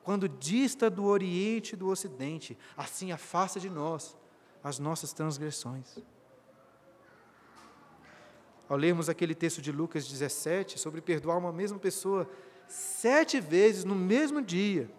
Quando 0.04 0.28
dista 0.28 0.90
do 0.90 1.06
Oriente 1.06 1.72
e 1.72 1.76
do 1.76 1.88
Ocidente, 1.88 2.58
assim 2.76 3.12
afasta 3.12 3.58
de 3.58 3.70
nós 3.70 4.14
as 4.62 4.78
nossas 4.78 5.14
transgressões. 5.14 5.96
Ao 8.72 8.78
lermos 8.78 9.10
aquele 9.10 9.34
texto 9.34 9.60
de 9.60 9.70
Lucas 9.70 10.08
17, 10.08 10.78
sobre 10.78 11.02
perdoar 11.02 11.36
uma 11.36 11.52
mesma 11.52 11.78
pessoa 11.78 12.26
sete 12.66 13.38
vezes 13.38 13.84
no 13.84 13.94
mesmo 13.94 14.40
dia, 14.40 14.90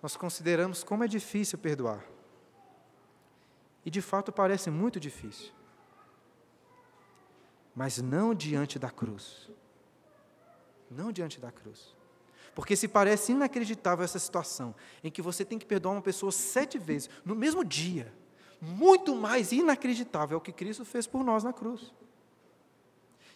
nós 0.00 0.16
consideramos 0.16 0.84
como 0.84 1.02
é 1.02 1.08
difícil 1.08 1.58
perdoar. 1.58 2.04
E 3.84 3.90
de 3.90 4.00
fato 4.00 4.30
parece 4.30 4.70
muito 4.70 5.00
difícil. 5.00 5.50
Mas 7.74 7.98
não 7.98 8.32
diante 8.32 8.78
da 8.78 8.88
cruz. 8.88 9.50
Não 10.88 11.10
diante 11.10 11.40
da 11.40 11.50
cruz. 11.50 11.92
Porque 12.54 12.76
se 12.76 12.86
parece 12.86 13.32
inacreditável 13.32 14.04
essa 14.04 14.20
situação, 14.20 14.76
em 15.02 15.10
que 15.10 15.20
você 15.20 15.44
tem 15.44 15.58
que 15.58 15.66
perdoar 15.66 15.90
uma 15.90 16.02
pessoa 16.02 16.30
sete 16.30 16.78
vezes, 16.78 17.10
no 17.24 17.34
mesmo 17.34 17.64
dia, 17.64 18.14
muito 18.64 19.16
mais 19.16 19.50
inacreditável 19.50 20.38
o 20.38 20.40
que 20.40 20.52
Cristo 20.52 20.84
fez 20.84 21.04
por 21.04 21.24
nós 21.24 21.42
na 21.42 21.52
cruz. 21.52 21.92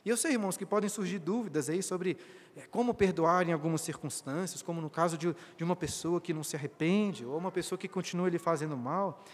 E 0.04 0.08
eu 0.08 0.16
sei, 0.16 0.34
irmãos, 0.34 0.56
que 0.56 0.64
podem 0.64 0.88
surgir 0.88 1.18
dúvidas 1.18 1.68
aí 1.68 1.82
sobre 1.82 2.16
é, 2.56 2.60
como 2.60 2.94
perdoar 2.94 3.48
em 3.48 3.52
algumas 3.52 3.80
circunstâncias, 3.80 4.62
como 4.62 4.80
no 4.80 4.88
caso 4.88 5.18
de, 5.18 5.34
de 5.56 5.64
uma 5.64 5.74
pessoa 5.74 6.20
que 6.20 6.32
não 6.32 6.44
se 6.44 6.54
arrepende, 6.54 7.26
ou 7.26 7.36
uma 7.36 7.50
pessoa 7.50 7.76
que 7.76 7.88
continua 7.88 8.28
lhe 8.28 8.38
fazendo 8.38 8.76
mal. 8.76 9.24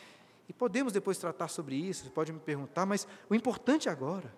E 0.49 0.53
podemos 0.55 0.95
depois 0.95 1.18
tratar 1.18 1.49
sobre 1.49 1.76
isso, 1.76 2.05
você 2.05 2.11
pode 2.11 2.32
me 2.32 2.40
perguntar, 2.40 2.86
mas 2.86 3.07
o 3.28 3.34
importante 3.34 3.90
agora 3.90 4.34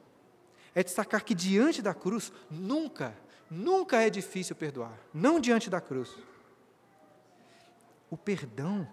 é 0.75 0.83
destacar 0.83 1.25
que 1.25 1.37
diante 1.37 1.81
da 1.81 1.95
cruz, 1.95 2.33
nunca, 2.51 3.17
nunca 3.49 4.03
é 4.03 4.11
difícil 4.11 4.57
perdoar. 4.57 4.99
Não 5.15 5.39
diante 5.39 5.71
da 5.71 5.81
cruz. 5.81 6.19
O 8.11 8.17
perdão 8.17 8.89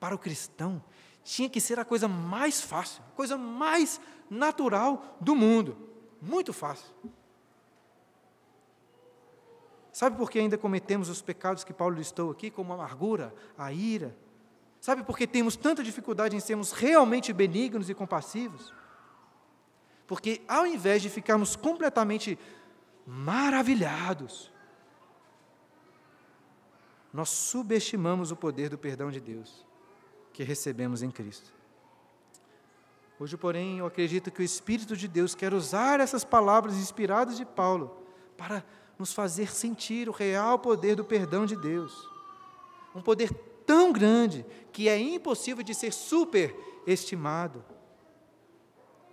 para 0.00 0.16
o 0.16 0.18
cristão 0.18 0.82
tinha 1.24 1.48
que 1.48 1.60
ser 1.60 1.78
a 1.78 1.84
coisa 1.84 2.08
mais 2.08 2.60
fácil, 2.60 3.02
a 3.12 3.16
coisa 3.16 3.36
mais 3.36 4.00
natural 4.28 5.16
do 5.20 5.34
mundo. 5.34 5.76
Muito 6.20 6.52
fácil. 6.52 6.92
Sabe 9.92 10.16
por 10.16 10.30
que 10.30 10.38
ainda 10.38 10.56
cometemos 10.56 11.08
os 11.08 11.20
pecados 11.20 11.64
que 11.64 11.72
Paulo 11.72 11.96
listou 11.96 12.30
aqui, 12.30 12.50
como 12.50 12.72
a 12.72 12.76
amargura, 12.76 13.34
a 13.56 13.72
ira? 13.72 14.16
Sabe 14.80 15.04
por 15.04 15.16
que 15.16 15.26
temos 15.26 15.54
tanta 15.54 15.82
dificuldade 15.82 16.34
em 16.34 16.40
sermos 16.40 16.72
realmente 16.72 17.32
benignos 17.32 17.90
e 17.90 17.94
compassivos? 17.94 18.72
Porque 20.06 20.42
ao 20.48 20.66
invés 20.66 21.02
de 21.02 21.08
ficarmos 21.08 21.54
completamente 21.54 22.38
maravilhados, 23.06 24.50
nós 27.12 27.28
subestimamos 27.28 28.30
o 28.30 28.36
poder 28.36 28.70
do 28.70 28.78
perdão 28.78 29.10
de 29.10 29.20
Deus 29.20 29.64
que 30.32 30.42
recebemos 30.42 31.02
em 31.02 31.10
Cristo. 31.10 31.52
Hoje, 33.18 33.36
porém, 33.36 33.78
eu 33.78 33.86
acredito 33.86 34.30
que 34.30 34.40
o 34.40 34.44
Espírito 34.44 34.96
de 34.96 35.06
Deus 35.06 35.34
quer 35.34 35.54
usar 35.54 36.00
essas 36.00 36.24
palavras 36.24 36.76
inspiradas 36.76 37.36
de 37.36 37.44
Paulo 37.44 37.96
para 38.36 38.64
nos 38.98 39.12
fazer 39.12 39.52
sentir 39.52 40.08
o 40.08 40.12
real 40.12 40.58
poder 40.58 40.96
do 40.96 41.04
perdão 41.04 41.46
de 41.46 41.54
Deus. 41.54 42.10
Um 42.94 43.00
poder 43.00 43.32
tão 43.64 43.92
grande 43.92 44.44
que 44.72 44.88
é 44.88 44.98
impossível 44.98 45.62
de 45.62 45.74
ser 45.74 45.92
superestimado. 45.92 47.64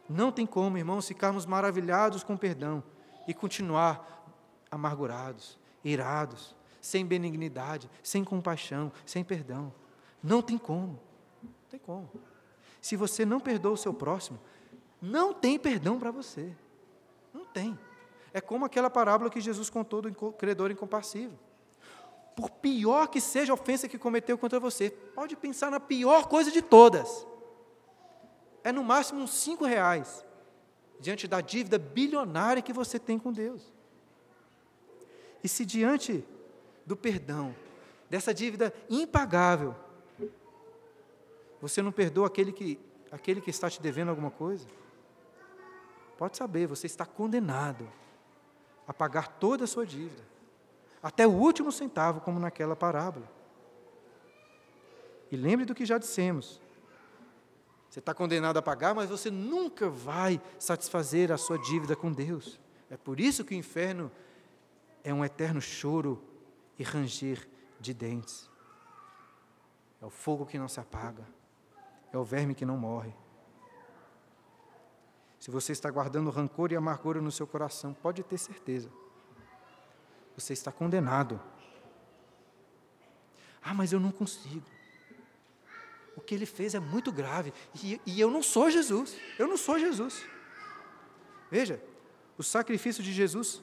Não 0.09 0.31
tem 0.31 0.45
como, 0.45 0.77
irmãos, 0.77 1.07
ficarmos 1.07 1.45
maravilhados 1.45 2.23
com 2.23 2.33
o 2.33 2.37
perdão 2.37 2.83
e 3.27 3.33
continuar 3.33 4.25
amargurados, 4.71 5.57
irados, 5.83 6.55
sem 6.81 7.05
benignidade, 7.05 7.89
sem 8.01 8.23
compaixão, 8.23 8.91
sem 9.05 9.23
perdão. 9.23 9.71
Não 10.23 10.41
tem 10.41 10.57
como. 10.57 10.99
Não 11.69 11.77
tem 11.77 11.79
como. 11.79 12.09
Se 12.81 12.95
você 12.95 13.23
não 13.23 13.39
perdoa 13.39 13.73
o 13.73 13.77
seu 13.77 13.93
próximo, 13.93 14.39
não 14.99 15.31
tem 15.31 15.59
perdão 15.59 15.99
para 15.99 16.09
você. 16.09 16.51
Não 17.31 17.45
tem. 17.45 17.77
É 18.33 18.41
como 18.41 18.65
aquela 18.65 18.89
parábola 18.89 19.29
que 19.29 19.39
Jesus 19.39 19.69
contou 19.69 20.01
do 20.01 20.11
credor 20.31 20.71
incompassível. 20.71 21.37
Por 22.35 22.49
pior 22.49 23.07
que 23.07 23.21
seja 23.21 23.53
a 23.53 23.55
ofensa 23.55 23.87
que 23.87 23.99
cometeu 23.99 24.35
contra 24.35 24.59
você, 24.59 24.89
pode 24.89 25.35
pensar 25.35 25.69
na 25.69 25.79
pior 25.79 26.27
coisa 26.27 26.49
de 26.49 26.61
todas. 26.61 27.27
É 28.63 28.71
no 28.71 28.83
máximo 28.83 29.21
uns 29.21 29.33
cinco 29.35 29.63
reais, 29.63 30.25
diante 30.99 31.27
da 31.27 31.39
dívida 31.39 31.77
bilionária 31.77 32.63
que 32.63 32.73
você 32.73 32.97
tem 32.97 33.19
com 33.19 33.31
Deus. 33.31 33.61
E 35.43 35.47
se 35.47 35.63
diante 35.63 36.25
do 36.83 36.95
perdão, 36.95 37.55
dessa 38.09 38.33
dívida 38.33 38.73
impagável, 38.89 39.75
você 41.61 41.81
não 41.81 41.91
perdoa 41.91 42.27
aquele 42.27 42.51
que, 42.51 42.79
aquele 43.11 43.41
que 43.41 43.49
está 43.49 43.69
te 43.69 43.81
devendo 43.81 44.09
alguma 44.09 44.31
coisa? 44.31 44.67
Pode 46.17 46.37
saber, 46.37 46.67
você 46.67 46.85
está 46.85 47.05
condenado 47.05 47.89
a 48.87 48.93
pagar 48.93 49.27
toda 49.27 49.65
a 49.65 49.67
sua 49.67 49.85
dívida, 49.85 50.23
até 51.01 51.27
o 51.27 51.31
último 51.31 51.71
centavo, 51.71 52.21
como 52.21 52.39
naquela 52.39 52.75
parábola. 52.75 53.29
E 55.31 55.37
lembre 55.37 55.65
do 55.65 55.75
que 55.75 55.85
já 55.85 55.97
dissemos. 55.97 56.61
Você 57.89 57.99
está 57.99 58.13
condenado 58.13 58.57
a 58.57 58.61
pagar, 58.61 58.93
mas 58.93 59.09
você 59.09 59.29
nunca 59.29 59.89
vai 59.89 60.41
satisfazer 60.57 61.31
a 61.31 61.37
sua 61.37 61.57
dívida 61.57 61.95
com 61.95 62.11
Deus. 62.11 62.59
É 62.89 62.97
por 62.97 63.19
isso 63.19 63.45
que 63.45 63.53
o 63.53 63.57
inferno 63.57 64.11
é 65.03 65.13
um 65.13 65.23
eterno 65.23 65.61
choro 65.61 66.21
e 66.77 66.83
ranger 66.83 67.47
de 67.79 67.93
dentes. 67.93 68.49
É 70.01 70.05
o 70.05 70.09
fogo 70.09 70.45
que 70.45 70.57
não 70.57 70.67
se 70.67 70.79
apaga 70.79 71.38
é 72.11 72.17
o 72.17 72.23
verme 72.23 72.55
que 72.55 72.65
não 72.65 72.77
morre. 72.77 73.13
Se 75.39 75.49
você 75.49 75.71
está 75.71 75.89
guardando 75.89 76.29
rancor 76.29 76.71
e 76.71 76.75
amargura 76.75 77.21
no 77.21 77.31
seu 77.31 77.47
coração, 77.47 77.93
pode 77.93 78.23
ter 78.23 78.37
certeza. 78.37 78.89
Você 80.35 80.53
está 80.53 80.71
condenado. 80.71 81.39
Ah, 83.61 83.73
mas 83.73 83.93
eu 83.93 83.99
não 83.99 84.11
consigo. 84.11 84.65
O 86.15 86.21
que 86.21 86.35
ele 86.35 86.45
fez 86.45 86.75
é 86.75 86.79
muito 86.79 87.11
grave. 87.11 87.53
E, 87.81 88.01
e 88.05 88.19
eu 88.19 88.29
não 88.29 88.43
sou 88.43 88.69
Jesus. 88.69 89.15
Eu 89.37 89.47
não 89.47 89.55
sou 89.55 89.79
Jesus. 89.79 90.25
Veja, 91.49 91.81
o 92.37 92.43
sacrifício 92.43 93.01
de 93.01 93.13
Jesus 93.13 93.61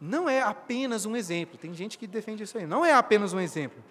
não 0.00 0.28
é 0.28 0.42
apenas 0.42 1.06
um 1.06 1.16
exemplo. 1.16 1.58
Tem 1.58 1.74
gente 1.74 1.98
que 1.98 2.06
defende 2.06 2.44
isso 2.44 2.56
aí. 2.56 2.66
Não 2.66 2.84
é 2.84 2.92
apenas 2.92 3.32
um 3.32 3.40
exemplo. 3.40 3.82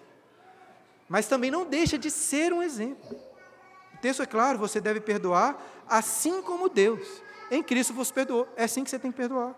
Mas 1.08 1.28
também 1.28 1.50
não 1.50 1.66
deixa 1.66 1.98
de 1.98 2.10
ser 2.10 2.52
um 2.52 2.62
exemplo. 2.62 3.16
O 3.96 3.98
texto 3.98 4.22
é 4.22 4.26
claro, 4.26 4.58
você 4.58 4.78
deve 4.78 5.00
perdoar 5.00 5.58
assim 5.88 6.42
como 6.42 6.68
Deus. 6.68 7.22
Em 7.50 7.62
Cristo 7.62 7.94
você 7.94 8.12
perdoou. 8.12 8.46
É 8.54 8.64
assim 8.64 8.84
que 8.84 8.90
você 8.90 8.98
tem 8.98 9.10
que 9.10 9.16
perdoar. 9.16 9.54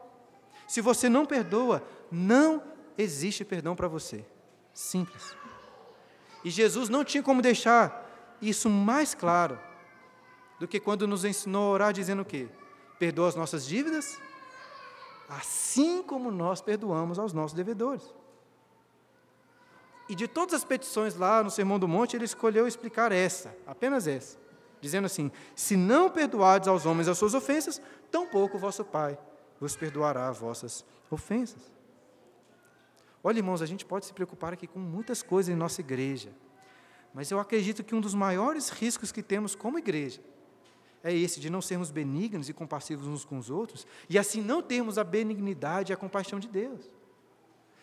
Se 0.68 0.80
você 0.80 1.08
não 1.08 1.26
perdoa, 1.26 1.82
não 2.10 2.62
existe 2.96 3.44
perdão 3.44 3.74
para 3.74 3.88
você. 3.88 4.24
Simples. 4.72 5.34
E 6.44 6.50
Jesus 6.50 6.88
não 6.88 7.02
tinha 7.02 7.22
como 7.22 7.42
deixar 7.42 8.06
isso 8.40 8.70
mais 8.70 9.12
claro 9.12 9.58
do 10.60 10.68
que 10.68 10.78
quando 10.78 11.08
nos 11.08 11.24
ensinou 11.24 11.70
a 11.70 11.72
orar 11.72 11.92
dizendo 11.92 12.22
o 12.22 12.24
quê? 12.24 12.48
Perdoa 12.96 13.28
as 13.28 13.34
nossas 13.34 13.66
dívidas, 13.66 14.20
assim 15.28 16.00
como 16.00 16.30
nós 16.30 16.60
perdoamos 16.60 17.18
aos 17.18 17.32
nossos 17.32 17.56
devedores. 17.56 18.14
E 20.08 20.14
de 20.14 20.26
todas 20.26 20.54
as 20.54 20.64
petições 20.64 21.14
lá 21.14 21.42
no 21.42 21.50
Sermão 21.50 21.78
do 21.78 21.86
Monte, 21.86 22.16
ele 22.16 22.24
escolheu 22.24 22.66
explicar 22.66 23.12
essa, 23.12 23.54
apenas 23.66 24.06
essa, 24.06 24.38
dizendo 24.80 25.06
assim: 25.06 25.30
Se 25.54 25.76
não 25.76 26.08
perdoardes 26.08 26.68
aos 26.68 26.86
homens 26.86 27.08
as 27.08 27.18
suas 27.18 27.34
ofensas, 27.34 27.80
tampouco 28.10 28.58
vosso 28.58 28.84
Pai 28.84 29.18
vos 29.60 29.76
perdoará 29.76 30.28
as 30.28 30.38
vossas 30.38 30.84
ofensas. 31.10 31.72
Olha, 33.22 33.38
irmãos, 33.38 33.60
a 33.60 33.66
gente 33.66 33.84
pode 33.84 34.06
se 34.06 34.12
preocupar 34.12 34.52
aqui 34.52 34.66
com 34.66 34.78
muitas 34.78 35.22
coisas 35.22 35.52
em 35.52 35.56
nossa 35.56 35.80
igreja, 35.80 36.30
mas 37.12 37.30
eu 37.30 37.40
acredito 37.40 37.82
que 37.82 37.94
um 37.94 38.00
dos 38.00 38.14
maiores 38.14 38.70
riscos 38.70 39.10
que 39.10 39.22
temos 39.22 39.54
como 39.54 39.78
igreja 39.78 40.20
é 41.02 41.12
esse 41.12 41.40
de 41.40 41.50
não 41.50 41.60
sermos 41.60 41.90
benignos 41.90 42.48
e 42.48 42.52
compassivos 42.52 43.06
uns 43.06 43.24
com 43.24 43.38
os 43.38 43.50
outros, 43.50 43.86
e 44.08 44.18
assim 44.18 44.40
não 44.40 44.62
termos 44.62 44.98
a 44.98 45.04
benignidade 45.04 45.92
e 45.92 45.94
a 45.94 45.96
compaixão 45.96 46.38
de 46.38 46.48
Deus. 46.48 46.90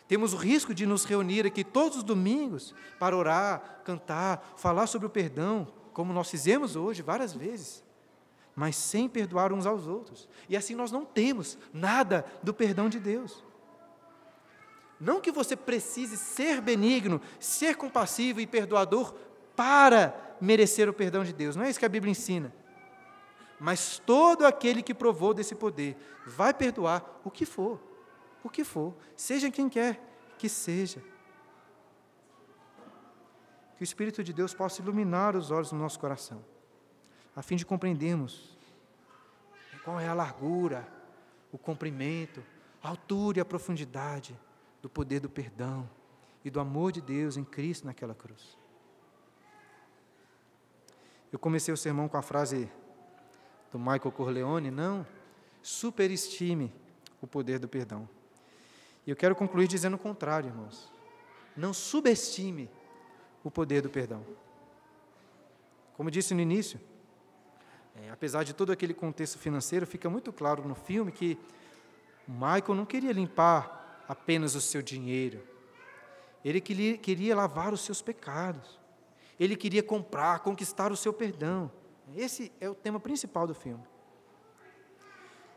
Temos 0.08 0.34
o 0.34 0.38
risco 0.38 0.74
de 0.74 0.86
nos 0.86 1.03
reunir 1.03 1.45
aqui 1.45 1.64
todos 1.64 1.97
os 1.97 2.03
domingos 2.03 2.76
para 2.99 3.18
orar, 3.18 3.82
cantar, 3.84 4.53
falar 4.56 4.88
sobre 4.88 5.08
o 5.08 5.10
perdão, 5.10 5.68
como 5.93 6.14
nós 6.14 6.30
fizemos 6.30 6.76
hoje 6.76 7.01
várias 7.01 7.34
vezes, 7.34 7.84
mas 8.56 8.76
sem 8.76 9.10
perdoar 9.10 9.51
uns 9.51 9.66
aos 9.66 9.88
outros. 9.88 10.30
E 10.47 10.56
assim 10.56 10.76
nós 10.76 10.91
não 10.91 11.06
temos 11.06 11.58
nada 11.74 12.26
do 12.43 12.53
perdão 12.53 12.88
de 12.88 12.99
Deus. 12.99 13.43
Não 14.99 15.20
que 15.20 15.32
você 15.32 15.56
precise 15.56 16.18
ser 16.18 16.62
benigno, 16.62 17.20
ser 17.39 17.76
compassivo 17.76 18.39
e 18.39 18.47
perdoador 18.47 19.14
para 19.56 20.38
merecer 20.39 20.88
o 20.88 20.93
perdão 20.93 21.24
de 21.24 21.34
Deus, 21.34 21.56
não 21.56 21.64
é 21.64 21.70
isso 21.70 21.80
que 21.80 21.86
a 21.86 21.89
Bíblia 21.89 22.12
ensina. 22.12 22.53
Mas 23.60 23.99
todo 24.06 24.45
aquele 24.45 24.82
que 24.82 24.93
provou 24.93 25.34
desse 25.34 25.56
poder 25.56 25.97
vai 26.26 26.53
perdoar 26.53 27.22
o 27.24 27.32
que 27.32 27.45
for, 27.45 27.80
o 28.46 28.50
que 28.50 28.64
for, 28.64 28.93
seja 29.16 29.50
quem 29.50 29.68
quer 29.68 30.00
que 30.38 30.48
seja. 30.48 31.02
Que 33.76 33.82
o 33.82 33.84
Espírito 33.84 34.24
de 34.24 34.32
Deus 34.32 34.54
possa 34.54 34.82
iluminar 34.82 35.36
os 35.36 35.50
olhos 35.50 35.72
do 35.72 35.76
nosso 35.76 36.00
coração, 36.00 36.46
a 37.36 37.41
fim 37.41 37.56
de 37.56 37.66
compreendermos 37.66 38.56
qual 39.84 40.00
é 40.00 40.08
a 40.08 40.14
largura, 40.14 40.88
o 41.52 41.58
comprimento, 41.58 42.43
a 42.84 42.89
altura 42.89 43.39
e 43.39 43.41
a 43.41 43.46
profundidade 43.46 44.39
do 44.82 44.89
poder 44.89 45.20
do 45.20 45.30
perdão 45.30 45.89
e 46.43 46.50
do 46.50 46.60
amor 46.60 46.91
de 46.91 47.02
Deus 47.02 47.38
em 47.38 47.43
Cristo 47.43 47.86
naquela 47.86 48.14
cruz. 48.14 48.58
Eu 51.32 51.39
comecei 51.39 51.74
o 51.74 51.78
sermão 51.78 52.08
com 52.08 52.18
a 52.18 52.22
frase 52.22 52.72
do 53.72 53.80
Michael 53.80 54.12
Corleone, 54.12 54.70
não 54.70 55.06
superestime 55.62 56.72
o 57.20 57.28
poder 57.28 57.58
do 57.58 57.68
perdão. 57.68 58.08
E 59.06 59.10
eu 59.10 59.16
quero 59.16 59.36
concluir 59.36 59.68
dizendo 59.68 59.95
o 59.95 59.99
contrário, 59.99 60.49
irmãos. 60.49 60.91
Não 61.56 61.74
subestime 61.74 62.70
o 63.43 63.51
poder 63.51 63.82
do 63.82 63.89
perdão. 63.89 64.26
Como 65.95 66.12
disse 66.12 66.34
no 66.34 66.41
início, 66.41 66.80
é, 67.95 68.10
apesar 68.10 68.43
de 68.43 68.53
todo 68.53 68.72
aquele 68.72 68.93
contexto 68.93 69.38
financeiro, 69.38 69.88
fica 69.88 70.10
muito 70.10 70.34
claro 70.34 70.68
no 70.68 70.76
filme 70.76 71.12
que 71.12 71.38
Michael 72.28 72.76
não 72.76 72.86
queria 72.86 73.14
limpar 73.14 74.03
apenas 74.08 74.56
o 74.56 74.62
seu 74.62 74.82
dinheiro, 74.82 75.41
ele 76.43 76.60
queria, 76.60 76.97
queria 76.97 77.36
lavar 77.36 77.74
os 77.74 77.82
seus 77.82 78.01
pecados, 78.01 78.80
ele 79.39 79.56
queria 79.56 79.82
comprar, 79.82 80.39
conquistar 80.39 80.91
o 80.91 80.97
seu 80.97 81.14
perdão. 81.14 81.72
Esse 82.16 82.51
é 82.60 82.70
o 82.70 82.76
tema 82.76 82.99
principal 82.99 83.47
do 83.47 83.56
filme. 83.56 83.84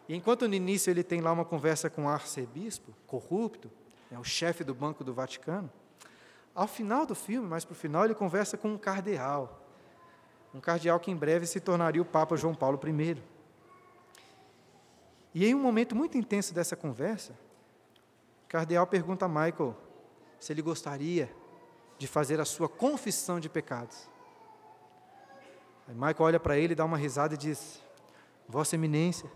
E 0.09 0.16
enquanto 0.16 0.48
no 0.48 0.54
início 0.54 0.90
ele 0.90 1.04
tem 1.04 1.20
lá 1.20 1.30
uma 1.30 1.44
conversa 1.44 1.90
com 1.90 2.06
o 2.06 2.09
arcebispo, 2.09 2.94
corrupto, 3.06 3.70
é 4.11 4.18
o 4.18 4.24
chefe 4.24 4.64
do 4.64 4.74
Banco 4.74 5.04
do 5.04 5.12
Vaticano, 5.12 5.70
ao 6.54 6.66
final 6.66 7.06
do 7.06 7.14
filme, 7.14 7.46
mais 7.46 7.64
para 7.64 7.72
o 7.72 7.76
final, 7.76 8.04
ele 8.04 8.14
conversa 8.14 8.56
com 8.56 8.68
um 8.72 8.78
cardeal. 8.78 9.62
Um 10.52 10.61
cardeal 10.61 10.98
que 10.98 11.11
em 11.11 11.16
breve 11.16 11.46
se 11.46 11.61
tornaria 11.61 12.02
o 12.02 12.04
Papa 12.04 12.36
João 12.36 12.54
Paulo 12.54 12.80
I. 12.84 13.22
E 15.34 15.46
em 15.46 15.54
um 15.54 15.61
momento 15.61 15.94
muito 15.94 16.16
intenso 16.16 16.54
dessa 16.54 16.74
conversa, 16.74 17.32
o 18.44 18.48
cardeal 18.48 18.86
pergunta 18.86 19.26
a 19.26 19.28
Michael 19.28 19.76
se 20.40 20.52
ele 20.52 20.62
gostaria 20.62 21.30
de 21.98 22.06
fazer 22.06 22.40
a 22.40 22.44
sua 22.44 22.68
confissão 22.68 23.38
de 23.38 23.48
pecados. 23.48 24.09
Aí 25.86 25.94
Michael 25.94 26.16
olha 26.18 26.40
para 26.40 26.56
ele, 26.59 26.74
dá 26.74 26.84
uma 26.84 26.96
risada 26.96 27.34
e 27.34 27.36
diz: 27.36 27.82
Vossa 28.48 28.74
Eminência, 28.74 29.30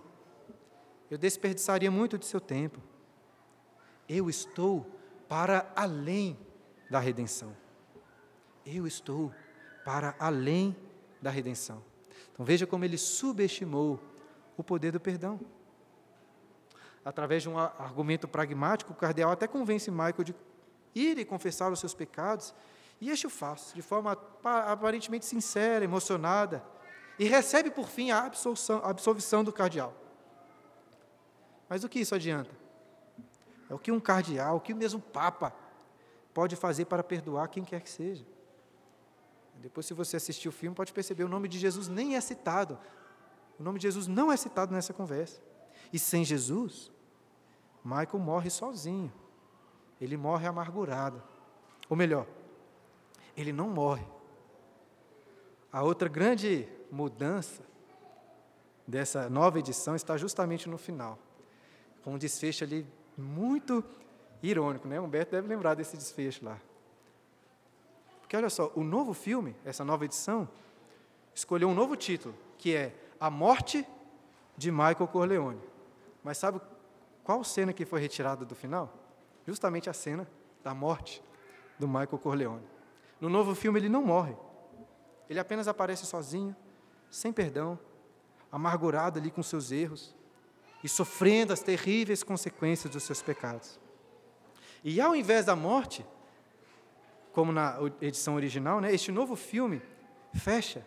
eu 1.13 1.19
desperdiçaria 1.19 1.91
muito 1.91 2.17
de 2.17 2.25
seu 2.25 2.41
tempo. 2.41 2.81
Eu 4.09 4.31
estou 4.31 4.87
para 5.29 5.71
além 5.77 6.39
da 6.89 6.99
redenção. 6.99 7.55
Eu 8.65 8.87
estou 8.87 9.31
para 9.85 10.17
além 10.19 10.75
da 11.21 11.29
redenção. 11.29 11.85
Então 12.33 12.47
veja 12.47 12.67
como 12.67 12.87
ele 12.87 12.97
subestimou 12.97 14.01
o 14.57 14.65
poder 14.65 14.91
do 14.91 14.99
perdão. 14.99 15.39
Através 17.05 17.43
de 17.43 17.51
um 17.51 17.59
argumento 17.59 18.27
pragmático, 18.27 18.95
o 18.95 18.97
cardeal 18.97 19.33
até 19.33 19.47
convence 19.47 19.91
Michael 19.91 20.25
de 20.25 20.35
ir 20.95 21.19
e 21.19 21.27
confessar 21.27 21.71
os 21.71 21.79
seus 21.79 21.93
pecados 21.93 22.55
e 22.99 23.11
este 23.11 23.27
o 23.27 23.31
faz, 23.31 23.73
de 23.75 23.83
forma 23.83 24.17
aparentemente 24.43 25.27
sincera, 25.27 25.85
emocionada, 25.85 26.65
e 27.19 27.27
recebe 27.27 27.71
por 27.71 27.87
fim 27.87 28.11
a 28.11 28.31
absolvição, 28.83 29.45
do 29.45 29.53
cardeal. 29.53 30.02
Mas 31.73 31.85
o 31.85 31.89
que 31.89 32.01
isso 32.01 32.15
adianta? 32.15 32.51
É 33.67 33.73
o 33.73 33.79
que 33.79 33.91
um 33.91 33.99
cardeal, 33.99 34.59
o 34.59 34.61
que 34.61 34.75
o 34.75 34.77
mesmo 34.77 35.01
Papa 35.01 35.55
pode 36.35 36.55
fazer 36.55 36.85
para 36.85 37.03
perdoar 37.03 37.49
quem 37.49 37.65
quer 37.65 37.81
que 37.81 37.89
seja. 37.89 38.27
Depois, 39.55 39.87
se 39.87 39.95
você 39.95 40.19
assistir 40.19 40.51
o 40.51 40.53
filme, 40.53 40.77
pode 40.77 40.93
perceber, 40.93 41.25
o 41.25 41.29
nome 41.31 41.49
de 41.49 41.59
Jesus 41.59 41.89
nem 41.89 42.15
é 42.15 42.21
citado. 42.21 42.79
O 43.59 43.63
nome 43.63 43.79
de 43.79 43.85
Jesus 43.85 44.07
não 44.07 44.31
é 44.31 44.37
citado 44.37 44.75
nessa 44.75 44.93
conversa. 44.93 45.41
E 45.91 45.99
sem 45.99 46.23
Jesus, 46.27 46.93
Michael 47.83 48.19
morre 48.19 48.51
sozinho. 48.51 49.11
Ele 49.99 50.19
morre 50.19 50.47
amargurado. 50.47 51.23
Ou 51.89 51.97
melhor, 51.97 52.27
ele 53.35 53.51
não 53.51 53.71
morre. 53.71 54.05
A 55.73 55.83
outra 55.83 56.07
grande 56.07 56.69
mudança 56.91 57.65
dessa 58.87 59.31
nova 59.31 59.59
edição 59.59 59.97
está 59.97 60.19
justamente 60.19 60.69
no 60.69 60.77
final, 60.77 61.19
com 62.03 62.15
um 62.15 62.19
desfecho 62.19 62.65
ali 62.65 62.87
muito 63.17 63.85
irônico, 64.43 64.89
né? 64.89 65.01
Humberto 65.01 65.33
deve 65.33 65.49
lembrar 65.49 65.75
desse 65.75 65.97
desfecho 65.97 66.45
lá. 66.45 66.59
Porque 68.21 68.37
olha 68.37 68.51
só, 68.51 68.73
o 68.75 68.83
novo 68.83 69.13
filme, 69.13 69.55
essa 69.65 69.85
nova 69.85 70.05
edição, 70.05 70.49
escolheu 71.35 71.69
um 71.69 71.75
novo 71.75 71.97
título, 71.97 72.35
que 72.59 72.75
é 72.75 72.95
A 73.21 73.31
Morte 73.31 73.87
de 74.57 74.71
Michael 74.71 75.09
Corleone. 75.09 75.61
Mas 76.25 76.39
sabe 76.39 76.61
qual 77.23 77.45
cena 77.45 77.73
que 77.73 77.85
foi 77.85 78.01
retirada 78.01 78.45
do 78.45 78.55
final? 78.55 78.93
Justamente 79.47 79.89
a 79.89 79.93
cena 79.93 80.29
da 80.63 80.75
morte 80.75 81.23
do 81.79 81.87
Michael 81.87 82.19
Corleone. 82.19 82.65
No 83.21 83.29
novo 83.29 83.55
filme, 83.55 83.79
ele 83.79 83.89
não 83.89 84.03
morre. 84.03 84.37
Ele 85.29 85.39
apenas 85.39 85.69
aparece 85.69 86.05
sozinho, 86.07 86.55
sem 87.11 87.33
perdão, 87.33 87.79
amargurado 88.51 89.19
ali 89.19 89.31
com 89.31 89.43
seus 89.43 89.71
erros 89.71 90.15
e 90.83 90.89
sofrendo 90.89 91.53
as 91.53 91.61
terríveis 91.61 92.23
consequências 92.23 92.93
dos 92.93 93.03
seus 93.05 93.23
pecados. 93.23 93.79
E 94.83 95.01
ao 95.01 95.15
invés 95.15 95.47
da 95.47 95.55
morte, 95.55 96.05
como 97.33 97.53
na 97.53 97.79
edição 98.01 98.35
original, 98.35 98.81
né, 98.81 98.93
este 98.93 99.13
novo 99.13 99.37
filme 99.37 99.81
fecha 100.35 100.85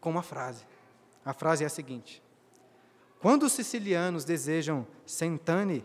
com 0.00 0.10
uma 0.10 0.22
frase. 0.22 0.66
A 1.24 1.32
frase 1.32 1.64
é 1.64 1.66
a 1.66 1.70
seguinte: 1.70 2.22
Quando 3.20 3.44
os 3.44 3.52
sicilianos 3.52 4.24
desejam 4.24 4.86
centane, 5.06 5.84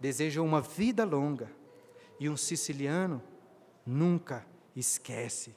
desejam 0.00 0.44
uma 0.44 0.60
vida 0.60 1.04
longa, 1.04 1.50
e 2.20 2.28
um 2.28 2.36
siciliano 2.36 3.22
nunca 3.84 4.46
esquece. 4.74 5.54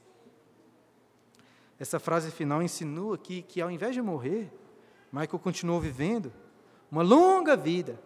Essa 1.79 1.99
frase 1.99 2.29
final 2.31 2.61
insinua 2.61 3.17
que, 3.17 3.41
que, 3.41 3.61
ao 3.61 3.71
invés 3.71 3.95
de 3.95 4.01
morrer, 4.01 4.51
Michael 5.11 5.39
continuou 5.39 5.79
vivendo 5.79 6.31
uma 6.91 7.01
longa 7.01 7.55
vida, 7.55 7.97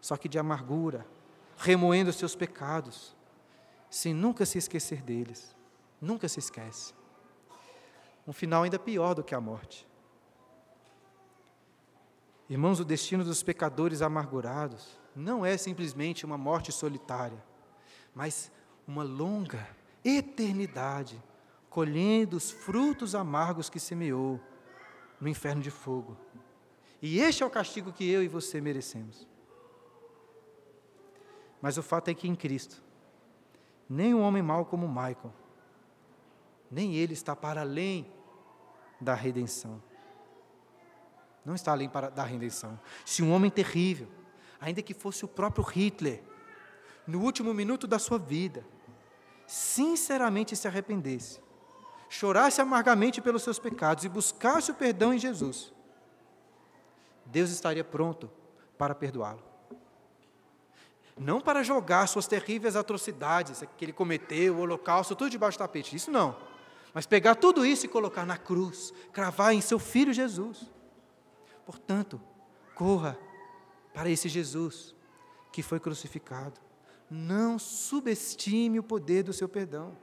só 0.00 0.16
que 0.16 0.28
de 0.28 0.38
amargura, 0.38 1.04
remoendo 1.56 2.10
os 2.10 2.16
seus 2.16 2.36
pecados, 2.36 3.16
sem 3.90 4.14
nunca 4.14 4.46
se 4.46 4.58
esquecer 4.58 5.02
deles. 5.02 5.54
Nunca 6.00 6.28
se 6.28 6.38
esquece. 6.38 6.94
Um 8.26 8.32
final 8.32 8.62
ainda 8.62 8.78
pior 8.78 9.14
do 9.14 9.24
que 9.24 9.34
a 9.34 9.40
morte. 9.40 9.86
Irmãos, 12.48 12.78
o 12.78 12.84
destino 12.84 13.24
dos 13.24 13.42
pecadores 13.42 14.02
amargurados 14.02 14.98
não 15.16 15.44
é 15.44 15.56
simplesmente 15.56 16.24
uma 16.24 16.36
morte 16.36 16.70
solitária, 16.70 17.42
mas 18.14 18.52
uma 18.86 19.02
longa 19.02 19.66
eternidade, 20.04 21.22
colhendo 21.70 22.36
os 22.36 22.50
frutos 22.50 23.14
amargos 23.14 23.70
que 23.70 23.80
semeou 23.80 24.38
no 25.20 25.28
inferno 25.28 25.62
de 25.62 25.70
fogo. 25.70 26.16
E 27.06 27.20
este 27.20 27.42
é 27.42 27.46
o 27.46 27.50
castigo 27.50 27.92
que 27.92 28.10
eu 28.10 28.22
e 28.22 28.28
você 28.28 28.62
merecemos. 28.62 29.28
Mas 31.60 31.76
o 31.76 31.82
fato 31.82 32.08
é 32.08 32.14
que 32.14 32.26
em 32.26 32.34
Cristo, 32.34 32.82
nem 33.86 34.14
um 34.14 34.22
homem 34.22 34.42
mau 34.42 34.64
como 34.64 34.88
Michael, 34.88 35.30
nem 36.70 36.94
ele 36.94 37.12
está 37.12 37.36
para 37.36 37.60
além 37.60 38.10
da 38.98 39.12
redenção. 39.12 39.82
Não 41.44 41.54
está 41.54 41.72
além 41.72 41.90
para, 41.90 42.08
da 42.08 42.24
redenção. 42.24 42.80
Se 43.04 43.22
um 43.22 43.34
homem 43.34 43.50
terrível, 43.50 44.08
ainda 44.58 44.80
que 44.80 44.94
fosse 44.94 45.26
o 45.26 45.28
próprio 45.28 45.62
Hitler, 45.62 46.22
no 47.06 47.20
último 47.20 47.52
minuto 47.52 47.86
da 47.86 47.98
sua 47.98 48.18
vida, 48.18 48.64
sinceramente 49.46 50.56
se 50.56 50.66
arrependesse, 50.66 51.38
chorasse 52.08 52.62
amargamente 52.62 53.20
pelos 53.20 53.42
seus 53.42 53.58
pecados 53.58 54.06
e 54.06 54.08
buscasse 54.08 54.70
o 54.70 54.74
perdão 54.74 55.12
em 55.12 55.18
Jesus, 55.18 55.73
Deus 57.26 57.50
estaria 57.50 57.84
pronto 57.84 58.30
para 58.76 58.94
perdoá-lo. 58.94 59.42
Não 61.16 61.40
para 61.40 61.62
jogar 61.62 62.06
suas 62.06 62.26
terríveis 62.26 62.74
atrocidades 62.74 63.62
que 63.76 63.84
ele 63.84 63.92
cometeu, 63.92 64.56
o 64.56 64.60
holocausto, 64.60 65.14
tudo 65.14 65.30
debaixo 65.30 65.56
do 65.56 65.60
tapete, 65.60 65.94
isso 65.94 66.10
não. 66.10 66.36
Mas 66.92 67.06
pegar 67.06 67.36
tudo 67.36 67.64
isso 67.64 67.86
e 67.86 67.88
colocar 67.88 68.24
na 68.24 68.36
cruz, 68.36 68.92
cravar 69.12 69.54
em 69.54 69.60
seu 69.60 69.78
filho 69.78 70.12
Jesus. 70.12 70.70
Portanto, 71.64 72.20
corra 72.74 73.18
para 73.92 74.10
esse 74.10 74.28
Jesus 74.28 74.94
que 75.52 75.62
foi 75.62 75.78
crucificado. 75.78 76.60
Não 77.08 77.58
subestime 77.58 78.78
o 78.78 78.82
poder 78.82 79.22
do 79.22 79.32
seu 79.32 79.48
perdão. 79.48 79.96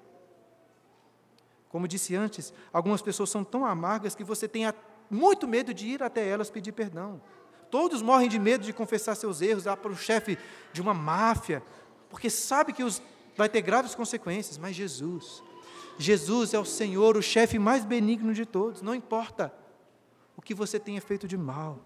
Como 1.68 1.88
disse 1.88 2.16
antes, 2.16 2.54
algumas 2.72 3.02
pessoas 3.02 3.30
são 3.30 3.44
tão 3.44 3.66
amargas 3.66 4.16
que 4.16 4.24
você 4.24 4.48
tem 4.48 4.66
muito 5.12 5.47
medo 5.47 5.74
de 5.74 5.86
ir 5.88 6.01
até 6.01 6.28
elas 6.28 6.49
pedir 6.49 6.72
perdão. 6.72 7.22
Todos 7.70 8.01
morrem 8.01 8.30
de 8.30 8.39
medo 8.39 8.64
de 8.64 8.74
confessar 8.74 9.16
seus 9.16 9.41
erros 9.41 9.66
lá 9.66 9.78
para 9.78 9.91
o 9.91 9.95
chefe 9.95 10.38
de 10.74 10.82
uma 10.82 10.93
máfia, 10.93 11.62
porque 12.09 12.30
sabe 12.30 12.74
que 12.74 12.84
os, 12.84 13.01
vai 13.36 13.47
ter 13.47 13.62
graves 13.62 13.93
consequências. 13.93 14.57
Mas 14.57 14.76
Jesus, 14.76 15.43
Jesus 15.97 16.53
é 16.53 16.59
o 16.59 16.66
Senhor, 16.66 17.16
o 17.16 17.22
chefe 17.22 17.59
mais 17.59 17.86
benigno 17.86 18.34
de 18.34 18.45
todos. 18.45 18.82
Não 18.82 18.95
importa 18.95 19.53
o 20.36 20.41
que 20.41 20.53
você 20.53 20.80
tenha 20.80 21.01
feito 21.01 21.28
de 21.28 21.38
mal, 21.38 21.80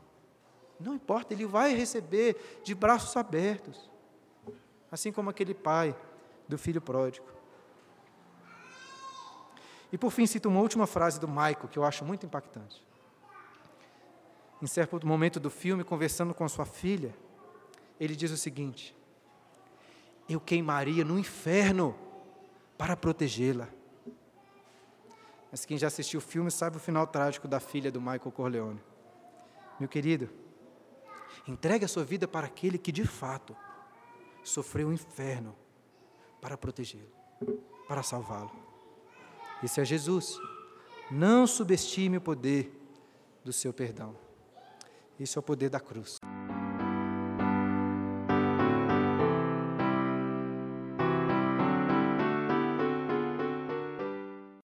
não 0.80 0.94
importa, 0.94 1.34
Ele 1.34 1.46
vai 1.46 1.74
receber 1.74 2.60
de 2.64 2.76
braços 2.76 3.16
abertos, 3.16 3.90
assim 4.92 5.12
como 5.12 5.30
aquele 5.30 5.54
pai 5.54 5.96
do 6.48 6.58
filho 6.58 6.82
pródigo. 6.82 7.26
E 9.92 9.98
por 9.98 10.12
fim, 10.12 10.26
cito 10.26 10.50
uma 10.50 10.60
última 10.60 10.86
frase 10.86 11.20
do 11.20 11.28
Michael, 11.28 11.70
que 11.70 11.80
eu 11.80 11.86
acho 11.86 12.04
muito 12.04 12.26
impactante. 12.26 12.86
Em 14.66 14.68
certo 14.68 15.06
momento 15.06 15.40
do 15.40 15.52
filme, 15.52 15.84
conversando 15.84 16.34
com 16.34 16.50
sua 16.50 16.66
filha, 16.66 17.16
ele 18.00 18.16
diz 18.16 18.32
o 18.32 18.38
seguinte: 18.38 18.96
Eu 20.28 20.40
queimaria 20.40 21.06
no 21.06 21.20
inferno 21.20 21.96
para 22.76 22.98
protegê-la. 22.98 23.70
Mas 25.52 25.68
quem 25.68 25.78
já 25.78 25.86
assistiu 25.86 26.18
o 26.18 26.22
filme 26.22 26.50
sabe 26.50 26.78
o 26.78 26.80
final 26.80 27.06
trágico 27.06 27.48
da 27.48 27.60
filha 27.60 27.92
do 27.92 28.02
Michael 28.02 28.32
Corleone. 28.32 28.82
Meu 29.80 29.88
querido, 29.88 30.32
entregue 31.48 31.86
a 31.86 31.88
sua 31.88 32.04
vida 32.04 32.28
para 32.28 32.48
aquele 32.48 32.80
que 32.80 32.92
de 32.92 33.06
fato 33.06 33.56
sofreu 34.44 34.88
o 34.88 34.94
inferno 34.94 35.56
para 36.42 36.58
protegê-lo, 36.58 37.14
para 37.88 38.02
salvá-lo. 38.02 38.50
Esse 39.62 39.80
é 39.80 39.86
Jesus. 39.86 40.40
Não 41.12 41.46
subestime 41.46 42.18
o 42.18 42.22
poder 42.22 42.76
do 43.44 43.54
seu 43.54 43.72
perdão. 43.72 44.25
Esse 45.20 45.38
é 45.38 45.40
o 45.40 45.44
poder 45.44 45.70
da 45.70 45.80
cruz. 45.80 46.20